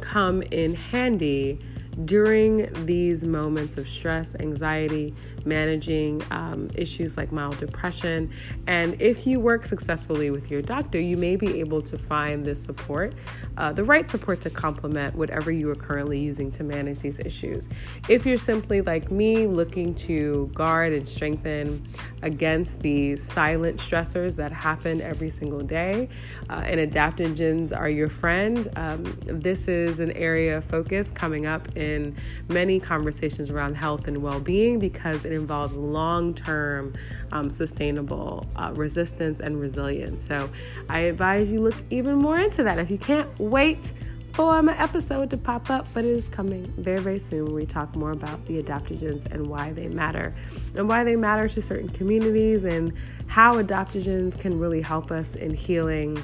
come 0.00 0.42
in 0.42 0.74
handy 0.74 1.58
during 2.04 2.68
these 2.86 3.24
moments 3.24 3.76
of 3.76 3.88
stress, 3.88 4.34
anxiety, 4.40 5.14
managing 5.46 6.22
um, 6.30 6.70
issues 6.74 7.16
like 7.16 7.32
mild 7.32 7.58
depression. 7.58 8.30
And 8.66 9.00
if 9.00 9.26
you 9.26 9.40
work 9.40 9.66
successfully 9.66 10.30
with 10.30 10.50
your 10.50 10.62
doctor, 10.62 11.00
you 11.00 11.16
may 11.16 11.36
be 11.36 11.60
able 11.60 11.82
to 11.82 11.98
find 11.98 12.44
this 12.44 12.62
support, 12.62 13.14
uh, 13.56 13.72
the 13.72 13.84
right 13.84 14.08
support 14.08 14.40
to 14.42 14.50
complement 14.50 15.14
whatever 15.14 15.50
you 15.50 15.70
are 15.70 15.74
currently 15.74 16.18
using 16.18 16.50
to 16.52 16.64
manage 16.64 17.00
these 17.00 17.18
issues. 17.18 17.68
If 18.08 18.26
you're 18.26 18.38
simply 18.38 18.80
like 18.80 19.10
me, 19.10 19.46
looking 19.46 19.94
to 19.96 20.50
guard 20.54 20.92
and 20.92 21.06
strengthen 21.06 21.86
against 22.22 22.80
the 22.80 23.16
silent 23.16 23.78
stressors 23.78 24.36
that 24.36 24.52
happen 24.52 25.00
every 25.00 25.30
single 25.30 25.60
day, 25.60 26.08
uh, 26.48 26.62
and 26.64 26.92
adaptogens 26.92 27.76
are 27.76 27.88
your 27.88 28.08
friend, 28.08 28.68
um, 28.76 29.04
this 29.24 29.68
is 29.68 30.00
an 30.00 30.12
area 30.12 30.58
of 30.58 30.64
focus 30.64 31.10
coming 31.10 31.46
up 31.46 31.76
in 31.76 32.16
many 32.48 32.78
conversations 32.80 33.50
around 33.50 33.74
health 33.74 34.06
and 34.08 34.22
well 34.22 34.40
being 34.40 34.78
because 34.78 35.24
it 35.32 35.36
involves 35.36 35.74
long 35.74 36.34
term 36.34 36.94
um, 37.32 37.50
sustainable 37.50 38.46
uh, 38.56 38.72
resistance 38.74 39.40
and 39.40 39.60
resilience. 39.60 40.26
So 40.26 40.48
I 40.88 41.00
advise 41.00 41.50
you 41.50 41.60
look 41.60 41.76
even 41.90 42.16
more 42.16 42.38
into 42.38 42.62
that. 42.62 42.78
If 42.78 42.90
you 42.90 42.98
can't 42.98 43.28
wait 43.38 43.92
for 44.32 44.62
my 44.62 44.78
episode 44.78 45.28
to 45.30 45.36
pop 45.36 45.68
up, 45.68 45.86
but 45.92 46.04
it 46.04 46.10
is 46.10 46.28
coming 46.28 46.64
very, 46.78 47.00
very 47.00 47.18
soon 47.18 47.44
where 47.46 47.54
we 47.54 47.66
talk 47.66 47.94
more 47.94 48.12
about 48.12 48.44
the 48.46 48.62
adaptogens 48.62 49.30
and 49.30 49.46
why 49.46 49.72
they 49.72 49.88
matter 49.88 50.34
and 50.74 50.88
why 50.88 51.04
they 51.04 51.16
matter 51.16 51.48
to 51.48 51.60
certain 51.60 51.88
communities 51.90 52.64
and 52.64 52.94
how 53.26 53.54
adaptogens 53.54 54.38
can 54.38 54.58
really 54.58 54.80
help 54.80 55.10
us 55.10 55.34
in 55.34 55.52
healing 55.52 56.22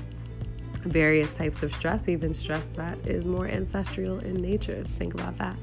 various 0.85 1.35
types 1.35 1.63
of 1.63 1.75
stress, 1.75 2.09
even 2.09 2.33
stress 2.33 2.71
that 2.71 2.97
is 3.07 3.25
more 3.25 3.47
ancestral 3.47 4.19
in 4.21 4.35
nature. 4.35 4.83
So 4.85 4.95
think 4.97 5.15
about 5.15 5.37
that. 5.39 5.57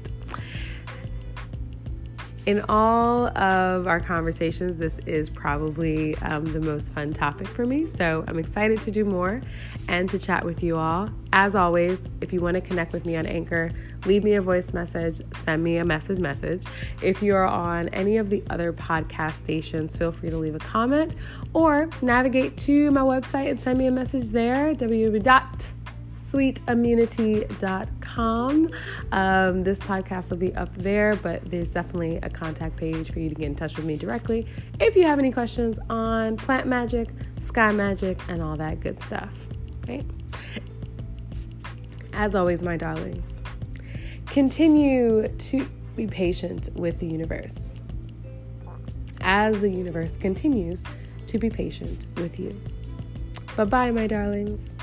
In 2.46 2.64
all 2.68 3.26
of 3.36 3.88
our 3.88 3.98
conversations, 3.98 4.78
this 4.78 5.00
is 5.00 5.28
probably 5.28 6.16
um, 6.18 6.44
the 6.44 6.60
most 6.60 6.92
fun 6.92 7.12
topic 7.12 7.48
for 7.48 7.66
me. 7.66 7.86
So 7.86 8.24
I'm 8.28 8.38
excited 8.38 8.80
to 8.82 8.92
do 8.92 9.04
more 9.04 9.42
and 9.88 10.08
to 10.10 10.18
chat 10.18 10.44
with 10.44 10.62
you 10.62 10.76
all. 10.76 11.10
As 11.32 11.56
always, 11.56 12.06
if 12.20 12.32
you 12.32 12.40
want 12.40 12.54
to 12.54 12.60
connect 12.60 12.92
with 12.92 13.04
me 13.04 13.16
on 13.16 13.26
Anchor, 13.26 13.72
leave 14.04 14.22
me 14.22 14.34
a 14.34 14.40
voice 14.40 14.72
message, 14.72 15.20
send 15.32 15.64
me 15.64 15.78
a 15.78 15.84
message 15.84 16.20
message. 16.20 16.62
If 17.02 17.20
you're 17.20 17.46
on 17.46 17.88
any 17.88 18.16
of 18.16 18.30
the 18.30 18.44
other 18.48 18.72
podcast 18.72 19.34
stations, 19.34 19.96
feel 19.96 20.12
free 20.12 20.30
to 20.30 20.38
leave 20.38 20.54
a 20.54 20.60
comment 20.60 21.16
or 21.52 21.90
navigate 22.00 22.56
to 22.58 22.92
my 22.92 23.00
website 23.00 23.50
and 23.50 23.60
send 23.60 23.76
me 23.76 23.86
a 23.86 23.90
message 23.90 24.28
there, 24.28 24.72
www 24.72 25.75
sweetimmunity.com. 26.36 28.70
Um, 29.12 29.62
this 29.64 29.80
podcast 29.80 30.28
will 30.30 30.36
be 30.36 30.54
up 30.54 30.76
there, 30.76 31.16
but 31.16 31.50
there's 31.50 31.70
definitely 31.70 32.16
a 32.16 32.28
contact 32.28 32.76
page 32.76 33.10
for 33.10 33.20
you 33.20 33.30
to 33.30 33.34
get 33.34 33.46
in 33.46 33.54
touch 33.54 33.74
with 33.76 33.86
me 33.86 33.96
directly 33.96 34.46
if 34.78 34.94
you 34.96 35.06
have 35.06 35.18
any 35.18 35.32
questions 35.32 35.78
on 35.88 36.36
plant 36.36 36.66
magic, 36.66 37.08
sky 37.40 37.72
magic, 37.72 38.20
and 38.28 38.42
all 38.42 38.54
that 38.56 38.80
good 38.80 39.00
stuff. 39.00 39.32
Right? 39.88 40.04
As 42.12 42.34
always, 42.34 42.60
my 42.62 42.76
darlings, 42.76 43.40
continue 44.26 45.28
to 45.28 45.66
be 45.96 46.06
patient 46.06 46.68
with 46.74 46.98
the 46.98 47.06
universe 47.06 47.80
as 49.22 49.62
the 49.62 49.70
universe 49.70 50.14
continues 50.16 50.84
to 51.26 51.38
be 51.38 51.48
patient 51.48 52.04
with 52.16 52.38
you. 52.38 52.54
Bye 53.56 53.64
bye, 53.64 53.90
my 53.90 54.06
darlings. 54.06 54.74